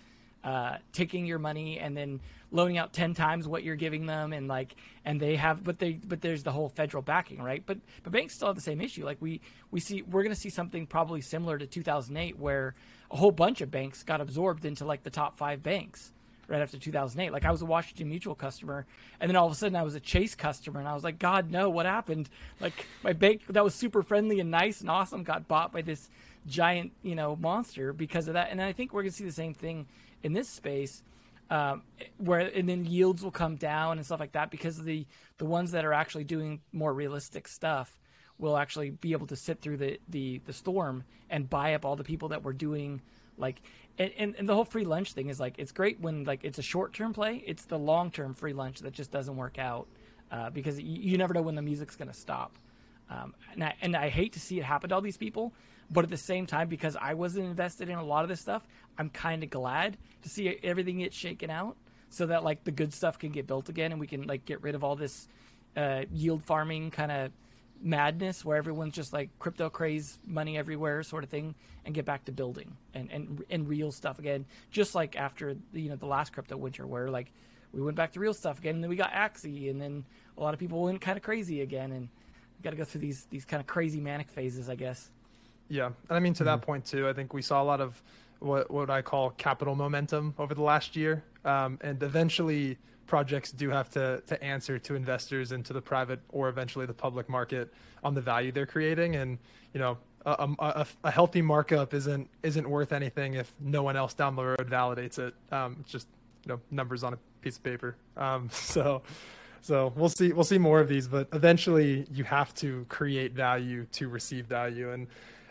uh, 0.47 0.76
taking 0.92 1.26
your 1.26 1.40
money 1.40 1.80
and 1.80 1.97
then 1.97 2.20
loaning 2.53 2.78
out 2.78 2.92
10 2.92 3.14
times 3.14 3.49
what 3.49 3.64
you're 3.64 3.74
giving 3.74 4.07
them 4.07 4.32
and 4.32 4.47
like 4.47 4.76
and 5.05 5.20
they 5.20 5.34
have 5.34 5.64
but 5.64 5.80
they 5.80 5.94
but 5.94 6.20
there's 6.20 6.44
the 6.44 6.53
whole 6.53 6.68
federal 6.68 7.03
backing 7.03 7.42
right? 7.42 7.64
But 7.66 7.78
but 8.05 8.12
banks 8.12 8.34
still 8.36 8.47
have 8.47 8.55
the 8.55 8.62
same 8.62 8.80
issue. 8.80 9.05
Like 9.05 9.16
we 9.20 9.40
we 9.72 9.80
see 9.80 10.03
we're 10.03 10.22
going 10.22 10.34
to 10.34 10.40
see 10.40 10.49
something 10.49 10.86
probably 10.86 11.20
similar 11.20 11.59
to 11.59 11.66
2008 11.66 12.38
where 12.38 12.76
a 13.11 13.16
whole 13.16 13.32
bunch 13.32 13.61
of 13.61 13.72
banks 13.72 14.05
got 14.05 14.20
absorbed 14.20 14.64
into 14.64 14.84
like 14.84 15.03
the 15.03 15.11
top 15.11 15.36
5 15.36 15.64
banks 15.64 16.12
right 16.47 16.62
after 16.62 16.78
2008 16.78 17.32
like 17.32 17.44
I 17.44 17.51
was 17.51 17.62
a 17.62 17.66
Washington 17.66 18.09
Mutual 18.09 18.36
customer 18.36 18.86
and 19.18 19.28
then 19.28 19.34
all 19.34 19.47
of 19.47 19.53
a 19.53 19.57
sudden 19.57 19.74
I 19.74 19.82
was 19.82 19.97
a 19.97 20.01
Chase 20.01 20.36
customer 20.36 20.78
and 20.78 20.88
I 20.88 20.94
was 20.94 21.03
like 21.03 21.18
god 21.18 21.51
no 21.51 21.70
what 21.70 21.86
happened? 21.86 22.30
Like 22.61 22.86
my 23.03 23.14
bank 23.14 23.42
that 23.49 23.64
was 23.64 23.74
super 23.74 24.05
friendly 24.05 24.38
and 24.38 24.53
nice 24.53 24.80
and 24.80 24.88
awesome 24.90 25.24
got 25.24 25.49
bought 25.49 25.72
by 25.72 25.82
this 25.82 26.09
giant 26.47 26.92
you 27.03 27.16
know 27.16 27.34
monster 27.34 27.92
because 27.92 28.28
of 28.28 28.34
that. 28.34 28.53
And 28.53 28.62
I 28.62 28.72
think 28.72 28.92
we're 28.92 29.03
going 29.03 29.11
to 29.11 29.16
see 29.16 29.24
the 29.24 29.32
same 29.32 29.53
thing 29.53 29.86
in 30.22 30.32
this 30.32 30.48
space 30.48 31.02
um, 31.50 31.82
where 32.18 32.40
and 32.40 32.68
then 32.68 32.84
yields 32.84 33.22
will 33.22 33.30
come 33.30 33.56
down 33.56 33.98
and 33.98 34.06
stuff 34.06 34.20
like 34.20 34.32
that 34.32 34.50
because 34.50 34.82
the 34.82 35.06
the 35.38 35.44
ones 35.44 35.72
that 35.72 35.84
are 35.84 35.92
actually 35.92 36.24
doing 36.24 36.60
more 36.72 36.92
realistic 36.92 37.46
stuff 37.46 37.98
will 38.38 38.56
actually 38.56 38.90
be 38.90 39.12
able 39.12 39.26
to 39.26 39.36
sit 39.36 39.60
through 39.60 39.76
the 39.76 40.00
the, 40.08 40.40
the 40.46 40.52
storm 40.52 41.04
and 41.30 41.48
buy 41.48 41.74
up 41.74 41.84
all 41.84 41.96
the 41.96 42.04
people 42.04 42.28
that 42.28 42.42
were 42.42 42.52
doing 42.52 43.00
like 43.38 43.60
and, 43.98 44.12
and, 44.18 44.34
and 44.36 44.48
the 44.48 44.54
whole 44.54 44.64
free 44.64 44.84
lunch 44.84 45.12
thing 45.12 45.28
is 45.28 45.40
like 45.40 45.54
it's 45.58 45.72
great 45.72 46.00
when 46.00 46.24
like 46.24 46.40
it's 46.42 46.58
a 46.58 46.62
short 46.62 46.92
term 46.92 47.12
play. 47.12 47.42
It's 47.46 47.64
the 47.64 47.78
long 47.78 48.10
term 48.10 48.34
free 48.34 48.52
lunch 48.52 48.80
that 48.80 48.92
just 48.92 49.10
doesn't 49.10 49.36
work 49.36 49.58
out 49.58 49.86
uh, 50.30 50.50
because 50.50 50.80
you, 50.80 51.00
you, 51.00 51.18
never 51.18 51.32
know 51.32 51.42
when 51.42 51.54
the 51.54 51.62
music's 51.62 51.96
going 51.96 52.08
to 52.08 52.16
stop. 52.16 52.58
Um, 53.08 53.34
and, 53.52 53.62
I, 53.62 53.74
and 53.80 53.96
I 53.96 54.08
hate 54.08 54.32
to 54.32 54.40
see 54.40 54.58
it 54.58 54.64
happen 54.64 54.90
to 54.90 54.96
all 54.96 55.00
these 55.00 55.16
people 55.16 55.52
but 55.91 56.05
at 56.05 56.11
the 56.11 56.16
same 56.16 56.47
time, 56.47 56.68
because 56.68 56.97
I 57.01 57.14
wasn't 57.14 57.47
invested 57.47 57.89
in 57.89 57.99
a 57.99 58.05
lot 58.05 58.22
of 58.22 58.28
this 58.28 58.41
stuff, 58.41 58.66
I'm 58.99 59.11
kind 59.11 59.43
of 59.43 59.51
glad 59.51 59.97
to 60.22 60.28
see 60.28 60.59
everything 60.62 60.99
get 60.99 61.14
shaken 61.14 61.51
out 61.51 61.76
so 62.09 62.26
that 62.26 62.45
like 62.45 62.64
the 62.64 62.70
good 62.70 62.93
stuff 62.93 63.18
can 63.18 63.30
get 63.30 63.47
built 63.47 63.68
again 63.68 63.93
and 63.93 64.01
we 64.01 64.07
can 64.07 64.26
like 64.26 64.45
get 64.45 64.62
rid 64.62 64.74
of 64.74 64.84
all 64.84 64.97
this 64.97 65.28
uh, 65.76 66.03
yield 66.12 66.43
farming 66.43 66.91
kind 66.91 67.12
of 67.12 67.30
madness 67.82 68.45
where 68.45 68.57
everyone's 68.57 68.95
just 68.95 69.12
like 69.12 69.28
crypto 69.39 69.68
craze 69.68 70.18
money 70.26 70.57
everywhere 70.57 71.03
sort 71.03 71.22
of 71.22 71.30
thing 71.30 71.55
and 71.84 71.95
get 71.95 72.05
back 72.05 72.24
to 72.24 72.32
building 72.32 72.76
and, 72.95 73.11
and 73.11 73.45
and 73.51 73.68
real 73.68 73.93
stuff 73.93 74.18
again. 74.18 74.47
Just 74.70 74.95
like 74.95 75.16
after 75.16 75.57
you 75.72 75.91
know 75.91 75.97
the 75.97 76.07
last 76.07 76.32
crypto 76.32 76.57
winter 76.57 76.87
where 76.87 77.11
like 77.11 77.32
we 77.72 77.82
went 77.82 77.97
back 77.97 78.12
to 78.12 78.20
real 78.20 78.34
stuff 78.34 78.59
again 78.59 78.76
and 78.76 78.84
then 78.84 78.89
we 78.89 78.97
got 78.97 79.12
Axie 79.12 79.68
and 79.70 79.80
then 79.80 80.05
a 80.39 80.41
lot 80.41 80.55
of 80.55 80.61
people 80.61 80.82
went 80.82 81.01
kind 81.01 81.16
of 81.16 81.22
crazy 81.22 81.61
again 81.61 81.93
and 81.93 82.09
got 82.62 82.70
to 82.70 82.76
go 82.76 82.84
through 82.84 83.03
these 83.03 83.26
these 83.30 83.45
kind 83.45 83.61
of 83.61 83.66
crazy 83.66 84.01
manic 84.01 84.30
phases 84.30 84.68
I 84.68 84.74
guess 84.74 85.11
yeah, 85.68 85.86
and 85.86 85.94
I 86.10 86.18
mean 86.18 86.34
to 86.34 86.44
mm-hmm. 86.44 86.46
that 86.46 86.62
point 86.62 86.84
too. 86.84 87.08
I 87.08 87.12
think 87.12 87.32
we 87.32 87.42
saw 87.42 87.62
a 87.62 87.64
lot 87.64 87.80
of 87.80 88.00
what 88.40 88.70
what 88.70 88.90
I 88.90 89.02
call 89.02 89.30
capital 89.30 89.74
momentum 89.74 90.34
over 90.38 90.54
the 90.54 90.62
last 90.62 90.96
year, 90.96 91.24
um, 91.44 91.78
and 91.82 92.02
eventually 92.02 92.78
projects 93.06 93.52
do 93.52 93.70
have 93.70 93.88
to 93.90 94.22
to 94.26 94.42
answer 94.42 94.78
to 94.78 94.94
investors 94.94 95.52
and 95.52 95.64
to 95.64 95.72
the 95.72 95.80
private 95.80 96.20
or 96.30 96.48
eventually 96.48 96.86
the 96.86 96.94
public 96.94 97.28
market 97.28 97.72
on 98.04 98.14
the 98.14 98.20
value 98.20 98.52
they're 98.52 98.66
creating. 98.66 99.16
And 99.16 99.38
you 99.72 99.80
know, 99.80 99.98
a, 100.24 100.48
a, 100.58 100.86
a 101.04 101.10
healthy 101.10 101.42
markup 101.42 101.94
isn't 101.94 102.28
isn't 102.42 102.68
worth 102.68 102.92
anything 102.92 103.34
if 103.34 103.52
no 103.60 103.82
one 103.82 103.96
else 103.96 104.14
down 104.14 104.36
the 104.36 104.44
road 104.44 104.68
validates 104.68 105.18
it. 105.18 105.34
Um, 105.52 105.76
it's 105.80 105.90
just 105.90 106.08
you 106.44 106.52
know 106.52 106.60
numbers 106.70 107.02
on 107.04 107.14
a 107.14 107.18
piece 107.40 107.56
of 107.56 107.62
paper. 107.62 107.96
Um, 108.16 108.48
so. 108.52 109.02
So 109.62 109.92
we'll 109.96 110.10
see. 110.10 110.32
We'll 110.32 110.44
see 110.44 110.58
more 110.58 110.78
of 110.78 110.86
these, 110.86 111.08
but 111.08 111.26
eventually 111.32 112.06
you 112.12 112.22
have 112.22 112.54
to 112.54 112.86
create 112.88 113.32
value 113.32 113.84
to 113.94 114.08
receive 114.08 114.46
value, 114.46 114.92
and 114.92 115.08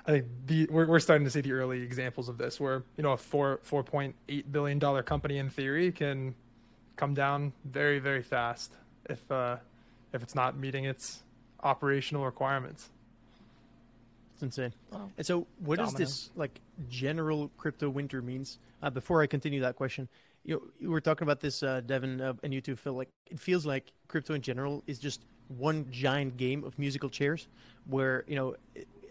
I 0.08 0.12
think 0.12 0.26
the, 0.46 0.68
we're, 0.70 0.86
we're 0.86 1.00
starting 1.00 1.26
to 1.26 1.32
see 1.32 1.42
the 1.42 1.54
early 1.54 1.82
examples 1.82 2.30
of 2.30 2.38
this, 2.38 2.60
where 2.60 2.84
you 2.98 3.04
know 3.04 3.14
a 3.14 3.18
four 3.18 3.60
four 3.64 3.84
point 3.84 4.16
eight 4.30 4.52
billion 4.52 4.80
dollar 4.80 5.04
company 5.04 5.38
in 5.38 5.50
theory 5.50 5.92
can 5.92 6.36
come 6.96 7.14
down 7.14 7.54
very 7.66 8.00
very 8.00 8.22
fast 8.22 8.74
if 9.10 9.30
uh, 9.32 9.58
if 10.14 10.22
it's 10.22 10.36
not 10.36 10.58
meeting 10.58 10.86
its 10.86 11.24
operational 11.64 12.24
requirements. 12.26 12.90
It's 14.34 14.44
insane. 14.44 14.74
Wow. 14.92 15.10
And 15.18 15.26
so, 15.26 15.48
what 15.60 15.78
Domino. 15.78 15.98
does 15.98 16.08
this 16.08 16.30
like 16.36 16.60
general 16.90 17.50
crypto 17.58 17.90
winter 17.90 18.22
means? 18.22 18.60
Uh, 18.84 18.90
before 18.90 19.22
I 19.22 19.28
continue 19.28 19.62
that 19.62 19.76
question, 19.76 20.08
you 20.44 20.56
know, 20.56 20.62
you 20.80 20.92
were 20.92 21.02
talking 21.02 21.26
about 21.26 21.40
this, 21.40 21.64
uh, 21.64 21.82
Devin, 21.86 22.22
uh, 22.22 22.34
and 22.44 22.54
you 22.54 22.62
two, 22.62 22.76
Phil. 22.76 22.94
Like, 22.94 23.10
it 23.32 23.40
feels 23.40 23.66
like 23.66 23.92
crypto 24.08 24.34
in 24.34 24.42
general 24.42 24.84
is 24.88 25.00
just 25.00 25.22
one 25.48 25.88
giant 25.90 26.38
game 26.38 26.64
of 26.64 26.78
musical 26.78 27.10
chairs, 27.10 27.48
where 27.88 28.26
you 28.28 28.36
know, 28.36 28.56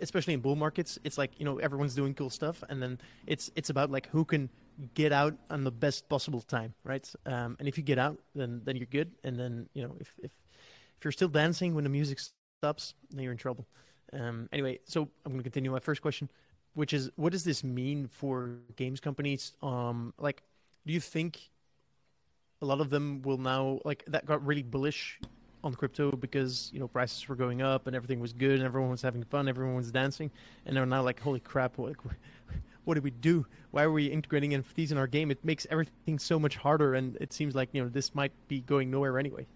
especially 0.00 0.34
in 0.34 0.40
bull 0.40 0.56
markets, 0.56 0.98
it's 1.04 1.18
like 1.18 1.32
you 1.38 1.44
know 1.44 1.58
everyone's 1.58 1.94
doing 1.94 2.14
cool 2.14 2.30
stuff, 2.30 2.62
and 2.68 2.82
then 2.82 2.98
it's 3.26 3.50
it's 3.56 3.70
about 3.70 3.90
like 3.90 4.08
who 4.08 4.24
can 4.24 4.48
get 4.94 5.12
out 5.12 5.34
on 5.50 5.64
the 5.64 5.70
best 5.70 6.08
possible 6.08 6.40
time, 6.40 6.74
right? 6.84 7.08
Um, 7.26 7.56
and 7.58 7.68
if 7.68 7.78
you 7.78 7.84
get 7.84 7.98
out, 7.98 8.18
then 8.34 8.60
then 8.64 8.76
you're 8.76 8.86
good, 8.86 9.12
and 9.24 9.38
then 9.38 9.68
you 9.74 9.82
know 9.82 9.96
if 10.00 10.14
if 10.22 10.32
if 10.98 11.04
you're 11.04 11.12
still 11.12 11.28
dancing 11.28 11.74
when 11.74 11.84
the 11.84 11.90
music 11.90 12.18
stops, 12.60 12.94
then 13.10 13.22
you're 13.22 13.32
in 13.32 13.38
trouble. 13.38 13.66
Um, 14.12 14.48
anyway, 14.52 14.78
so 14.84 15.08
I'm 15.24 15.32
going 15.32 15.38
to 15.38 15.42
continue 15.42 15.70
my 15.70 15.80
first 15.80 16.00
question, 16.00 16.28
which 16.74 16.92
is, 16.92 17.10
what 17.16 17.32
does 17.32 17.44
this 17.44 17.64
mean 17.64 18.06
for 18.06 18.58
games 18.76 19.00
companies? 19.00 19.52
Um, 19.62 20.14
like, 20.18 20.42
do 20.86 20.92
you 20.92 21.00
think 21.00 21.50
a 22.62 22.66
lot 22.66 22.80
of 22.80 22.90
them 22.90 23.22
will 23.22 23.38
now 23.38 23.80
like 23.84 24.04
that 24.06 24.24
got 24.24 24.44
really 24.44 24.62
bullish 24.62 25.20
on 25.64 25.74
crypto 25.74 26.12
because 26.12 26.70
you 26.72 26.78
know 26.78 26.86
prices 26.86 27.26
were 27.28 27.34
going 27.34 27.62
up 27.62 27.86
and 27.86 27.96
everything 27.96 28.20
was 28.20 28.32
good 28.32 28.52
and 28.52 28.62
everyone 28.62 28.90
was 28.90 29.02
having 29.02 29.24
fun, 29.24 29.48
everyone 29.48 29.74
was 29.74 29.90
dancing, 29.90 30.30
and 30.66 30.76
they're 30.76 30.86
now 30.86 31.02
like, 31.02 31.20
holy 31.20 31.40
crap, 31.40 31.78
what, 31.78 31.94
what 32.84 32.94
do 32.94 33.00
we 33.00 33.10
do? 33.10 33.46
Why 33.70 33.82
are 33.82 33.90
we 33.90 34.06
integrating 34.06 34.52
NFTs 34.52 34.92
in 34.92 34.98
our 34.98 35.06
game? 35.06 35.30
It 35.30 35.44
makes 35.44 35.66
everything 35.70 36.18
so 36.18 36.38
much 36.38 36.56
harder, 36.56 36.94
and 36.94 37.16
it 37.16 37.32
seems 37.32 37.54
like 37.54 37.70
you 37.72 37.82
know 37.82 37.88
this 37.88 38.14
might 38.14 38.32
be 38.46 38.60
going 38.60 38.90
nowhere 38.90 39.18
anyway. 39.18 39.46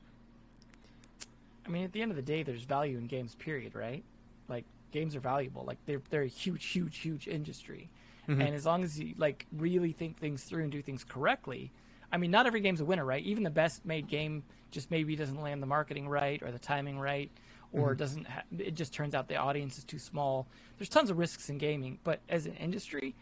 I 1.67 1.71
mean, 1.71 1.85
at 1.85 1.93
the 1.93 2.01
end 2.01 2.11
of 2.11 2.17
the 2.17 2.23
day, 2.23 2.43
there's 2.43 2.63
value 2.63 2.97
in 2.97 3.07
games. 3.07 3.35
Period. 3.35 3.75
Right? 3.75 4.03
Like 4.49 4.65
games 4.91 5.15
are 5.15 5.21
valuable. 5.21 5.65
Like 5.65 5.79
they're 5.87 6.03
they're 6.11 6.23
a 6.23 6.27
huge, 6.27 6.65
huge, 6.67 6.99
huge 6.99 7.29
industry. 7.29 7.91
Mm-hmm. 8.29 8.41
And 8.43 8.55
as 8.55 8.67
long 8.67 8.83
as 8.85 8.99
you 8.99 9.15
like 9.17 9.47
really 9.53 9.93
think 9.93 10.19
things 10.19 10.45
through 10.45 10.63
and 10.63 10.73
do 10.73 10.83
things 10.83 11.05
correctly, 11.05 11.71
I 12.13 12.17
mean, 12.17 12.31
not 12.31 12.47
every 12.47 12.61
game's 12.61 12.81
a 12.81 12.85
winner, 12.85 13.05
right? 13.05 13.23
Even 13.25 13.43
the 13.43 13.51
best 13.51 13.85
made 13.85 14.09
game 14.09 14.43
just 14.71 14.91
maybe 14.91 15.17
doesn't 15.17 15.41
land 15.41 15.63
the 15.63 15.67
marketing 15.67 16.09
right 16.09 16.43
or 16.43 16.51
the 16.51 16.59
timing 16.59 16.99
right, 16.99 17.31
or 17.73 17.91
mm-hmm. 17.91 17.99
doesn't. 17.99 18.27
Ha- 18.27 18.43
it 18.59 18.75
just 18.75 18.93
turns 18.93 19.15
out 19.15 19.29
the 19.29 19.37
audience 19.37 19.79
is 19.79 19.85
too 19.85 19.99
small. 19.99 20.47
There's 20.79 20.89
tons 20.89 21.11
of 21.11 21.19
risks 21.19 21.49
in 21.49 21.59
gaming, 21.59 21.99
but 22.05 22.21
as 22.29 22.47
an 22.47 22.55
industry, 22.55 23.15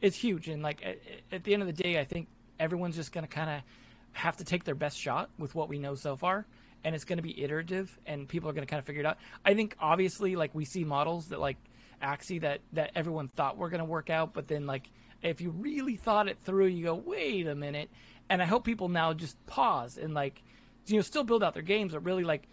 it's 0.00 0.16
huge. 0.16 0.48
And 0.48 0.62
like 0.62 0.84
at, 0.84 0.98
at 1.32 1.44
the 1.44 1.54
end 1.54 1.62
of 1.62 1.66
the 1.66 1.82
day, 1.82 1.98
I 1.98 2.04
think 2.04 2.28
everyone's 2.58 2.96
just 2.96 3.12
going 3.12 3.26
to 3.26 3.32
kind 3.32 3.50
of 3.50 3.62
have 4.12 4.36
to 4.38 4.44
take 4.44 4.64
their 4.64 4.74
best 4.74 4.98
shot 4.98 5.30
with 5.38 5.54
what 5.54 5.68
we 5.68 5.78
know 5.78 5.94
so 5.94 6.16
far 6.16 6.46
and 6.84 6.94
it's 6.94 7.04
going 7.04 7.18
to 7.18 7.22
be 7.22 7.42
iterative 7.42 7.98
and 8.06 8.28
people 8.28 8.48
are 8.48 8.52
going 8.52 8.66
to 8.66 8.70
kind 8.70 8.78
of 8.78 8.86
figure 8.86 9.00
it 9.00 9.06
out. 9.06 9.18
I 9.44 9.54
think 9.54 9.76
obviously 9.80 10.36
like 10.36 10.54
we 10.54 10.64
see 10.64 10.84
models 10.84 11.28
that 11.28 11.40
like 11.40 11.56
Axie 12.02 12.40
that 12.40 12.60
that 12.72 12.92
everyone 12.94 13.28
thought 13.28 13.56
were 13.56 13.68
going 13.68 13.80
to 13.80 13.84
work 13.84 14.10
out, 14.10 14.32
but 14.32 14.48
then 14.48 14.66
like 14.66 14.88
if 15.22 15.40
you 15.40 15.50
really 15.50 15.96
thought 15.96 16.28
it 16.28 16.38
through, 16.38 16.66
you 16.66 16.84
go, 16.84 16.94
wait 16.94 17.46
a 17.46 17.54
minute. 17.54 17.90
And 18.28 18.42
I 18.42 18.46
hope 18.46 18.64
people 18.64 18.88
now 18.88 19.12
just 19.12 19.44
pause 19.46 19.98
and 19.98 20.14
like 20.14 20.42
you 20.86 20.96
know 20.96 21.02
still 21.02 21.24
build 21.24 21.42
out 21.42 21.54
their 21.54 21.62
games, 21.62 21.92
but 21.92 22.04
really 22.04 22.24
like 22.24 22.48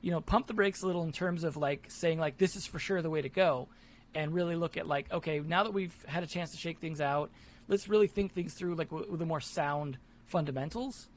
you 0.00 0.10
know 0.10 0.20
pump 0.20 0.46
the 0.46 0.54
brakes 0.54 0.82
a 0.82 0.86
little 0.86 1.04
in 1.04 1.12
terms 1.12 1.44
of 1.44 1.56
like 1.56 1.86
saying 1.88 2.18
like 2.18 2.38
this 2.38 2.54
is 2.56 2.66
for 2.66 2.78
sure 2.78 3.02
the 3.02 3.10
way 3.10 3.22
to 3.22 3.28
go, 3.28 3.68
and 4.14 4.34
really 4.34 4.56
look 4.56 4.76
at 4.76 4.86
like 4.86 5.10
okay 5.12 5.40
now 5.40 5.62
that 5.62 5.72
we've 5.72 5.94
had 6.06 6.22
a 6.22 6.26
chance 6.26 6.50
to 6.50 6.58
shake 6.58 6.80
things 6.80 7.00
out, 7.00 7.30
let's 7.68 7.88
really 7.88 8.06
think 8.06 8.34
things 8.34 8.52
through 8.52 8.74
like 8.74 8.92
with 8.92 9.18
the 9.18 9.26
more 9.26 9.40
sound 9.40 9.96
fundamentals 10.26 11.08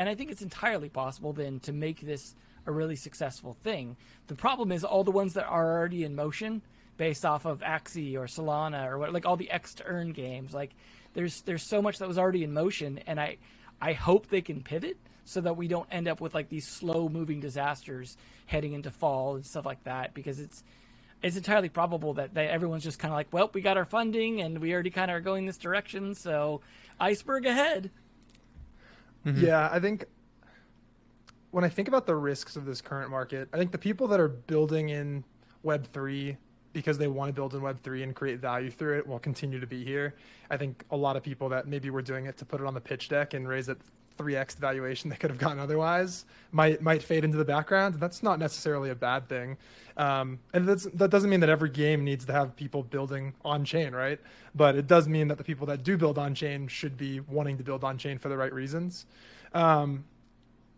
and 0.00 0.08
I 0.08 0.14
think 0.14 0.30
it's 0.30 0.40
entirely 0.40 0.88
possible 0.88 1.34
then 1.34 1.60
to 1.60 1.74
make 1.74 2.00
this 2.00 2.34
a 2.66 2.72
really 2.72 2.96
successful 2.96 3.52
thing. 3.52 3.98
The 4.28 4.34
problem 4.34 4.72
is 4.72 4.82
all 4.82 5.04
the 5.04 5.10
ones 5.10 5.34
that 5.34 5.44
are 5.44 5.78
already 5.78 6.04
in 6.04 6.14
motion 6.14 6.62
based 7.00 7.24
off 7.24 7.46
of 7.46 7.60
Axie 7.60 8.14
or 8.14 8.26
Solana 8.26 8.86
or 8.86 8.98
what 8.98 9.10
like 9.10 9.24
all 9.24 9.38
the 9.38 9.50
X 9.50 9.72
to 9.76 9.84
earn 9.86 10.12
games. 10.12 10.52
Like 10.52 10.72
there's 11.14 11.40
there's 11.40 11.62
so 11.62 11.80
much 11.80 11.96
that 11.96 12.06
was 12.06 12.18
already 12.18 12.44
in 12.44 12.52
motion 12.52 13.00
and 13.06 13.18
I 13.18 13.38
I 13.80 13.94
hope 13.94 14.26
they 14.26 14.42
can 14.42 14.62
pivot 14.62 14.98
so 15.24 15.40
that 15.40 15.56
we 15.56 15.66
don't 15.66 15.88
end 15.90 16.08
up 16.08 16.20
with 16.20 16.34
like 16.34 16.50
these 16.50 16.68
slow 16.68 17.08
moving 17.08 17.40
disasters 17.40 18.18
heading 18.44 18.74
into 18.74 18.90
fall 18.90 19.36
and 19.36 19.46
stuff 19.46 19.64
like 19.64 19.82
that 19.84 20.12
because 20.12 20.38
it's 20.38 20.62
it's 21.22 21.38
entirely 21.38 21.70
probable 21.70 22.12
that, 22.14 22.34
that 22.34 22.50
everyone's 22.50 22.84
just 22.84 22.98
kind 22.98 23.12
of 23.12 23.16
like, 23.16 23.32
well, 23.32 23.50
we 23.54 23.62
got 23.62 23.78
our 23.78 23.86
funding 23.86 24.42
and 24.42 24.58
we 24.58 24.74
already 24.74 24.90
kind 24.90 25.10
of 25.10 25.16
are 25.16 25.20
going 25.20 25.46
this 25.46 25.56
direction, 25.56 26.14
so 26.14 26.60
iceberg 26.98 27.46
ahead. 27.46 27.90
Mm-hmm. 29.24 29.42
Yeah, 29.42 29.70
I 29.72 29.80
think 29.80 30.04
when 31.50 31.64
I 31.64 31.70
think 31.70 31.88
about 31.88 32.04
the 32.04 32.16
risks 32.16 32.56
of 32.56 32.66
this 32.66 32.82
current 32.82 33.10
market, 33.10 33.48
I 33.54 33.56
think 33.56 33.72
the 33.72 33.78
people 33.78 34.06
that 34.08 34.20
are 34.20 34.28
building 34.28 34.90
in 34.90 35.24
Web3 35.64 36.36
because 36.72 36.98
they 36.98 37.08
want 37.08 37.28
to 37.28 37.32
build 37.32 37.54
in 37.54 37.60
Web3 37.60 38.02
and 38.02 38.14
create 38.14 38.38
value 38.38 38.70
through 38.70 38.98
it 38.98 39.06
will 39.06 39.18
continue 39.18 39.60
to 39.60 39.66
be 39.66 39.84
here. 39.84 40.14
I 40.50 40.56
think 40.56 40.84
a 40.90 40.96
lot 40.96 41.16
of 41.16 41.22
people 41.22 41.48
that 41.50 41.66
maybe 41.66 41.90
were 41.90 42.02
doing 42.02 42.26
it 42.26 42.36
to 42.38 42.44
put 42.44 42.60
it 42.60 42.66
on 42.66 42.74
the 42.74 42.80
pitch 42.80 43.08
deck 43.08 43.34
and 43.34 43.48
raise 43.48 43.68
it 43.68 43.78
3x 44.20 44.54
the 44.54 44.60
valuation 44.60 45.08
they 45.08 45.16
could 45.16 45.30
have 45.30 45.38
gotten 45.38 45.58
otherwise 45.58 46.26
might 46.52 46.82
might 46.82 47.02
fade 47.02 47.24
into 47.24 47.38
the 47.38 47.44
background. 47.44 47.94
That's 47.94 48.22
not 48.22 48.38
necessarily 48.38 48.90
a 48.90 48.94
bad 48.94 49.28
thing, 49.28 49.56
um, 49.96 50.38
and 50.52 50.68
that 50.68 51.10
doesn't 51.10 51.30
mean 51.30 51.40
that 51.40 51.48
every 51.48 51.70
game 51.70 52.04
needs 52.04 52.24
to 52.26 52.32
have 52.32 52.54
people 52.54 52.82
building 52.82 53.34
on 53.44 53.64
chain, 53.64 53.94
right? 53.94 54.20
But 54.54 54.74
it 54.74 54.86
does 54.86 55.08
mean 55.08 55.28
that 55.28 55.38
the 55.38 55.44
people 55.44 55.66
that 55.68 55.82
do 55.84 55.96
build 55.96 56.18
on 56.18 56.34
chain 56.34 56.68
should 56.68 56.96
be 56.96 57.20
wanting 57.20 57.56
to 57.58 57.64
build 57.64 57.82
on 57.82 57.96
chain 57.96 58.18
for 58.18 58.28
the 58.28 58.36
right 58.36 58.52
reasons. 58.52 59.06
Um, 59.54 60.04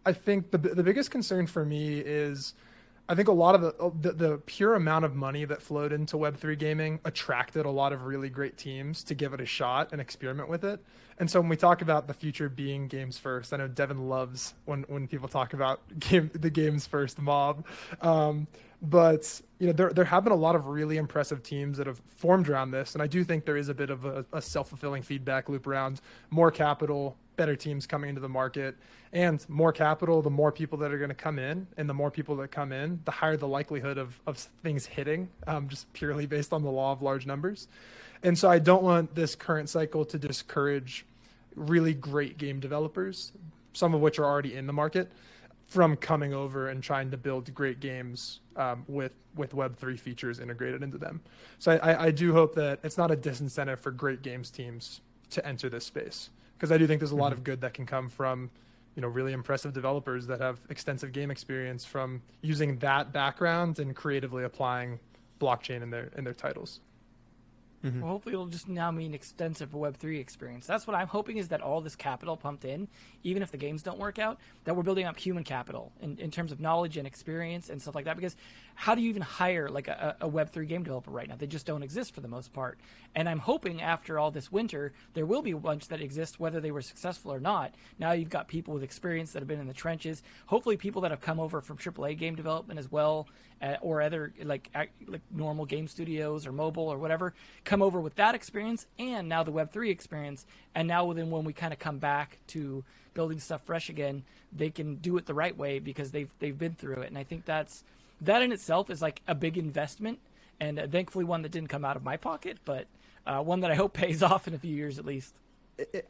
I 0.07 0.12
think 0.12 0.51
the 0.51 0.59
the 0.59 0.82
biggest 0.82 1.11
concern 1.11 1.47
for 1.47 1.64
me 1.64 1.99
is 1.99 2.55
I 3.09 3.14
think 3.14 3.28
a 3.28 3.32
lot 3.32 3.55
of 3.55 3.61
the, 3.61 3.74
uh, 3.82 3.90
the, 4.00 4.12
the 4.12 4.38
pure 4.46 4.74
amount 4.74 5.05
of 5.05 5.14
money 5.14 5.44
that 5.44 5.61
flowed 5.61 5.92
into 5.92 6.16
Web3 6.16 6.59
gaming 6.59 7.00
attracted 7.05 7.66
a 7.66 7.70
lot 7.70 7.92
of 7.92 8.05
really 8.05 8.30
great 8.30 8.57
teams 8.57 9.03
to 9.05 9.14
give 9.14 9.34
it 9.34 9.40
a 9.40 9.46
shot 9.46 9.88
and 9.92 10.00
experiment 10.00 10.48
with 10.48 10.64
it. 10.64 10.80
And 11.18 11.30
so 11.30 11.40
when 11.40 11.48
we 11.48 11.57
talk 11.57 11.82
about 11.82 12.07
the 12.07 12.14
future 12.14 12.48
being 12.48 12.88
games 12.88 13.18
first, 13.18 13.53
I 13.53 13.57
know 13.57 13.68
Devin 13.68 14.09
loves 14.09 14.55
when, 14.64 14.84
when 14.84 15.09
people 15.09 15.28
talk 15.28 15.53
about 15.53 15.80
game, 15.98 16.30
the 16.32 16.50
games 16.50 16.86
first 16.86 17.20
mob. 17.20 17.66
Um, 18.00 18.46
but 18.82 19.40
you 19.60 19.68
know 19.68 19.72
there 19.72 19.92
there 19.92 20.04
have 20.04 20.24
been 20.24 20.32
a 20.32 20.36
lot 20.36 20.56
of 20.56 20.66
really 20.66 20.96
impressive 20.96 21.42
teams 21.42 21.78
that 21.78 21.86
have 21.86 22.00
formed 22.16 22.48
around 22.48 22.72
this, 22.72 22.94
and 22.94 23.02
I 23.02 23.06
do 23.06 23.22
think 23.22 23.44
there 23.44 23.56
is 23.56 23.68
a 23.68 23.74
bit 23.74 23.90
of 23.90 24.04
a, 24.04 24.26
a 24.32 24.42
self 24.42 24.68
fulfilling 24.68 25.02
feedback 25.02 25.48
loop 25.48 25.68
around 25.68 26.00
more 26.30 26.50
capital, 26.50 27.16
better 27.36 27.54
teams 27.54 27.86
coming 27.86 28.08
into 28.10 28.20
the 28.20 28.28
market, 28.28 28.76
and 29.12 29.48
more 29.48 29.72
capital. 29.72 30.20
The 30.20 30.30
more 30.30 30.50
people 30.50 30.76
that 30.78 30.92
are 30.92 30.98
going 30.98 31.10
to 31.10 31.14
come 31.14 31.38
in, 31.38 31.68
and 31.76 31.88
the 31.88 31.94
more 31.94 32.10
people 32.10 32.34
that 32.36 32.50
come 32.50 32.72
in, 32.72 33.00
the 33.04 33.12
higher 33.12 33.36
the 33.36 33.48
likelihood 33.48 33.98
of 33.98 34.20
of 34.26 34.36
things 34.36 34.86
hitting, 34.86 35.28
um, 35.46 35.68
just 35.68 35.90
purely 35.92 36.26
based 36.26 36.52
on 36.52 36.62
the 36.64 36.70
law 36.70 36.90
of 36.90 37.00
large 37.00 37.24
numbers. 37.24 37.68
And 38.24 38.36
so 38.36 38.50
I 38.50 38.58
don't 38.58 38.82
want 38.82 39.14
this 39.14 39.36
current 39.36 39.68
cycle 39.68 40.04
to 40.06 40.18
discourage 40.18 41.06
really 41.54 41.94
great 41.94 42.36
game 42.36 42.58
developers, 42.58 43.32
some 43.74 43.94
of 43.94 44.00
which 44.00 44.18
are 44.18 44.24
already 44.24 44.56
in 44.56 44.66
the 44.66 44.72
market 44.72 45.12
from 45.72 45.96
coming 45.96 46.34
over 46.34 46.68
and 46.68 46.82
trying 46.82 47.10
to 47.10 47.16
build 47.16 47.52
great 47.54 47.80
games 47.80 48.40
um, 48.56 48.84
with 48.88 49.14
with 49.34 49.54
Web 49.54 49.74
three 49.74 49.96
features 49.96 50.38
integrated 50.38 50.82
into 50.82 50.98
them. 50.98 51.22
So 51.58 51.72
I, 51.82 52.08
I 52.08 52.10
do 52.10 52.34
hope 52.34 52.54
that 52.56 52.80
it's 52.82 52.98
not 52.98 53.10
a 53.10 53.16
disincentive 53.16 53.78
for 53.78 53.90
great 53.90 54.20
games 54.20 54.50
teams 54.50 55.00
to 55.30 55.46
enter 55.46 55.70
this 55.70 55.86
space 55.86 56.28
because 56.58 56.70
I 56.70 56.76
do 56.76 56.86
think 56.86 57.00
there's 57.00 57.10
a 57.10 57.16
lot 57.16 57.32
mm-hmm. 57.32 57.38
of 57.38 57.44
good 57.44 57.60
that 57.62 57.72
can 57.72 57.86
come 57.86 58.10
from 58.10 58.50
you 58.96 59.00
know 59.00 59.08
really 59.08 59.32
impressive 59.32 59.72
developers 59.72 60.26
that 60.26 60.40
have 60.40 60.58
extensive 60.68 61.10
game 61.10 61.30
experience 61.30 61.86
from 61.86 62.20
using 62.42 62.76
that 62.80 63.10
background 63.10 63.78
and 63.78 63.96
creatively 63.96 64.44
applying 64.44 65.00
blockchain 65.40 65.82
in 65.82 65.88
their 65.88 66.10
in 66.18 66.24
their 66.24 66.34
titles. 66.34 66.80
Mm-hmm. 67.84 68.00
Well, 68.00 68.12
hopefully, 68.12 68.34
it'll 68.34 68.46
just 68.46 68.68
now 68.68 68.90
mean 68.90 69.12
extensive 69.14 69.74
Web 69.74 69.96
three 69.96 70.20
experience. 70.20 70.66
That's 70.66 70.86
what 70.86 70.94
I'm 70.94 71.08
hoping 71.08 71.38
is 71.38 71.48
that 71.48 71.60
all 71.60 71.80
this 71.80 71.96
capital 71.96 72.36
pumped 72.36 72.64
in, 72.64 72.88
even 73.24 73.42
if 73.42 73.50
the 73.50 73.56
games 73.56 73.82
don't 73.82 73.98
work 73.98 74.18
out, 74.18 74.38
that 74.64 74.76
we're 74.76 74.82
building 74.84 75.06
up 75.06 75.18
human 75.18 75.42
capital 75.42 75.92
in, 76.00 76.16
in 76.18 76.30
terms 76.30 76.52
of 76.52 76.60
knowledge 76.60 76.96
and 76.96 77.06
experience 77.06 77.70
and 77.70 77.82
stuff 77.82 77.94
like 77.94 78.04
that. 78.04 78.16
Because 78.16 78.36
how 78.74 78.94
do 78.94 79.02
you 79.02 79.08
even 79.08 79.22
hire 79.22 79.68
like 79.68 79.88
a, 79.88 80.16
a 80.20 80.28
Web 80.28 80.50
three 80.50 80.66
game 80.66 80.82
developer 80.84 81.10
right 81.10 81.28
now? 81.28 81.34
They 81.36 81.46
just 81.46 81.66
don't 81.66 81.82
exist 81.82 82.14
for 82.14 82.20
the 82.20 82.28
most 82.28 82.52
part. 82.52 82.78
And 83.14 83.28
I'm 83.28 83.40
hoping 83.40 83.82
after 83.82 84.18
all 84.18 84.30
this 84.30 84.50
winter, 84.50 84.92
there 85.14 85.26
will 85.26 85.42
be 85.42 85.50
a 85.50 85.56
bunch 85.56 85.88
that 85.88 86.00
exist, 86.00 86.40
whether 86.40 86.60
they 86.60 86.70
were 86.70 86.82
successful 86.82 87.32
or 87.32 87.40
not. 87.40 87.74
Now 87.98 88.12
you've 88.12 88.30
got 88.30 88.48
people 88.48 88.74
with 88.74 88.82
experience 88.82 89.32
that 89.32 89.40
have 89.40 89.48
been 89.48 89.60
in 89.60 89.66
the 89.66 89.74
trenches. 89.74 90.22
Hopefully, 90.46 90.76
people 90.76 91.02
that 91.02 91.10
have 91.10 91.20
come 91.20 91.40
over 91.40 91.60
from 91.60 91.78
AAA 91.78 92.16
game 92.18 92.34
development 92.34 92.78
as 92.78 92.90
well, 92.90 93.26
or 93.80 94.02
other 94.02 94.32
like 94.42 94.68
like 95.06 95.20
normal 95.30 95.64
game 95.64 95.86
studios 95.86 96.46
or 96.46 96.52
mobile 96.52 96.88
or 96.88 96.98
whatever, 96.98 97.32
come 97.64 97.82
over 97.82 98.00
with 98.00 98.14
that 98.16 98.34
experience 98.34 98.86
and 98.98 99.28
now 99.28 99.42
the 99.42 99.52
Web3 99.52 99.90
experience. 99.90 100.46
And 100.74 100.88
now 100.88 101.04
within 101.04 101.30
when 101.30 101.44
we 101.44 101.52
kind 101.52 101.72
of 101.72 101.78
come 101.78 101.98
back 101.98 102.38
to 102.48 102.84
building 103.14 103.38
stuff 103.38 103.62
fresh 103.62 103.88
again, 103.88 104.24
they 104.52 104.70
can 104.70 104.96
do 104.96 105.16
it 105.16 105.26
the 105.26 105.34
right 105.34 105.56
way 105.56 105.78
because 105.78 106.10
they've 106.10 106.30
they've 106.38 106.58
been 106.58 106.74
through 106.74 107.02
it. 107.02 107.08
And 107.08 107.18
I 107.18 107.24
think 107.24 107.44
that's 107.44 107.84
that 108.20 108.42
in 108.42 108.52
itself 108.52 108.90
is 108.90 109.02
like 109.02 109.22
a 109.26 109.34
big 109.34 109.58
investment, 109.58 110.18
and 110.60 110.78
uh, 110.78 110.86
thankfully 110.86 111.24
one 111.24 111.42
that 111.42 111.52
didn't 111.52 111.68
come 111.68 111.84
out 111.84 111.96
of 111.96 112.02
my 112.02 112.16
pocket, 112.16 112.58
but 112.64 112.86
uh, 113.26 113.40
one 113.40 113.60
that 113.60 113.70
I 113.70 113.74
hope 113.74 113.92
pays 113.94 114.22
off 114.22 114.48
in 114.48 114.54
a 114.54 114.58
few 114.58 114.74
years 114.74 114.98
at 114.98 115.04
least. 115.04 115.36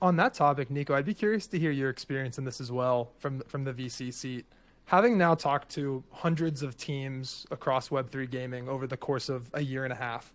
On 0.03 0.16
that 0.16 0.34
topic, 0.34 0.70
Nico, 0.70 0.94
I'd 0.94 1.07
be 1.07 1.14
curious 1.14 1.46
to 1.48 1.59
hear 1.59 1.70
your 1.70 1.88
experience 1.88 2.36
in 2.36 2.44
this 2.44 2.61
as 2.61 2.72
well 2.72 3.12
from 3.18 3.40
from 3.40 3.64
the 3.64 3.72
VC 3.72 4.12
seat 4.12 4.46
having 4.87 5.18
now 5.18 5.35
talked 5.35 5.70
to 5.70 6.05
hundreds 6.11 6.62
of 6.62 6.76
teams 6.76 7.47
across 7.51 7.89
Web3 7.89 8.30
gaming 8.30 8.68
over 8.68 8.87
the 8.87 8.97
course 8.97 9.28
of 9.28 9.51
a 9.55 9.62
year 9.62 9.85
and 9.85 9.93
a 9.93 9.97
half, 9.97 10.33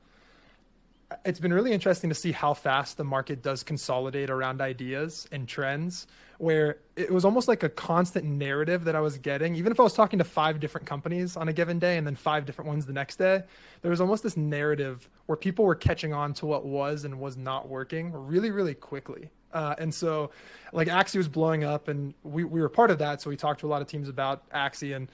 it's 1.23 1.39
been 1.39 1.53
really 1.53 1.71
interesting 1.71 2.09
to 2.09 2.15
see 2.15 2.31
how 2.31 2.53
fast 2.53 2.97
the 2.97 3.03
market 3.03 3.41
does 3.41 3.63
consolidate 3.63 4.29
around 4.29 4.61
ideas 4.61 5.27
and 5.31 5.47
trends 5.47 6.07
where 6.37 6.77
it 6.95 7.11
was 7.11 7.25
almost 7.25 7.47
like 7.47 7.63
a 7.63 7.69
constant 7.69 8.25
narrative 8.25 8.83
that 8.83 8.95
I 8.95 8.99
was 8.99 9.17
getting. 9.17 9.55
Even 9.55 9.71
if 9.71 9.79
I 9.79 9.83
was 9.83 9.93
talking 9.93 10.19
to 10.19 10.25
five 10.25 10.59
different 10.59 10.85
companies 10.85 11.35
on 11.35 11.47
a 11.47 11.53
given 11.53 11.79
day 11.79 11.97
and 11.97 12.05
then 12.05 12.15
five 12.15 12.45
different 12.45 12.67
ones 12.67 12.85
the 12.85 12.93
next 12.93 13.15
day, 13.15 13.43
there 13.81 13.89
was 13.89 14.01
almost 14.01 14.21
this 14.21 14.37
narrative 14.37 15.09
where 15.25 15.35
people 15.35 15.65
were 15.65 15.75
catching 15.75 16.13
on 16.13 16.33
to 16.35 16.45
what 16.45 16.65
was 16.65 17.05
and 17.05 17.19
was 17.19 17.37
not 17.37 17.67
working 17.67 18.11
really, 18.13 18.51
really 18.51 18.75
quickly. 18.75 19.29
Uh, 19.53 19.75
and 19.77 19.93
so, 19.93 20.31
like, 20.73 20.87
Axie 20.87 21.17
was 21.17 21.27
blowing 21.27 21.63
up, 21.63 21.87
and 21.87 22.13
we, 22.23 22.43
we 22.43 22.61
were 22.61 22.69
part 22.69 22.91
of 22.91 22.99
that. 22.99 23.21
So, 23.21 23.29
we 23.29 23.37
talked 23.37 23.61
to 23.61 23.67
a 23.67 23.69
lot 23.69 23.81
of 23.81 23.87
teams 23.87 24.09
about 24.09 24.49
Axie, 24.51 24.95
and 24.95 25.07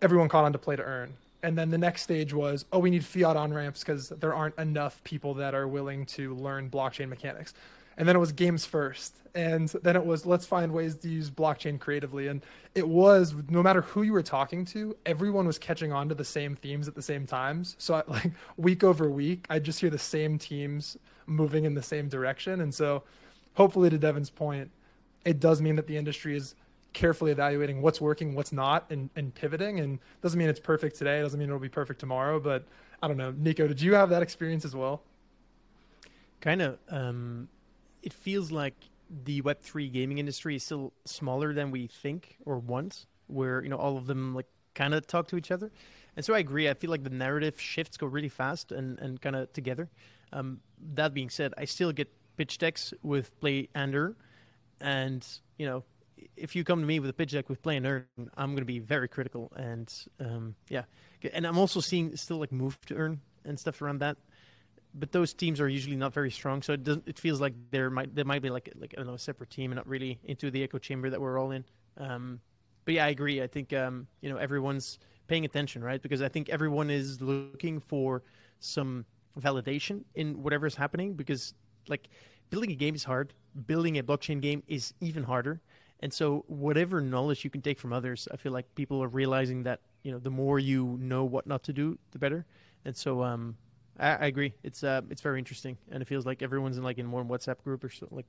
everyone 0.00 0.28
caught 0.28 0.44
on 0.44 0.52
to 0.52 0.58
play 0.58 0.76
to 0.76 0.82
earn. 0.82 1.14
And 1.42 1.58
then 1.58 1.70
the 1.70 1.78
next 1.78 2.02
stage 2.02 2.32
was, 2.32 2.64
oh, 2.72 2.78
we 2.78 2.90
need 2.90 3.04
fiat 3.04 3.36
on 3.36 3.52
ramps 3.52 3.80
because 3.80 4.10
there 4.10 4.34
aren't 4.34 4.56
enough 4.58 5.02
people 5.02 5.34
that 5.34 5.54
are 5.54 5.66
willing 5.66 6.06
to 6.06 6.34
learn 6.34 6.70
blockchain 6.70 7.08
mechanics 7.08 7.54
and 7.96 8.08
then 8.08 8.16
it 8.16 8.18
was 8.18 8.32
games 8.32 8.64
first 8.64 9.16
and 9.34 9.68
then 9.82 9.96
it 9.96 10.04
was 10.04 10.26
let's 10.26 10.46
find 10.46 10.72
ways 10.72 10.96
to 10.96 11.08
use 11.08 11.30
blockchain 11.30 11.78
creatively 11.78 12.28
and 12.28 12.44
it 12.74 12.86
was 12.86 13.34
no 13.48 13.62
matter 13.62 13.82
who 13.82 14.02
you 14.02 14.12
were 14.12 14.22
talking 14.22 14.64
to 14.64 14.96
everyone 15.06 15.46
was 15.46 15.58
catching 15.58 15.92
on 15.92 16.08
to 16.08 16.14
the 16.14 16.24
same 16.24 16.54
themes 16.56 16.88
at 16.88 16.94
the 16.94 17.02
same 17.02 17.26
times 17.26 17.76
so 17.78 18.02
like 18.08 18.32
week 18.56 18.84
over 18.84 19.10
week 19.10 19.46
i 19.50 19.58
just 19.58 19.80
hear 19.80 19.90
the 19.90 19.98
same 19.98 20.38
teams 20.38 20.96
moving 21.26 21.64
in 21.64 21.74
the 21.74 21.82
same 21.82 22.08
direction 22.08 22.60
and 22.60 22.74
so 22.74 23.02
hopefully 23.54 23.90
to 23.90 23.98
devin's 23.98 24.30
point 24.30 24.70
it 25.24 25.40
does 25.40 25.60
mean 25.60 25.76
that 25.76 25.86
the 25.86 25.96
industry 25.96 26.36
is 26.36 26.54
carefully 26.92 27.32
evaluating 27.32 27.80
what's 27.80 28.00
working 28.00 28.34
what's 28.34 28.52
not 28.52 28.90
and, 28.90 29.08
and 29.16 29.34
pivoting 29.34 29.80
and 29.80 29.98
doesn't 30.20 30.38
mean 30.38 30.48
it's 30.48 30.60
perfect 30.60 30.96
today 30.96 31.20
doesn't 31.22 31.38
mean 31.38 31.48
it'll 31.48 31.58
be 31.58 31.68
perfect 31.68 31.98
tomorrow 31.98 32.38
but 32.38 32.64
i 33.02 33.08
don't 33.08 33.16
know 33.16 33.32
nico 33.38 33.66
did 33.66 33.80
you 33.80 33.94
have 33.94 34.10
that 34.10 34.22
experience 34.22 34.64
as 34.64 34.76
well 34.76 35.02
kind 36.40 36.60
of 36.60 36.78
um 36.90 37.48
it 38.02 38.12
feels 38.12 38.50
like 38.50 38.74
the 39.24 39.42
Web3 39.42 39.92
gaming 39.92 40.18
industry 40.18 40.56
is 40.56 40.64
still 40.64 40.92
smaller 41.04 41.52
than 41.52 41.70
we 41.70 41.86
think 41.86 42.36
or 42.44 42.58
want, 42.58 43.06
where 43.26 43.62
you 43.62 43.68
know 43.68 43.76
all 43.76 43.96
of 43.96 44.06
them 44.06 44.34
like 44.34 44.46
kind 44.74 44.94
of 44.94 45.06
talk 45.06 45.28
to 45.28 45.36
each 45.36 45.50
other. 45.50 45.70
And 46.16 46.24
so 46.24 46.34
I 46.34 46.38
agree. 46.38 46.68
I 46.68 46.74
feel 46.74 46.90
like 46.90 47.04
the 47.04 47.10
narrative 47.10 47.60
shifts 47.60 47.96
go 47.96 48.06
really 48.06 48.28
fast 48.28 48.70
and, 48.72 48.98
and 48.98 49.20
kind 49.20 49.34
of 49.36 49.52
together. 49.52 49.88
Um, 50.32 50.60
that 50.94 51.14
being 51.14 51.30
said, 51.30 51.54
I 51.56 51.64
still 51.64 51.92
get 51.92 52.10
pitch 52.36 52.58
decks 52.58 52.94
with 53.02 53.38
Play 53.40 53.68
and 53.74 53.94
Earn, 53.94 54.16
and 54.80 55.26
you 55.58 55.66
know 55.66 55.84
if 56.36 56.54
you 56.54 56.62
come 56.62 56.80
to 56.80 56.86
me 56.86 57.00
with 57.00 57.10
a 57.10 57.12
pitch 57.12 57.32
deck 57.32 57.48
with 57.48 57.62
Play 57.62 57.76
and 57.76 57.86
Earn, 57.86 58.06
I'm 58.36 58.50
going 58.50 58.62
to 58.62 58.64
be 58.64 58.78
very 58.78 59.08
critical. 59.08 59.52
And 59.56 59.92
um, 60.20 60.54
yeah, 60.68 60.84
and 61.32 61.46
I'm 61.46 61.58
also 61.58 61.80
seeing 61.80 62.16
still 62.16 62.38
like 62.38 62.52
move 62.52 62.78
to 62.86 62.94
earn 62.94 63.20
and 63.44 63.58
stuff 63.58 63.82
around 63.82 63.98
that 63.98 64.16
but 64.94 65.12
those 65.12 65.32
teams 65.32 65.60
are 65.60 65.68
usually 65.68 65.96
not 65.96 66.12
very 66.12 66.30
strong. 66.30 66.62
So 66.62 66.72
it 66.74 66.84
doesn't. 66.84 67.08
It 67.08 67.18
feels 67.18 67.40
like 67.40 67.54
there 67.70 67.90
might 67.90 68.14
there 68.14 68.24
might 68.24 68.42
be 68.42 68.50
like 68.50 68.72
like 68.76 68.94
I 68.96 69.00
don't 69.00 69.06
know 69.06 69.14
a 69.14 69.18
separate 69.18 69.50
team 69.50 69.70
and 69.72 69.76
not 69.76 69.88
really 69.88 70.18
into 70.24 70.50
the 70.50 70.62
echo 70.62 70.78
chamber 70.78 71.10
that 71.10 71.20
we're 71.20 71.38
all 71.38 71.50
in. 71.50 71.64
Um, 71.96 72.40
but 72.84 72.94
yeah, 72.94 73.06
I 73.06 73.08
agree. 73.08 73.42
I 73.42 73.46
think 73.46 73.72
um, 73.72 74.06
you 74.20 74.30
know 74.30 74.36
everyone's 74.36 74.98
paying 75.28 75.44
attention, 75.44 75.82
right? 75.82 76.02
Because 76.02 76.20
I 76.20 76.28
think 76.28 76.48
everyone 76.48 76.90
is 76.90 77.20
looking 77.20 77.80
for 77.80 78.22
some 78.60 79.06
validation 79.40 80.04
in 80.14 80.42
whatever's 80.42 80.74
happening. 80.74 81.14
Because 81.14 81.54
like 81.88 82.08
building 82.50 82.70
a 82.70 82.74
game 82.74 82.94
is 82.94 83.04
hard. 83.04 83.32
Building 83.66 83.98
a 83.98 84.02
blockchain 84.02 84.40
game 84.40 84.62
is 84.66 84.94
even 85.00 85.22
harder. 85.22 85.60
And 86.00 86.12
so 86.12 86.44
whatever 86.48 87.00
knowledge 87.00 87.44
you 87.44 87.50
can 87.50 87.62
take 87.62 87.78
from 87.78 87.92
others, 87.92 88.26
I 88.32 88.36
feel 88.36 88.52
like 88.52 88.72
people 88.74 89.02
are 89.02 89.08
realizing 89.08 89.62
that 89.64 89.80
you 90.02 90.10
know 90.10 90.18
the 90.18 90.30
more 90.30 90.58
you 90.58 90.98
know 91.00 91.24
what 91.24 91.46
not 91.46 91.62
to 91.64 91.72
do, 91.72 91.98
the 92.10 92.18
better. 92.18 92.44
And 92.84 92.96
so 92.96 93.22
um, 93.22 93.56
I, 93.98 94.10
I 94.10 94.26
agree. 94.26 94.52
It's 94.64 94.82
uh, 94.82 95.02
it's 95.10 95.20
very 95.22 95.38
interesting, 95.38 95.76
and 95.90 96.02
it 96.02 96.06
feels 96.06 96.26
like 96.26 96.42
everyone's 96.42 96.76
in 96.76 96.82
like 96.82 96.98
in 96.98 97.10
one 97.10 97.28
WhatsApp 97.28 97.62
group 97.62 97.84
or 97.84 97.90
so, 97.90 98.08
like 98.10 98.26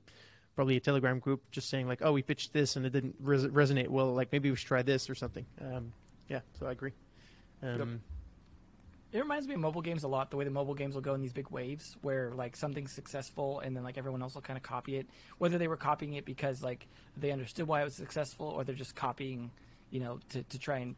probably 0.54 0.76
a 0.76 0.80
Telegram 0.80 1.18
group, 1.18 1.42
just 1.50 1.68
saying 1.68 1.88
like, 1.88 2.00
oh, 2.02 2.12
we 2.12 2.22
pitched 2.22 2.52
this 2.52 2.76
and 2.76 2.86
it 2.86 2.90
didn't 2.90 3.16
res- 3.20 3.46
resonate 3.46 3.88
well. 3.88 4.14
Like 4.14 4.30
maybe 4.30 4.50
we 4.50 4.56
should 4.56 4.68
try 4.68 4.82
this 4.82 5.10
or 5.10 5.14
something. 5.14 5.44
Um, 5.60 5.92
yeah, 6.28 6.40
so 6.58 6.66
I 6.66 6.72
agree. 6.72 6.92
Um, 7.62 7.78
yep. 7.78 7.88
It 9.14 9.20
reminds 9.20 9.46
me 9.46 9.54
of 9.54 9.60
mobile 9.60 9.80
games 9.80 10.02
a 10.02 10.08
lot. 10.08 10.32
The 10.32 10.36
way 10.36 10.44
the 10.44 10.50
mobile 10.50 10.74
games 10.74 10.96
will 10.96 11.00
go 11.00 11.14
in 11.14 11.22
these 11.22 11.32
big 11.32 11.48
waves, 11.48 11.96
where 12.02 12.32
like 12.32 12.56
something's 12.56 12.90
successful, 12.90 13.60
and 13.60 13.76
then 13.76 13.84
like 13.84 13.96
everyone 13.96 14.22
else 14.22 14.34
will 14.34 14.42
kind 14.42 14.56
of 14.56 14.64
copy 14.64 14.96
it. 14.96 15.06
Whether 15.38 15.56
they 15.56 15.68
were 15.68 15.76
copying 15.76 16.14
it 16.14 16.24
because 16.24 16.64
like 16.64 16.88
they 17.16 17.30
understood 17.30 17.68
why 17.68 17.80
it 17.80 17.84
was 17.84 17.94
successful, 17.94 18.46
or 18.46 18.64
they're 18.64 18.74
just 18.74 18.96
copying, 18.96 19.52
you 19.92 20.00
know, 20.00 20.18
to, 20.30 20.42
to 20.42 20.58
try 20.58 20.78
and 20.78 20.96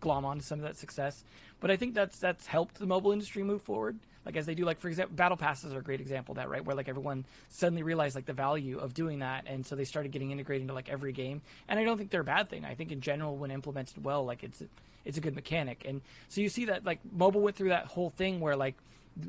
glom 0.00 0.26
onto 0.26 0.42
some 0.42 0.58
of 0.58 0.64
that 0.66 0.76
success. 0.76 1.24
But 1.58 1.70
I 1.70 1.76
think 1.76 1.94
that's 1.94 2.18
that's 2.18 2.46
helped 2.46 2.78
the 2.78 2.84
mobile 2.84 3.12
industry 3.12 3.42
move 3.42 3.62
forward. 3.62 3.98
Like 4.26 4.36
as 4.36 4.44
they 4.44 4.54
do, 4.54 4.66
like 4.66 4.78
for 4.78 4.88
example, 4.88 5.16
battle 5.16 5.38
passes 5.38 5.72
are 5.72 5.78
a 5.78 5.82
great 5.82 6.02
example 6.02 6.32
of 6.32 6.36
that, 6.36 6.50
right? 6.50 6.62
Where 6.62 6.76
like 6.76 6.90
everyone 6.90 7.24
suddenly 7.48 7.82
realized 7.82 8.16
like 8.16 8.26
the 8.26 8.34
value 8.34 8.76
of 8.78 8.92
doing 8.92 9.20
that, 9.20 9.44
and 9.46 9.64
so 9.64 9.76
they 9.76 9.84
started 9.84 10.12
getting 10.12 10.30
integrated 10.30 10.60
into 10.60 10.74
like 10.74 10.90
every 10.90 11.12
game. 11.12 11.40
And 11.68 11.80
I 11.80 11.84
don't 11.84 11.96
think 11.96 12.10
they're 12.10 12.20
a 12.20 12.24
bad 12.24 12.50
thing. 12.50 12.66
I 12.66 12.74
think 12.74 12.92
in 12.92 13.00
general, 13.00 13.34
when 13.38 13.50
implemented 13.50 14.04
well, 14.04 14.26
like 14.26 14.44
it's 14.44 14.62
it's 15.06 15.16
a 15.16 15.20
good 15.20 15.34
mechanic. 15.34 15.84
And 15.86 16.02
so 16.28 16.40
you 16.40 16.48
see 16.48 16.66
that 16.66 16.84
like 16.84 17.00
mobile 17.10 17.40
went 17.40 17.56
through 17.56 17.70
that 17.70 17.86
whole 17.86 18.10
thing 18.10 18.40
where 18.40 18.56
like 18.56 18.74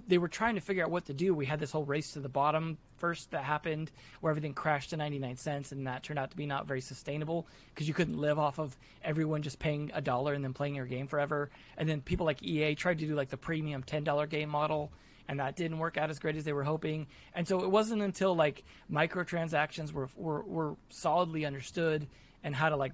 they 0.08 0.18
were 0.18 0.28
trying 0.28 0.56
to 0.56 0.62
figure 0.62 0.84
out 0.84 0.92
what 0.92 1.06
to 1.06 1.14
do. 1.14 1.34
We 1.34 1.46
had 1.46 1.60
this 1.60 1.72
whole 1.72 1.86
race 1.86 2.12
to 2.14 2.20
the 2.20 2.28
bottom 2.28 2.78
first 2.98 3.32
that 3.32 3.44
happened 3.44 3.92
where 4.20 4.32
everything 4.32 4.54
crashed 4.54 4.90
to 4.90 4.98
99 4.98 5.38
cents 5.38 5.72
and 5.72 5.88
that 5.88 6.04
turned 6.04 6.20
out 6.20 6.32
to 6.32 6.38
be 6.38 6.46
not 6.46 6.68
very 6.68 6.82
sustainable 6.82 7.48
because 7.74 7.88
you 7.88 7.94
couldn't 7.94 8.18
live 8.18 8.38
off 8.38 8.60
of 8.60 8.76
everyone 9.04 9.44
just 9.44 9.60
paying 9.60 9.92
a 9.94 10.02
dollar 10.02 10.34
and 10.34 10.44
then 10.44 10.54
playing 10.54 10.76
your 10.76 10.86
game 10.86 11.08
forever. 11.08 11.50
And 11.78 11.88
then 11.88 12.02
people 12.02 12.26
like 12.26 12.44
EA 12.44 12.76
tried 12.76 13.00
to 13.00 13.06
do 13.06 13.16
like 13.16 13.30
the 13.30 13.38
premium 13.38 13.84
$10 13.84 14.30
game 14.30 14.50
model 14.50 14.92
and 15.30 15.40
that 15.40 15.56
didn't 15.56 15.78
work 15.78 15.98
out 15.98 16.10
as 16.10 16.20
great 16.20 16.36
as 16.36 16.44
they 16.44 16.54
were 16.54 16.64
hoping. 16.64 17.08
And 17.34 17.48
so 17.48 17.64
it 17.64 17.70
wasn't 17.70 18.02
until 18.02 18.36
like 18.36 18.64
microtransactions 18.92 19.94
were 19.94 20.10
were, 20.16 20.42
were 20.42 20.76
solidly 20.90 21.46
understood 21.46 22.08
and 22.44 22.56
how 22.56 22.70
to 22.70 22.76
like 22.76 22.94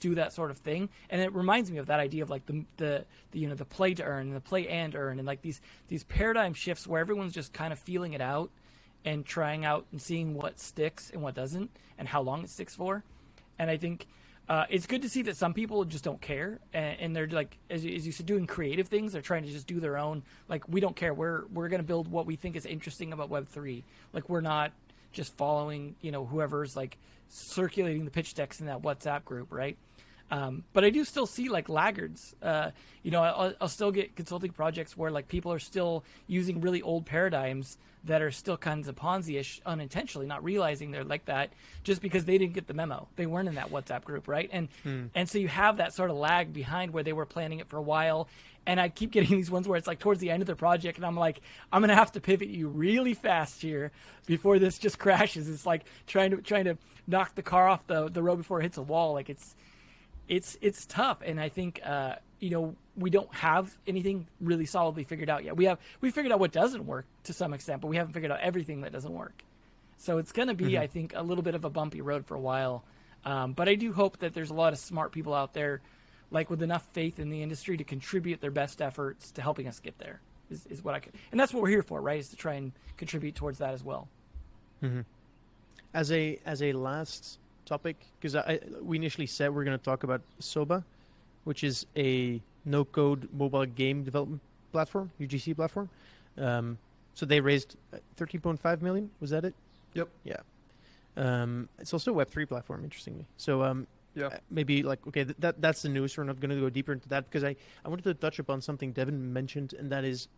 do 0.00 0.14
that 0.16 0.32
sort 0.32 0.50
of 0.50 0.58
thing. 0.58 0.88
And 1.10 1.20
it 1.20 1.32
reminds 1.34 1.70
me 1.70 1.78
of 1.78 1.86
that 1.86 2.00
idea 2.00 2.22
of 2.22 2.30
like 2.30 2.46
the, 2.46 2.64
the, 2.76 3.04
the 3.30 3.38
you 3.38 3.48
know 3.48 3.54
the 3.54 3.64
play 3.64 3.94
to 3.94 4.02
earn 4.02 4.28
and 4.28 4.36
the 4.36 4.40
play 4.40 4.68
and 4.68 4.94
earn 4.94 5.18
and 5.18 5.26
like 5.26 5.42
these 5.42 5.60
these 5.88 6.04
paradigm 6.04 6.54
shifts 6.54 6.86
where 6.86 7.00
everyone's 7.00 7.32
just 7.32 7.52
kind 7.52 7.72
of 7.72 7.78
feeling 7.78 8.12
it 8.12 8.20
out 8.20 8.50
and 9.04 9.24
trying 9.24 9.64
out 9.64 9.86
and 9.92 10.00
seeing 10.00 10.34
what 10.34 10.58
sticks 10.58 11.10
and 11.10 11.22
what 11.22 11.34
doesn't 11.34 11.70
and 11.98 12.08
how 12.08 12.22
long 12.22 12.42
it 12.42 12.50
sticks 12.50 12.74
for. 12.74 13.04
And 13.58 13.70
I 13.70 13.76
think 13.76 14.06
uh, 14.48 14.64
it's 14.68 14.86
good 14.86 15.02
to 15.02 15.08
see 15.08 15.22
that 15.22 15.36
some 15.36 15.54
people 15.54 15.84
just 15.84 16.04
don't 16.04 16.20
care 16.20 16.58
and, 16.72 17.00
and 17.00 17.16
they're 17.16 17.26
like 17.28 17.56
as, 17.70 17.84
as, 17.84 18.04
you 18.04 18.12
said 18.12 18.26
doing 18.26 18.46
creative 18.46 18.88
things 18.88 19.12
they're 19.12 19.22
trying 19.22 19.42
to 19.42 19.50
just 19.50 19.66
do 19.66 19.80
their 19.80 19.96
own 19.96 20.22
like 20.48 20.68
we 20.68 20.80
don't 20.80 20.94
care 20.94 21.14
we're 21.14 21.46
we're 21.46 21.68
going 21.68 21.80
to 21.80 21.86
build 21.86 22.08
what 22.08 22.26
we 22.26 22.36
think 22.36 22.54
is 22.54 22.66
interesting 22.66 23.14
about 23.14 23.30
web 23.30 23.48
3 23.48 23.82
like 24.12 24.28
we're 24.28 24.42
not 24.42 24.72
just 25.14 25.36
following 25.36 25.94
you 26.00 26.12
know 26.12 26.26
whoever's 26.26 26.76
like 26.76 26.98
circulating 27.28 28.04
the 28.04 28.10
pitch 28.10 28.34
decks 28.34 28.60
in 28.60 28.66
that 28.66 28.82
whatsapp 28.82 29.24
group 29.24 29.48
right 29.50 29.78
um, 30.34 30.64
but 30.72 30.84
I 30.84 30.90
do 30.90 31.04
still 31.04 31.26
see 31.26 31.48
like 31.48 31.68
laggards. 31.68 32.34
Uh, 32.42 32.72
you 33.04 33.12
know, 33.12 33.22
I'll, 33.22 33.54
I'll, 33.60 33.68
still 33.68 33.92
get 33.92 34.16
consulting 34.16 34.50
projects 34.50 34.96
where 34.96 35.12
like 35.12 35.28
people 35.28 35.52
are 35.52 35.60
still 35.60 36.02
using 36.26 36.60
really 36.60 36.82
old 36.82 37.06
paradigms 37.06 37.78
that 38.02 38.20
are 38.20 38.32
still 38.32 38.56
kinds 38.56 38.88
of 38.88 38.96
Ponzi-ish 38.96 39.60
unintentionally, 39.64 40.26
not 40.26 40.42
realizing 40.42 40.90
they're 40.90 41.04
like 41.04 41.26
that 41.26 41.52
just 41.84 42.02
because 42.02 42.24
they 42.24 42.36
didn't 42.36 42.54
get 42.54 42.66
the 42.66 42.74
memo. 42.74 43.06
They 43.14 43.26
weren't 43.26 43.48
in 43.48 43.54
that 43.54 43.70
WhatsApp 43.70 44.02
group, 44.02 44.26
right? 44.26 44.50
And 44.52 44.68
hmm. 44.82 45.04
and 45.14 45.28
so 45.28 45.38
you 45.38 45.46
have 45.46 45.76
that 45.76 45.94
sort 45.94 46.10
of 46.10 46.16
lag 46.16 46.52
behind 46.52 46.92
where 46.92 47.04
they 47.04 47.12
were 47.12 47.26
planning 47.26 47.60
it 47.60 47.68
for 47.68 47.76
a 47.76 47.82
while. 47.82 48.26
And 48.66 48.80
I 48.80 48.88
keep 48.88 49.10
getting 49.12 49.36
these 49.36 49.52
ones 49.52 49.68
where 49.68 49.78
it's 49.78 49.86
like 49.86 50.00
towards 50.00 50.18
the 50.18 50.30
end 50.30 50.42
of 50.42 50.48
the 50.48 50.56
project, 50.56 50.98
and 50.98 51.06
I'm 51.06 51.16
like, 51.16 51.42
I'm 51.72 51.80
gonna 51.80 51.94
have 51.94 52.10
to 52.12 52.20
pivot 52.20 52.48
you 52.48 52.66
really 52.66 53.14
fast 53.14 53.62
here 53.62 53.92
before 54.26 54.58
this 54.58 54.78
just 54.78 54.98
crashes. 55.04 55.48
It's 55.48 55.64
like 55.64 55.84
trying 56.08 56.32
to 56.32 56.38
trying 56.38 56.64
to 56.64 56.76
knock 57.06 57.36
the 57.36 57.42
car 57.42 57.68
off 57.68 57.86
the 57.86 58.08
the 58.08 58.22
road 58.22 58.36
before 58.36 58.58
it 58.58 58.64
hits 58.64 58.78
a 58.78 58.82
wall. 58.82 59.12
Like 59.12 59.30
it's 59.30 59.54
it's 60.28 60.56
it's 60.60 60.86
tough, 60.86 61.18
and 61.24 61.40
I 61.40 61.48
think 61.48 61.80
uh, 61.84 62.16
you 62.40 62.50
know 62.50 62.76
we 62.96 63.10
don't 63.10 63.32
have 63.34 63.76
anything 63.86 64.26
really 64.40 64.66
solidly 64.66 65.04
figured 65.04 65.28
out 65.28 65.44
yet. 65.44 65.56
We 65.56 65.66
have 65.66 65.78
we 66.00 66.10
figured 66.10 66.32
out 66.32 66.40
what 66.40 66.52
doesn't 66.52 66.86
work 66.86 67.06
to 67.24 67.32
some 67.32 67.52
extent, 67.54 67.80
but 67.80 67.88
we 67.88 67.96
haven't 67.96 68.12
figured 68.12 68.32
out 68.32 68.40
everything 68.40 68.82
that 68.82 68.92
doesn't 68.92 69.12
work. 69.12 69.42
So 69.96 70.18
it's 70.18 70.32
going 70.32 70.48
to 70.48 70.54
be, 70.54 70.72
mm-hmm. 70.72 70.82
I 70.82 70.86
think, 70.86 71.12
a 71.14 71.22
little 71.22 71.42
bit 71.42 71.54
of 71.54 71.64
a 71.64 71.70
bumpy 71.70 72.00
road 72.00 72.26
for 72.26 72.34
a 72.34 72.40
while. 72.40 72.84
Um, 73.24 73.52
but 73.52 73.68
I 73.68 73.74
do 73.74 73.92
hope 73.92 74.18
that 74.18 74.34
there's 74.34 74.50
a 74.50 74.54
lot 74.54 74.72
of 74.72 74.78
smart 74.78 75.12
people 75.12 75.32
out 75.32 75.54
there, 75.54 75.80
like 76.30 76.50
with 76.50 76.62
enough 76.62 76.86
faith 76.92 77.18
in 77.18 77.30
the 77.30 77.42
industry 77.42 77.76
to 77.76 77.84
contribute 77.84 78.40
their 78.40 78.50
best 78.50 78.82
efforts 78.82 79.30
to 79.32 79.42
helping 79.42 79.66
us 79.66 79.80
get 79.80 79.98
there. 79.98 80.20
Is, 80.50 80.66
is 80.66 80.84
what 80.84 80.94
I 80.94 81.00
can, 81.00 81.12
and 81.30 81.40
that's 81.40 81.54
what 81.54 81.62
we're 81.62 81.70
here 81.70 81.82
for, 81.82 82.02
right? 82.02 82.18
Is 82.18 82.28
to 82.28 82.36
try 82.36 82.54
and 82.54 82.72
contribute 82.98 83.34
towards 83.34 83.58
that 83.58 83.72
as 83.72 83.82
well. 83.82 84.08
Mm-hmm. 84.82 85.00
As 85.94 86.12
a 86.12 86.38
as 86.44 86.62
a 86.62 86.74
last 86.74 87.38
topic 87.64 87.96
because 88.20 88.36
we 88.82 88.96
initially 88.96 89.26
said 89.26 89.54
we're 89.54 89.64
going 89.64 89.78
to 89.78 89.84
talk 89.84 90.04
about 90.04 90.22
Soba, 90.38 90.84
which 91.44 91.64
is 91.64 91.86
a 91.96 92.40
no-code 92.64 93.28
mobile 93.32 93.66
game 93.66 94.04
development 94.04 94.40
platform, 94.72 95.10
UGC 95.20 95.56
platform. 95.56 95.88
Um, 96.38 96.78
so 97.14 97.26
they 97.26 97.40
raised 97.40 97.76
uh, 97.92 97.98
13.5 98.16 98.82
million. 98.82 99.10
Was 99.20 99.30
that 99.30 99.44
it? 99.44 99.54
Yep. 99.94 100.08
Yeah. 100.24 100.36
Um, 101.16 101.68
it's 101.78 101.92
also 101.92 102.18
a 102.18 102.24
Web3 102.24 102.48
platform, 102.48 102.82
interestingly. 102.82 103.26
So 103.36 103.62
um, 103.62 103.86
yeah, 104.14 104.26
uh, 104.26 104.38
maybe 104.50 104.82
like 104.82 105.06
okay, 105.06 105.24
th- 105.24 105.36
that 105.38 105.60
that's 105.60 105.82
the 105.82 105.88
news. 105.88 106.16
We're 106.16 106.24
not 106.24 106.40
going 106.40 106.50
to 106.50 106.60
go 106.60 106.70
deeper 106.70 106.92
into 106.92 107.08
that 107.08 107.24
because 107.26 107.44
I 107.44 107.56
I 107.84 107.88
wanted 107.88 108.04
to 108.04 108.14
touch 108.14 108.38
upon 108.38 108.60
something 108.60 108.92
Devin 108.92 109.32
mentioned, 109.32 109.74
and 109.78 109.90
that 109.90 110.04
is, 110.04 110.28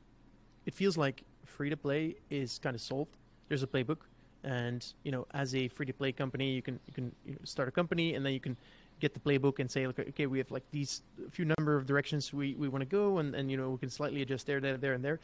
it 0.66 0.74
feels 0.74 0.96
like 0.96 1.22
free 1.44 1.70
to 1.70 1.76
play 1.76 2.16
is 2.30 2.58
kind 2.58 2.74
of 2.74 2.80
solved. 2.80 3.16
There's 3.48 3.62
a 3.62 3.66
playbook, 3.66 3.98
and 4.46 4.86
you 5.02 5.10
know, 5.10 5.26
as 5.34 5.54
a 5.54 5.68
free 5.68 5.84
to 5.86 5.92
play 5.92 6.12
company, 6.12 6.52
you 6.52 6.62
can 6.62 6.78
you 6.86 6.94
can 6.94 7.12
you 7.26 7.32
know, 7.32 7.38
start 7.44 7.68
a 7.68 7.72
company, 7.72 8.14
and 8.14 8.24
then 8.24 8.32
you 8.32 8.40
can 8.40 8.56
get 9.00 9.12
the 9.12 9.20
playbook 9.20 9.58
and 9.58 9.70
say, 9.70 9.86
okay, 9.86 10.26
we 10.26 10.38
have 10.38 10.50
like 10.50 10.62
these 10.70 11.02
few 11.30 11.44
number 11.44 11.76
of 11.76 11.84
directions 11.84 12.32
we, 12.32 12.54
we 12.54 12.68
want 12.68 12.80
to 12.80 12.86
go, 12.86 13.18
and, 13.18 13.34
and 13.34 13.50
you 13.50 13.56
know 13.56 13.70
we 13.70 13.78
can 13.78 13.90
slightly 13.90 14.22
adjust 14.22 14.46
there, 14.46 14.60
there, 14.60 14.76
there, 14.76 14.94
and 14.94 15.04
there. 15.04 15.20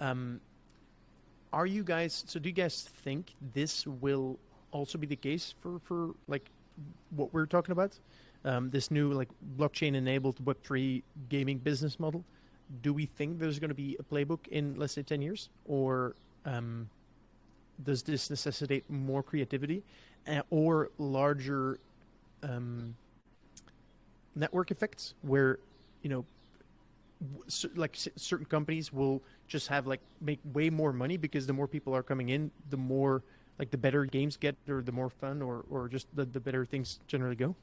Um, 0.00 0.40
are 1.52 1.66
you 1.66 1.84
guys? 1.84 2.24
So 2.26 2.40
do 2.40 2.48
you 2.48 2.54
guys 2.54 2.82
think 3.04 3.34
this 3.54 3.86
will 3.86 4.38
also 4.72 4.98
be 4.98 5.06
the 5.06 5.16
case 5.16 5.54
for 5.60 5.78
for 5.78 6.14
like 6.26 6.50
what 7.16 7.32
we're 7.32 7.46
talking 7.46 7.72
about? 7.72 7.98
Um, 8.44 8.70
this 8.70 8.90
new 8.90 9.12
like 9.12 9.28
blockchain 9.56 9.94
enabled 9.94 10.44
Web 10.44 10.58
three 10.64 11.04
gaming 11.28 11.58
business 11.58 12.00
model. 12.00 12.24
Do 12.82 12.92
we 12.92 13.06
think 13.06 13.38
there's 13.38 13.60
going 13.60 13.68
to 13.68 13.74
be 13.74 13.96
a 14.00 14.02
playbook 14.02 14.48
in 14.48 14.74
let's 14.76 14.94
say 14.94 15.02
ten 15.02 15.22
years, 15.22 15.48
or 15.64 16.16
um, 16.44 16.90
does 17.82 18.02
this 18.02 18.30
necessitate 18.30 18.88
more 18.88 19.22
creativity 19.22 19.82
uh, 20.28 20.42
or 20.50 20.90
larger 20.98 21.78
um, 22.42 22.94
network 24.34 24.70
effects 24.70 25.14
where 25.22 25.58
you 26.02 26.10
know 26.10 26.24
like 27.74 27.96
certain 28.16 28.44
companies 28.46 28.92
will 28.92 29.22
just 29.48 29.68
have 29.68 29.86
like 29.86 30.00
make 30.20 30.40
way 30.52 30.68
more 30.68 30.92
money 30.92 31.16
because 31.16 31.46
the 31.46 31.52
more 31.52 31.66
people 31.66 31.94
are 31.94 32.02
coming 32.02 32.28
in 32.30 32.50
the 32.70 32.76
more 32.76 33.22
like 33.58 33.70
the 33.70 33.78
better 33.78 34.04
games 34.04 34.36
get 34.36 34.56
or 34.68 34.82
the 34.82 34.92
more 34.92 35.08
fun 35.08 35.40
or 35.40 35.64
or 35.70 35.88
just 35.88 36.06
the, 36.14 36.24
the 36.24 36.40
better 36.40 36.64
things 36.64 36.98
generally 37.06 37.36
go? 37.36 37.54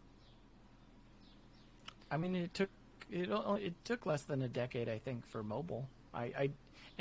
I 2.09 2.17
mean 2.17 2.35
it 2.35 2.53
took 2.53 2.69
it, 3.11 3.29
it 3.29 3.73
took 3.83 4.05
less 4.05 4.23
than 4.23 4.41
a 4.41 4.47
decade 4.47 4.87
i 4.87 4.97
think 4.97 5.27
for 5.27 5.43
mobile. 5.43 5.87
I, 6.13 6.23
I 6.23 6.49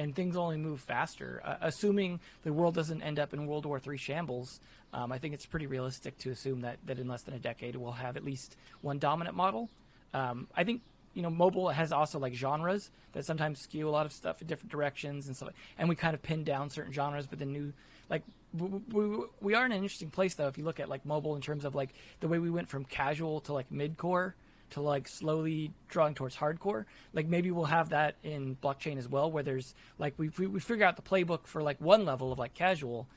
and 0.00 0.16
things 0.16 0.34
only 0.34 0.56
move 0.56 0.80
faster. 0.80 1.42
Uh, 1.44 1.56
assuming 1.60 2.20
the 2.42 2.52
world 2.54 2.74
doesn't 2.74 3.02
end 3.02 3.18
up 3.18 3.34
in 3.34 3.46
World 3.46 3.66
War 3.66 3.78
III 3.86 3.98
shambles, 3.98 4.58
um, 4.94 5.12
I 5.12 5.18
think 5.18 5.34
it's 5.34 5.44
pretty 5.44 5.66
realistic 5.66 6.16
to 6.20 6.30
assume 6.30 6.62
that, 6.62 6.78
that 6.86 6.98
in 6.98 7.06
less 7.06 7.22
than 7.22 7.34
a 7.34 7.38
decade 7.38 7.76
we'll 7.76 7.92
have 7.92 8.16
at 8.16 8.24
least 8.24 8.56
one 8.80 8.98
dominant 8.98 9.36
model. 9.36 9.68
Um, 10.14 10.48
I 10.56 10.64
think 10.64 10.80
you 11.12 11.20
know 11.20 11.28
mobile 11.28 11.68
has 11.68 11.92
also 11.92 12.18
like 12.18 12.32
genres 12.32 12.90
that 13.12 13.26
sometimes 13.26 13.60
skew 13.60 13.88
a 13.88 13.90
lot 13.90 14.06
of 14.06 14.12
stuff 14.12 14.40
in 14.40 14.46
different 14.46 14.72
directions 14.72 15.26
and 15.26 15.36
stuff, 15.36 15.50
and 15.78 15.86
we 15.86 15.96
kind 15.96 16.14
of 16.14 16.22
pin 16.22 16.44
down 16.44 16.70
certain 16.70 16.92
genres, 16.92 17.26
but 17.26 17.38
the 17.38 17.44
new 17.44 17.74
like 18.08 18.22
we, 18.54 19.18
we 19.42 19.54
are 19.54 19.66
in 19.66 19.72
an 19.72 19.78
interesting 19.78 20.10
place 20.10 20.34
though 20.34 20.48
if 20.48 20.56
you 20.56 20.64
look 20.64 20.80
at 20.80 20.88
like 20.88 21.04
mobile 21.04 21.36
in 21.36 21.42
terms 21.42 21.66
of 21.66 21.74
like 21.74 21.90
the 22.20 22.26
way 22.26 22.38
we 22.38 22.50
went 22.50 22.68
from 22.68 22.84
casual 22.84 23.40
to 23.42 23.52
like 23.52 23.70
mid 23.70 23.98
core 23.98 24.34
to 24.70 24.80
like 24.80 25.08
slowly 25.08 25.72
drawing 25.88 26.14
towards 26.14 26.36
hardcore. 26.36 26.84
Like 27.12 27.26
maybe 27.26 27.50
we'll 27.50 27.64
have 27.64 27.90
that 27.90 28.16
in 28.22 28.56
blockchain 28.56 28.98
as 28.98 29.08
well, 29.08 29.30
where 29.30 29.42
there's 29.42 29.74
like 29.98 30.14
we 30.16 30.28
we 30.28 30.60
figure 30.60 30.84
out 30.86 30.96
the 30.96 31.02
playbook 31.02 31.46
for 31.46 31.62
like 31.62 31.80
one 31.80 32.04
level 32.04 32.32
of 32.32 32.38
like 32.38 32.54
casual, 32.54 33.08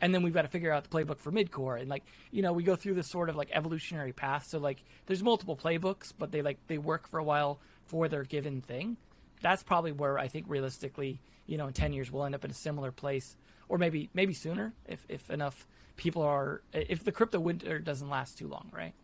and 0.00 0.14
then 0.14 0.22
we've 0.22 0.34
got 0.34 0.42
to 0.42 0.48
figure 0.48 0.72
out 0.72 0.84
the 0.84 0.90
playbook 0.90 1.18
for 1.18 1.30
midcore, 1.30 1.80
and 1.80 1.88
like 1.88 2.04
you 2.30 2.42
know 2.42 2.52
we 2.52 2.62
go 2.62 2.76
through 2.76 2.94
this 2.94 3.08
sort 3.08 3.28
of 3.28 3.36
like 3.36 3.50
evolutionary 3.52 4.12
path. 4.12 4.46
So 4.46 4.58
like 4.58 4.82
there's 5.06 5.22
multiple 5.22 5.56
playbooks, 5.56 6.12
but 6.18 6.32
they 6.32 6.42
like 6.42 6.58
they 6.66 6.78
work 6.78 7.08
for 7.08 7.18
a 7.18 7.24
while 7.24 7.60
for 7.84 8.08
their 8.08 8.24
given 8.24 8.60
thing. 8.60 8.96
That's 9.40 9.62
probably 9.62 9.92
where 9.92 10.18
I 10.18 10.28
think 10.28 10.46
realistically, 10.48 11.20
you 11.46 11.58
know, 11.58 11.66
in 11.66 11.72
ten 11.72 11.92
years 11.92 12.10
we'll 12.10 12.24
end 12.24 12.34
up 12.34 12.44
in 12.44 12.50
a 12.50 12.54
similar 12.54 12.92
place, 12.92 13.36
or 13.68 13.78
maybe 13.78 14.10
maybe 14.14 14.34
sooner 14.34 14.72
if 14.86 15.04
if 15.08 15.30
enough 15.30 15.66
people 15.96 16.22
are 16.22 16.62
if 16.72 17.04
the 17.04 17.12
crypto 17.12 17.38
winter 17.38 17.78
doesn't 17.78 18.08
last 18.08 18.38
too 18.38 18.48
long, 18.48 18.70
right? 18.72 18.94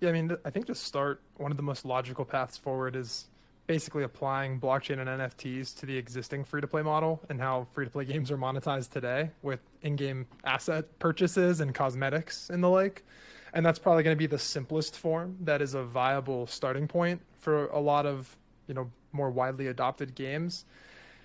Yeah, 0.00 0.10
I 0.10 0.12
mean, 0.12 0.36
I 0.44 0.50
think 0.50 0.66
to 0.66 0.74
start, 0.74 1.20
one 1.38 1.50
of 1.50 1.56
the 1.56 1.62
most 1.62 1.84
logical 1.84 2.24
paths 2.24 2.56
forward 2.56 2.94
is 2.94 3.26
basically 3.66 4.04
applying 4.04 4.60
blockchain 4.60 4.98
and 5.00 5.08
NFTs 5.08 5.76
to 5.80 5.86
the 5.86 5.96
existing 5.96 6.44
free 6.44 6.60
to 6.60 6.66
play 6.66 6.82
model 6.82 7.20
and 7.28 7.40
how 7.40 7.66
free 7.72 7.84
to 7.84 7.90
play 7.90 8.04
games 8.04 8.30
are 8.30 8.38
monetized 8.38 8.90
today 8.90 9.30
with 9.42 9.60
in 9.82 9.96
game 9.96 10.26
asset 10.44 10.98
purchases 10.98 11.60
and 11.60 11.74
cosmetics 11.74 12.48
and 12.48 12.62
the 12.62 12.68
like. 12.68 13.04
And 13.52 13.66
that's 13.66 13.78
probably 13.78 14.02
going 14.04 14.14
to 14.14 14.18
be 14.18 14.26
the 14.26 14.38
simplest 14.38 14.96
form 14.96 15.36
that 15.40 15.60
is 15.60 15.74
a 15.74 15.82
viable 15.82 16.46
starting 16.46 16.86
point 16.86 17.20
for 17.38 17.66
a 17.66 17.80
lot 17.80 18.06
of, 18.06 18.36
you 18.68 18.74
know, 18.74 18.90
more 19.12 19.30
widely 19.30 19.66
adopted 19.66 20.14
games. 20.14 20.64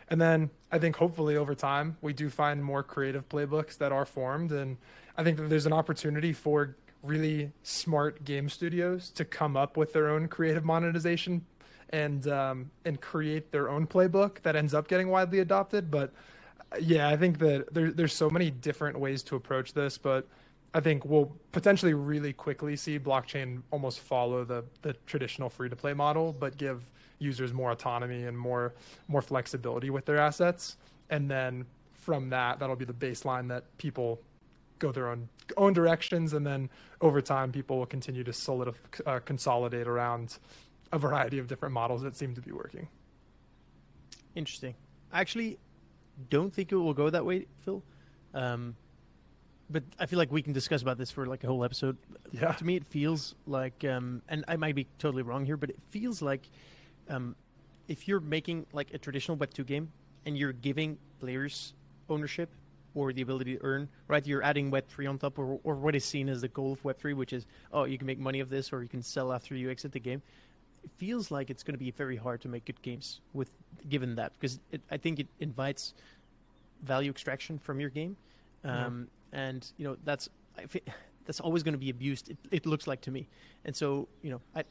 And 0.09 0.19
then 0.19 0.49
I 0.71 0.79
think 0.79 0.95
hopefully 0.95 1.37
over 1.37 1.53
time 1.53 1.97
we 2.01 2.11
do 2.11 2.29
find 2.29 2.63
more 2.63 2.81
creative 2.81 3.29
playbooks 3.29 3.77
that 3.77 3.91
are 3.91 4.05
formed 4.05 4.51
and 4.51 4.77
I 5.15 5.23
think 5.23 5.37
that 5.37 5.49
there's 5.49 5.65
an 5.65 5.73
opportunity 5.73 6.33
for 6.33 6.75
really 7.03 7.51
smart 7.61 8.23
game 8.23 8.49
studios 8.49 9.09
to 9.11 9.25
come 9.25 9.55
up 9.55 9.77
with 9.77 9.93
their 9.93 10.09
own 10.09 10.27
creative 10.27 10.65
monetization 10.65 11.45
and 11.89 12.27
um, 12.27 12.71
and 12.85 12.99
create 12.99 13.51
their 13.51 13.69
own 13.69 13.85
playbook 13.85 14.41
that 14.41 14.55
ends 14.55 14.73
up 14.73 14.87
getting 14.87 15.09
widely 15.09 15.39
adopted. 15.39 15.91
But 15.91 16.11
yeah, 16.79 17.09
I 17.09 17.17
think 17.17 17.37
that 17.39 17.73
there, 17.73 17.91
there's 17.91 18.13
so 18.13 18.29
many 18.29 18.49
different 18.49 18.99
ways 18.99 19.21
to 19.23 19.35
approach 19.35 19.73
this, 19.73 19.97
but 19.97 20.27
I 20.73 20.79
think 20.79 21.05
we'll 21.05 21.31
potentially 21.51 21.93
really 21.93 22.33
quickly 22.33 22.75
see 22.75 22.97
blockchain 22.97 23.61
almost 23.69 23.99
follow 23.99 24.43
the 24.43 24.63
the 24.81 24.93
traditional 25.05 25.49
free 25.49 25.69
to 25.69 25.75
play 25.75 25.93
model, 25.93 26.33
but 26.33 26.57
give 26.57 26.83
users 27.19 27.53
more 27.53 27.71
autonomy 27.71 28.23
and 28.23 28.37
more 28.37 28.73
more 29.07 29.21
flexibility 29.21 29.89
with 29.89 30.05
their 30.05 30.17
assets. 30.17 30.77
And 31.09 31.29
then 31.29 31.65
from 31.93 32.29
that, 32.29 32.59
that'll 32.59 32.75
be 32.75 32.85
the 32.85 32.93
baseline 32.93 33.47
that 33.49 33.77
people 33.77 34.19
go 34.83 34.91
their 34.91 35.09
own 35.09 35.29
own 35.57 35.73
directions, 35.73 36.33
and 36.33 36.45
then 36.45 36.69
over 36.99 37.21
time, 37.21 37.51
people 37.51 37.77
will 37.79 37.91
continue 37.97 38.23
to 38.23 38.33
solidify, 38.33 38.79
uh, 39.05 39.19
consolidate 39.19 39.87
around 39.87 40.37
a 40.91 40.99
variety 40.99 41.39
of 41.39 41.47
different 41.47 41.73
models 41.73 42.01
that 42.01 42.15
seem 42.15 42.35
to 42.35 42.41
be 42.41 42.51
working. 42.51 42.87
Interesting. 44.35 44.75
I 45.11 45.21
actually 45.21 45.57
don't 46.29 46.53
think 46.53 46.71
it 46.71 46.75
will 46.75 46.93
go 46.93 47.09
that 47.09 47.25
way, 47.25 47.47
Phil. 47.63 47.81
Um, 48.33 48.75
but 49.69 49.83
I 49.99 50.05
feel 50.05 50.19
like 50.19 50.31
we 50.31 50.41
can 50.41 50.53
discuss 50.53 50.81
about 50.81 50.97
this 50.97 51.11
for 51.11 51.25
like 51.25 51.43
a 51.43 51.47
whole 51.47 51.63
episode. 51.63 51.97
Yeah. 52.31 52.51
To 52.51 52.65
me, 52.65 52.75
it 52.75 52.85
feels 52.85 53.35
like, 53.47 53.83
um, 53.85 54.21
and 54.27 54.43
I 54.47 54.55
might 54.57 54.75
be 54.75 54.87
totally 54.97 55.23
wrong 55.23 55.45
here, 55.45 55.57
but 55.57 55.69
it 55.69 55.79
feels 55.89 56.21
like 56.21 56.49
um, 57.09 57.35
if 57.87 58.07
you're 58.07 58.19
making 58.19 58.65
like 58.73 58.93
a 58.93 58.97
traditional 58.97 59.37
Web 59.37 59.53
two 59.53 59.63
game 59.63 59.91
and 60.25 60.37
you're 60.37 60.53
giving 60.53 60.97
players 61.19 61.73
ownership 62.09 62.49
or 62.95 63.13
the 63.13 63.21
ability 63.21 63.55
to 63.57 63.63
earn, 63.63 63.87
right? 64.07 64.25
You're 64.25 64.43
adding 64.43 64.71
Web3 64.71 65.09
on 65.09 65.17
top, 65.17 65.39
or, 65.39 65.59
or 65.63 65.75
what 65.75 65.95
is 65.95 66.05
seen 66.05 66.29
as 66.29 66.41
the 66.41 66.47
goal 66.47 66.73
of 66.73 66.83
Web3, 66.83 67.15
which 67.15 67.33
is, 67.33 67.45
oh, 67.71 67.85
you 67.85 67.97
can 67.97 68.07
make 68.07 68.19
money 68.19 68.39
of 68.39 68.49
this, 68.49 68.71
or 68.71 68.83
you 68.83 68.89
can 68.89 69.01
sell 69.01 69.33
after 69.33 69.55
you 69.55 69.71
exit 69.71 69.91
the 69.91 69.99
game. 69.99 70.21
It 70.83 70.91
feels 70.97 71.31
like 71.31 71.49
it's 71.49 71.63
going 71.63 71.73
to 71.73 71.79
be 71.79 71.91
very 71.91 72.17
hard 72.17 72.41
to 72.41 72.47
make 72.47 72.65
good 72.65 72.81
games 72.81 73.21
with 73.33 73.49
given 73.89 74.15
that, 74.15 74.33
because 74.33 74.59
it, 74.71 74.81
I 74.91 74.97
think 74.97 75.19
it 75.19 75.27
invites 75.39 75.93
value 76.83 77.09
extraction 77.09 77.57
from 77.57 77.79
your 77.79 77.89
game, 77.89 78.15
um, 78.63 79.07
and 79.31 79.65
you 79.77 79.85
know 79.85 79.97
that's 80.03 80.29
that's 81.25 81.39
always 81.39 81.63
going 81.63 81.73
to 81.73 81.79
be 81.79 81.89
abused. 81.89 82.29
It, 82.29 82.37
it 82.51 82.65
looks 82.65 82.85
like 82.85 83.01
to 83.01 83.11
me, 83.11 83.27
and 83.65 83.75
so 83.75 84.07
you 84.21 84.31
know 84.31 84.41
I. 84.55 84.63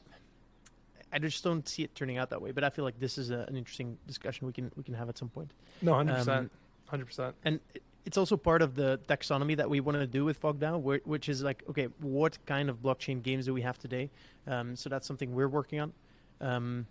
I 1.15 1.19
just 1.19 1.43
don't 1.43 1.69
see 1.69 1.83
it 1.83 1.93
turning 1.93 2.17
out 2.17 2.31
that 2.31 2.41
way, 2.41 2.49
but 2.49 2.63
I 2.63 2.71
feel 2.71 2.83
like 2.83 2.99
this 2.99 3.19
is 3.19 3.29
a, 3.29 3.45
an 3.47 3.55
interesting 3.55 3.99
discussion 4.07 4.47
we 4.47 4.53
can 4.53 4.71
we 4.75 4.81
can 4.81 4.95
have 4.95 5.09
at 5.09 5.17
some 5.19 5.29
point. 5.29 5.51
No, 5.83 5.93
hundred 5.93 6.15
percent, 6.15 6.39
um, 6.39 6.49
hundred 6.87 7.05
percent. 7.05 7.35
And 7.45 7.59
it's 8.05 8.17
also 8.17 8.35
part 8.35 8.61
of 8.61 8.75
the 8.75 8.99
taxonomy 9.07 9.55
that 9.57 9.69
we 9.69 9.79
want 9.79 9.97
to 9.97 10.07
do 10.07 10.25
with 10.25 10.41
FogDAO, 10.41 11.01
which 11.05 11.29
is 11.29 11.41
like, 11.41 11.63
okay, 11.69 11.87
what 11.99 12.37
kind 12.45 12.69
of 12.69 12.81
blockchain 12.81 13.21
games 13.21 13.45
do 13.45 13.53
we 13.53 13.61
have 13.61 13.77
today? 13.77 14.09
Um, 14.47 14.75
so 14.75 14.89
that's 14.89 15.07
something 15.07 15.33
we're 15.33 15.47
working 15.47 15.79
on. 15.79 15.93
Um, 16.41 16.87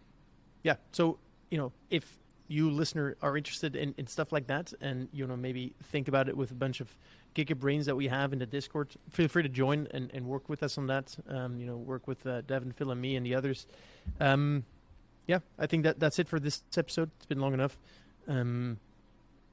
yeah, 0.63 0.77
so 0.93 1.19
you 1.51 1.59
know, 1.59 1.73
if 1.91 2.19
you 2.49 2.71
listener 2.71 3.17
are 3.23 3.37
interested 3.37 3.77
in, 3.77 3.95
in 3.99 4.07
stuff 4.07 4.33
like 4.33 4.47
that, 4.47 4.73
and 4.81 5.09
you 5.13 5.27
know 5.27 5.37
maybe 5.37 5.75
think 5.85 6.09
about 6.09 6.29
it 6.29 6.37
with 6.37 6.51
a 6.51 6.55
bunch 6.55 6.81
of 6.81 6.97
giga 7.35 7.59
brains 7.59 7.87
that 7.87 7.97
we 7.97 8.09
have 8.09 8.33
in 8.33 8.39
the 8.39 8.47
Discord, 8.47 8.95
feel 9.11 9.29
free 9.29 9.43
to 9.43 9.49
join 9.49 9.89
and, 9.91 10.11
and 10.15 10.27
work 10.27 10.49
with 10.49 10.63
us 10.63 10.79
on 10.79 10.87
that. 10.87 11.15
Um, 11.29 11.59
you 11.59 11.67
know, 11.67 11.77
work 11.77 12.07
with 12.07 12.27
uh, 12.27 12.41
Devin, 12.43 12.73
Phil, 12.73 12.91
and 12.91 13.01
me, 13.01 13.17
and 13.17 13.27
the 13.27 13.35
others. 13.35 13.67
Um, 14.21 14.65
yeah, 15.27 15.41
I 15.59 15.67
think 15.67 15.85
that 15.85 16.01
that's 16.01 16.19
it 16.19 16.29
for 16.29 16.41
this 16.41 16.63
episode. 16.77 17.11
It's 17.17 17.27
been 17.27 17.41
long 17.41 17.55
enough. 17.55 17.77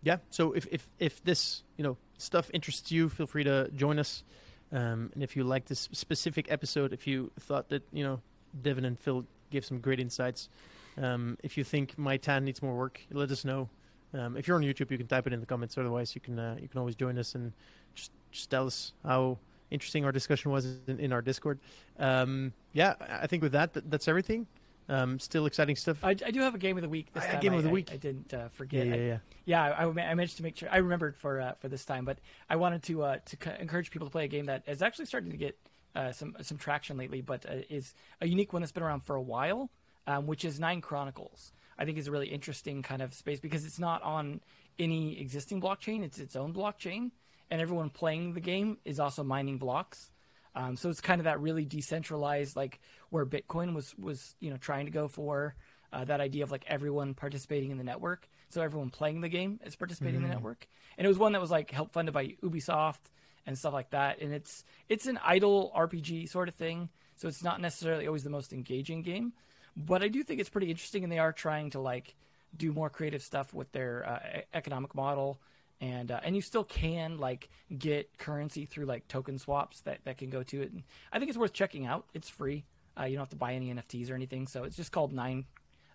Yeah. 0.02 0.18
So 0.30 0.54
if, 0.54 0.68
if 0.72 0.88
if 1.00 1.24
this 1.24 1.64
you 1.78 1.84
know 1.84 1.98
stuff 2.18 2.50
interests 2.54 2.92
you, 2.92 3.10
feel 3.10 3.28
free 3.28 3.44
to 3.44 3.70
join 3.76 4.00
us. 4.00 4.24
Um, 4.72 5.12
and 5.14 5.24
if 5.24 5.36
you 5.36 5.44
like 5.44 5.66
this 5.66 5.90
specific 5.92 6.52
episode, 6.52 6.94
if 6.94 7.08
you 7.08 7.32
thought 7.40 7.70
that 7.70 7.84
you 7.92 8.04
know 8.04 8.22
Devin 8.62 8.86
and 8.86 9.00
Phil 9.00 9.26
gave 9.50 9.66
some 9.66 9.80
great 9.80 10.00
insights, 10.00 10.50
um, 10.98 11.38
if 11.44 11.58
you 11.58 11.64
think 11.64 11.98
my 11.98 12.18
tan 12.18 12.46
needs 12.46 12.62
more 12.62 12.76
work, 12.76 13.02
let 13.12 13.32
us 13.32 13.44
know. 13.44 13.70
Um, 14.14 14.38
if 14.38 14.48
you're 14.48 14.58
on 14.58 14.64
YouTube, 14.64 14.90
you 14.92 14.98
can 14.98 15.08
type 15.08 15.28
it 15.28 15.34
in 15.34 15.40
the 15.40 15.46
comments. 15.46 15.78
Otherwise, 15.78 16.16
you 16.16 16.22
can 16.22 16.40
uh, 16.40 16.58
you 16.62 16.68
can 16.68 16.80
always 16.80 16.96
join 16.96 17.18
us 17.18 17.36
and 17.36 17.52
just 17.96 18.12
just 18.32 18.50
tell 18.50 18.68
us 18.68 18.94
how 19.04 19.38
interesting 19.72 20.06
our 20.06 20.12
discussion 20.12 20.52
was 20.52 20.66
in, 20.88 21.00
in 21.00 21.14
our 21.14 21.22
Discord. 21.22 21.60
Um, 22.00 22.54
yeah, 22.74 22.94
I 23.02 23.28
think 23.28 23.44
with 23.44 23.52
that, 23.52 23.74
that's 23.90 24.08
everything. 24.08 24.48
Um, 24.90 25.20
still 25.20 25.46
exciting 25.46 25.76
stuff. 25.76 26.04
I, 26.04 26.10
I, 26.10 26.32
do 26.32 26.42
have 26.42 26.56
a 26.56 26.58
game 26.58 26.76
of 26.76 26.82
the 26.82 26.90
week. 26.90 27.14
This 27.14 27.24
time. 27.24 27.40
game 27.40 27.54
I, 27.54 27.58
of 27.58 27.64
the 27.64 27.70
week. 27.70 27.90
I, 27.92 27.94
I 27.94 27.98
didn't 27.98 28.34
uh, 28.34 28.50
forget. 28.50 28.88
Yeah, 28.88 28.96
yeah, 28.96 29.02
yeah. 29.06 29.18
yeah 29.46 29.64
I, 29.64 29.84
I, 29.84 29.92
managed 29.92 30.38
to 30.38 30.44
make 30.44 30.58
sure. 30.58 30.68
I 30.72 30.78
remembered 30.78 31.16
for 31.16 31.40
uh, 31.40 31.54
for 31.54 31.68
this 31.68 31.86
time, 31.86 32.06
but 32.06 32.18
I 32.50 32.56
wanted 32.56 32.82
to 32.84 33.04
uh, 33.04 33.18
to 33.24 33.62
encourage 33.62 33.92
people 33.92 34.08
to 34.08 34.12
play 34.12 34.26
a 34.26 34.28
game 34.28 34.46
that 34.46 34.64
is 34.68 34.82
actually 34.82 35.06
starting 35.06 35.30
to 35.30 35.38
get 35.38 35.60
uh, 35.96 36.12
some 36.12 36.36
some 36.42 36.58
traction 36.58 36.98
lately, 36.98 37.22
but 37.22 37.46
uh, 37.46 37.62
is 37.70 37.94
a 38.20 38.28
unique 38.28 38.52
one 38.52 38.64
that's 38.64 38.72
been 38.72 38.84
around 38.84 39.02
for 39.02 39.16
a 39.16 39.22
while. 39.22 39.70
um, 40.08 40.26
which 40.26 40.44
is 40.44 40.60
Nine 40.60 40.82
Chronicles. 40.82 41.54
I 41.78 41.86
think 41.86 41.98
is 41.98 42.08
a 42.08 42.12
really 42.12 42.28
interesting 42.28 42.82
kind 42.82 43.02
of 43.02 43.14
space 43.14 43.40
because 43.40 43.64
it's 43.64 43.80
not 43.80 44.02
on 44.02 44.42
any 44.80 45.20
existing 45.22 45.62
blockchain; 45.62 46.04
it's 46.04 46.20
its 46.20 46.36
own 46.36 46.54
blockchain, 46.54 47.12
and 47.52 47.62
everyone 47.62 47.90
playing 47.90 48.34
the 48.34 48.42
game 48.42 48.80
is 48.84 49.00
also 49.00 49.24
mining 49.24 49.58
blocks. 49.58 50.12
Um, 50.60 50.76
so 50.76 50.90
it's 50.90 51.00
kind 51.00 51.22
of 51.22 51.26
that 51.26 51.40
really 51.40 51.64
decentralized, 51.64 52.58
like 52.58 52.82
where 53.12 53.26
Bitcoin 53.26 53.74
was 53.74 53.96
was 53.98 54.36
you 54.42 54.50
know 54.50 54.58
trying 54.58 54.86
to 54.86 54.92
go 54.92 55.08
for 55.08 55.56
uh, 55.94 56.04
that 56.04 56.20
idea 56.20 56.44
of 56.44 56.52
like 56.52 56.66
everyone 56.68 57.14
participating 57.14 57.72
in 57.72 57.78
the 57.78 57.84
network. 57.84 58.28
So 58.50 58.62
everyone 58.62 58.90
playing 58.90 59.22
the 59.22 59.30
game 59.30 59.62
is 59.64 59.78
participating 59.78 60.16
mm-hmm. 60.16 60.26
in 60.26 60.30
the 60.30 60.36
mm-hmm. 60.36 60.44
network, 60.44 60.68
and 60.98 61.06
it 61.06 61.08
was 61.08 61.18
one 61.18 61.32
that 61.32 61.40
was 61.40 61.52
like 61.52 61.72
help 61.72 61.94
funded 61.94 62.14
by 62.14 62.36
Ubisoft 62.44 63.00
and 63.46 63.58
stuff 63.58 63.74
like 63.74 63.92
that. 63.92 64.22
And 64.22 64.34
it's 64.34 64.66
it's 64.90 65.06
an 65.06 65.18
idle 65.24 65.72
RPG 65.78 66.28
sort 66.28 66.50
of 66.50 66.56
thing, 66.56 66.90
so 67.16 67.30
it's 67.30 67.44
not 67.44 67.62
necessarily 67.62 68.06
always 68.06 68.26
the 68.26 68.30
most 68.30 68.52
engaging 68.52 69.02
game, 69.02 69.32
but 69.78 70.04
I 70.04 70.10
do 70.10 70.24
think 70.24 70.42
it's 70.42 70.50
pretty 70.50 70.70
interesting, 70.70 71.04
and 71.04 71.12
they 71.12 71.20
are 71.20 71.32
trying 71.32 71.70
to 71.70 71.80
like 71.80 72.16
do 72.58 72.74
more 72.74 72.90
creative 72.90 73.22
stuff 73.22 73.54
with 73.54 73.72
their 73.72 74.06
uh, 74.06 74.42
economic 74.54 74.94
model 74.94 75.40
and 75.82 76.12
uh, 76.12 76.20
and 76.24 76.36
you 76.36 76.42
still 76.42 76.64
can 76.64 77.18
like 77.18 77.50
get 77.78 78.18
currency 78.18 78.66
through 78.66 78.86
like 78.86 79.08
token 79.08 79.38
swaps 79.38 79.82
that, 79.82 80.00
that 80.04 80.18
can 80.18 80.30
go 80.30 80.44
to 80.44 80.62
it. 80.62 80.72
And 80.72 80.84
I 81.12 81.20
think 81.20 81.30
it's 81.30 81.38
worth 81.38 81.54
checking 81.54 81.86
out. 81.86 82.06
It's 82.14 82.30
free. 82.30 82.66
Uh, 83.00 83.06
you 83.06 83.16
don't 83.16 83.22
have 83.22 83.30
to 83.30 83.36
buy 83.36 83.54
any 83.54 83.74
NFTs 83.74 84.12
or 84.12 84.16
anything. 84.16 84.48
So 84.48 84.64
it's 84.64 84.76
just 84.76 84.92
called 84.92 85.14
Nine, 85.14 85.46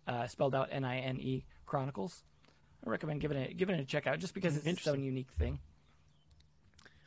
uh, 0.06 0.26
spelled 0.26 0.54
out 0.54 0.68
N 0.70 0.84
I 0.84 0.98
N 0.98 1.18
E 1.20 1.44
Chronicles. 1.66 2.22
I 2.86 2.90
recommend 2.90 3.20
giving 3.20 3.38
it 3.38 3.56
giving 3.56 3.76
it 3.76 3.80
a 3.80 3.84
check 3.84 4.06
out 4.06 4.18
just 4.18 4.34
because 4.34 4.56
it's 4.56 4.66
its 4.66 4.86
own 4.86 5.02
unique 5.02 5.30
thing. 5.38 5.58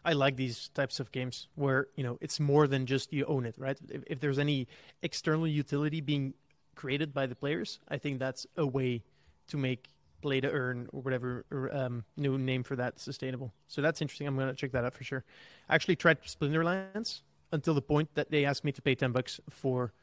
I 0.05 0.13
like 0.13 0.38
these 0.38 0.69
types 0.69 0.99
of 0.99 1.11
games 1.11 1.49
where 1.55 1.88
you 1.95 2.03
know 2.03 2.17
it's 2.21 2.39
more 2.39 2.67
than 2.67 2.86
just 2.86 3.11
you 3.11 3.25
own 3.25 3.45
it, 3.45 3.55
right? 3.57 3.78
If, 3.89 4.03
if 4.07 4.19
there's 4.19 4.39
any 4.39 4.67
external 5.01 5.47
utility 5.47 6.01
being 6.01 6.34
created 6.75 7.13
by 7.13 7.25
the 7.25 7.36
players, 7.36 7.80
I 7.89 7.97
think 7.97 8.19
that's 8.19 8.45
a 8.55 8.65
way 8.65 9.03
to 9.47 9.57
make 9.57 9.89
play 10.22 10.41
to 10.41 10.49
earn 10.49 10.88
or 10.91 11.01
whatever 11.01 11.45
or, 11.51 11.76
um, 11.76 12.03
new 12.15 12.38
name 12.38 12.63
for 12.63 12.76
that 12.76 12.99
sustainable. 12.99 13.53
So 13.68 13.82
that's 13.82 14.01
interesting. 14.01 14.28
I'm 14.28 14.36
going 14.36 14.47
to 14.47 14.55
check 14.55 14.72
that 14.72 14.84
out 14.84 14.93
for 14.93 15.03
sure. 15.03 15.24
I 15.70 15.76
actually 15.76 15.95
tried 15.95 16.22
Splinterlands 16.24 17.22
until 17.51 17.74
the 17.74 17.82
point 17.82 18.09
that 18.15 18.32
they 18.32 18.45
asked 18.45 18.63
me 18.63 18.72
to 18.72 18.82
pay 18.82 18.95
10 18.95 19.11
bucks 19.11 19.39
for 19.49 19.93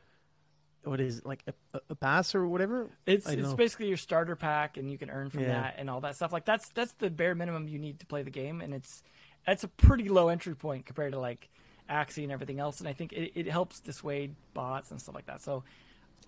what 0.84 1.00
is 1.00 1.18
it, 1.18 1.26
like 1.26 1.42
a, 1.46 1.80
a, 1.90 1.94
pass 1.94 2.34
or 2.34 2.46
whatever. 2.46 2.90
It's 3.06 3.26
it's 3.28 3.42
know. 3.42 3.54
basically 3.54 3.88
your 3.88 3.96
starter 3.96 4.36
pack, 4.36 4.76
and 4.76 4.90
you 4.90 4.98
can 4.98 5.10
earn 5.10 5.30
from 5.30 5.42
yeah. 5.42 5.48
that 5.48 5.74
and 5.78 5.88
all 5.88 6.00
that 6.02 6.16
stuff. 6.16 6.32
Like 6.32 6.44
that's 6.44 6.68
that's 6.70 6.92
the 6.92 7.10
bare 7.10 7.34
minimum 7.34 7.68
you 7.68 7.78
need 7.78 8.00
to 8.00 8.06
play 8.06 8.22
the 8.22 8.30
game, 8.30 8.60
and 8.60 8.74
it's 8.74 9.02
that's 9.46 9.64
a 9.64 9.68
pretty 9.68 10.08
low 10.08 10.28
entry 10.28 10.54
point 10.54 10.86
compared 10.86 11.12
to 11.12 11.18
like 11.18 11.48
Axie 11.88 12.22
and 12.22 12.32
everything 12.32 12.60
else. 12.60 12.80
And 12.80 12.88
I 12.88 12.92
think 12.92 13.12
it, 13.12 13.32
it 13.34 13.48
helps 13.48 13.80
dissuade 13.80 14.34
bots 14.52 14.90
and 14.90 15.00
stuff 15.00 15.14
like 15.14 15.26
that. 15.26 15.42
So 15.42 15.64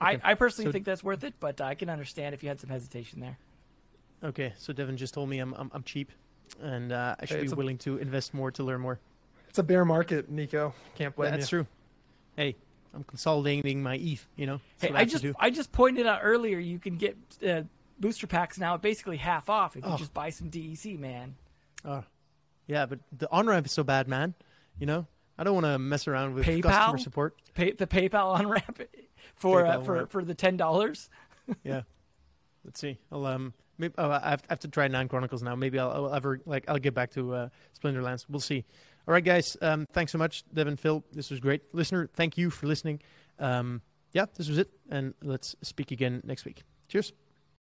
okay. 0.02 0.20
I, 0.22 0.32
I 0.32 0.34
personally 0.34 0.68
so, 0.68 0.72
think 0.72 0.84
that's 0.84 1.04
worth 1.04 1.24
it, 1.24 1.34
but 1.40 1.60
I 1.60 1.74
can 1.74 1.88
understand 1.88 2.34
if 2.34 2.42
you 2.42 2.48
had 2.48 2.60
some 2.60 2.70
hesitation 2.70 3.20
there. 3.20 3.38
Okay, 4.24 4.52
so 4.58 4.72
Devin 4.72 4.96
just 4.96 5.14
told 5.14 5.28
me 5.28 5.38
I'm 5.38 5.54
I'm, 5.54 5.70
I'm 5.74 5.82
cheap, 5.82 6.10
and 6.60 6.92
uh, 6.92 7.16
I 7.20 7.26
should 7.26 7.40
hey, 7.40 7.46
be 7.46 7.54
willing 7.54 7.78
to 7.78 7.98
invest 7.98 8.34
more 8.34 8.50
to 8.52 8.62
learn 8.62 8.80
more. 8.80 8.98
It's 9.48 9.58
a 9.58 9.62
bear 9.62 9.84
market, 9.84 10.30
Nico. 10.30 10.74
Can't 10.94 11.14
blame 11.14 11.32
That's 11.32 11.50
you. 11.50 11.58
true. 11.58 11.66
Hey, 12.36 12.56
I'm 12.94 13.04
consolidating 13.04 13.82
my 13.82 13.96
ETH. 13.96 14.26
You 14.36 14.46
know. 14.46 14.60
Hey, 14.80 14.90
I, 14.90 15.00
I 15.00 15.04
just 15.04 15.24
I 15.38 15.50
just 15.50 15.72
pointed 15.72 16.06
out 16.06 16.20
earlier 16.22 16.58
you 16.58 16.78
can 16.78 16.96
get 16.96 17.16
uh, 17.46 17.62
booster 17.98 18.26
packs 18.26 18.58
now 18.58 18.76
basically 18.76 19.16
half 19.16 19.48
off 19.48 19.76
if 19.76 19.84
you 19.84 19.90
oh. 19.92 19.96
just 19.96 20.14
buy 20.14 20.30
some 20.30 20.50
DEC, 20.50 20.98
man. 20.98 21.36
Oh, 21.84 22.02
yeah, 22.66 22.86
but 22.86 22.98
the 23.16 23.30
on 23.30 23.46
ramp 23.46 23.66
is 23.66 23.72
so 23.72 23.84
bad, 23.84 24.08
man. 24.08 24.34
You 24.78 24.86
know, 24.86 25.06
I 25.38 25.44
don't 25.44 25.54
want 25.54 25.66
to 25.66 25.78
mess 25.78 26.08
around 26.08 26.34
with 26.34 26.46
PayPal? 26.46 26.62
customer 26.62 26.98
support. 26.98 27.36
Pay, 27.54 27.72
the 27.72 27.86
PayPal 27.86 28.38
on 28.38 28.48
ramp 28.48 28.82
for 29.34 29.64
uh, 29.64 29.80
for 29.82 30.06
for 30.06 30.24
the 30.24 30.34
ten 30.34 30.56
dollars. 30.56 31.08
yeah, 31.64 31.82
let's 32.64 32.80
see. 32.80 32.98
I'll 33.12 33.26
um 33.26 33.54
Maybe 33.78 33.94
oh, 33.98 34.10
I, 34.10 34.30
have, 34.30 34.42
I 34.48 34.52
have 34.52 34.60
to 34.60 34.68
try 34.68 34.88
Nine 34.88 35.08
Chronicles 35.08 35.42
now. 35.42 35.54
Maybe 35.54 35.78
I'll, 35.78 35.90
I'll, 35.90 36.14
ever 36.14 36.40
like 36.46 36.64
I'll 36.68 36.78
get 36.78 36.94
back 36.94 37.12
to 37.12 37.34
uh, 37.34 37.48
Splinterlands. 37.78 38.26
We'll 38.28 38.40
see. 38.40 38.64
All 39.06 39.12
right, 39.12 39.24
guys. 39.24 39.56
Um, 39.62 39.86
thanks 39.92 40.12
so 40.12 40.18
much, 40.18 40.44
Devin, 40.52 40.76
Phil. 40.76 41.04
This 41.12 41.30
was 41.30 41.40
great. 41.40 41.62
Listener, 41.72 42.08
thank 42.14 42.36
you 42.36 42.50
for 42.50 42.66
listening. 42.66 43.00
Um, 43.38 43.82
yeah, 44.12 44.26
this 44.34 44.48
was 44.48 44.58
it, 44.58 44.70
and 44.90 45.14
let's 45.22 45.54
speak 45.62 45.90
again 45.90 46.22
next 46.24 46.44
week. 46.44 46.62
Cheers. 46.88 47.12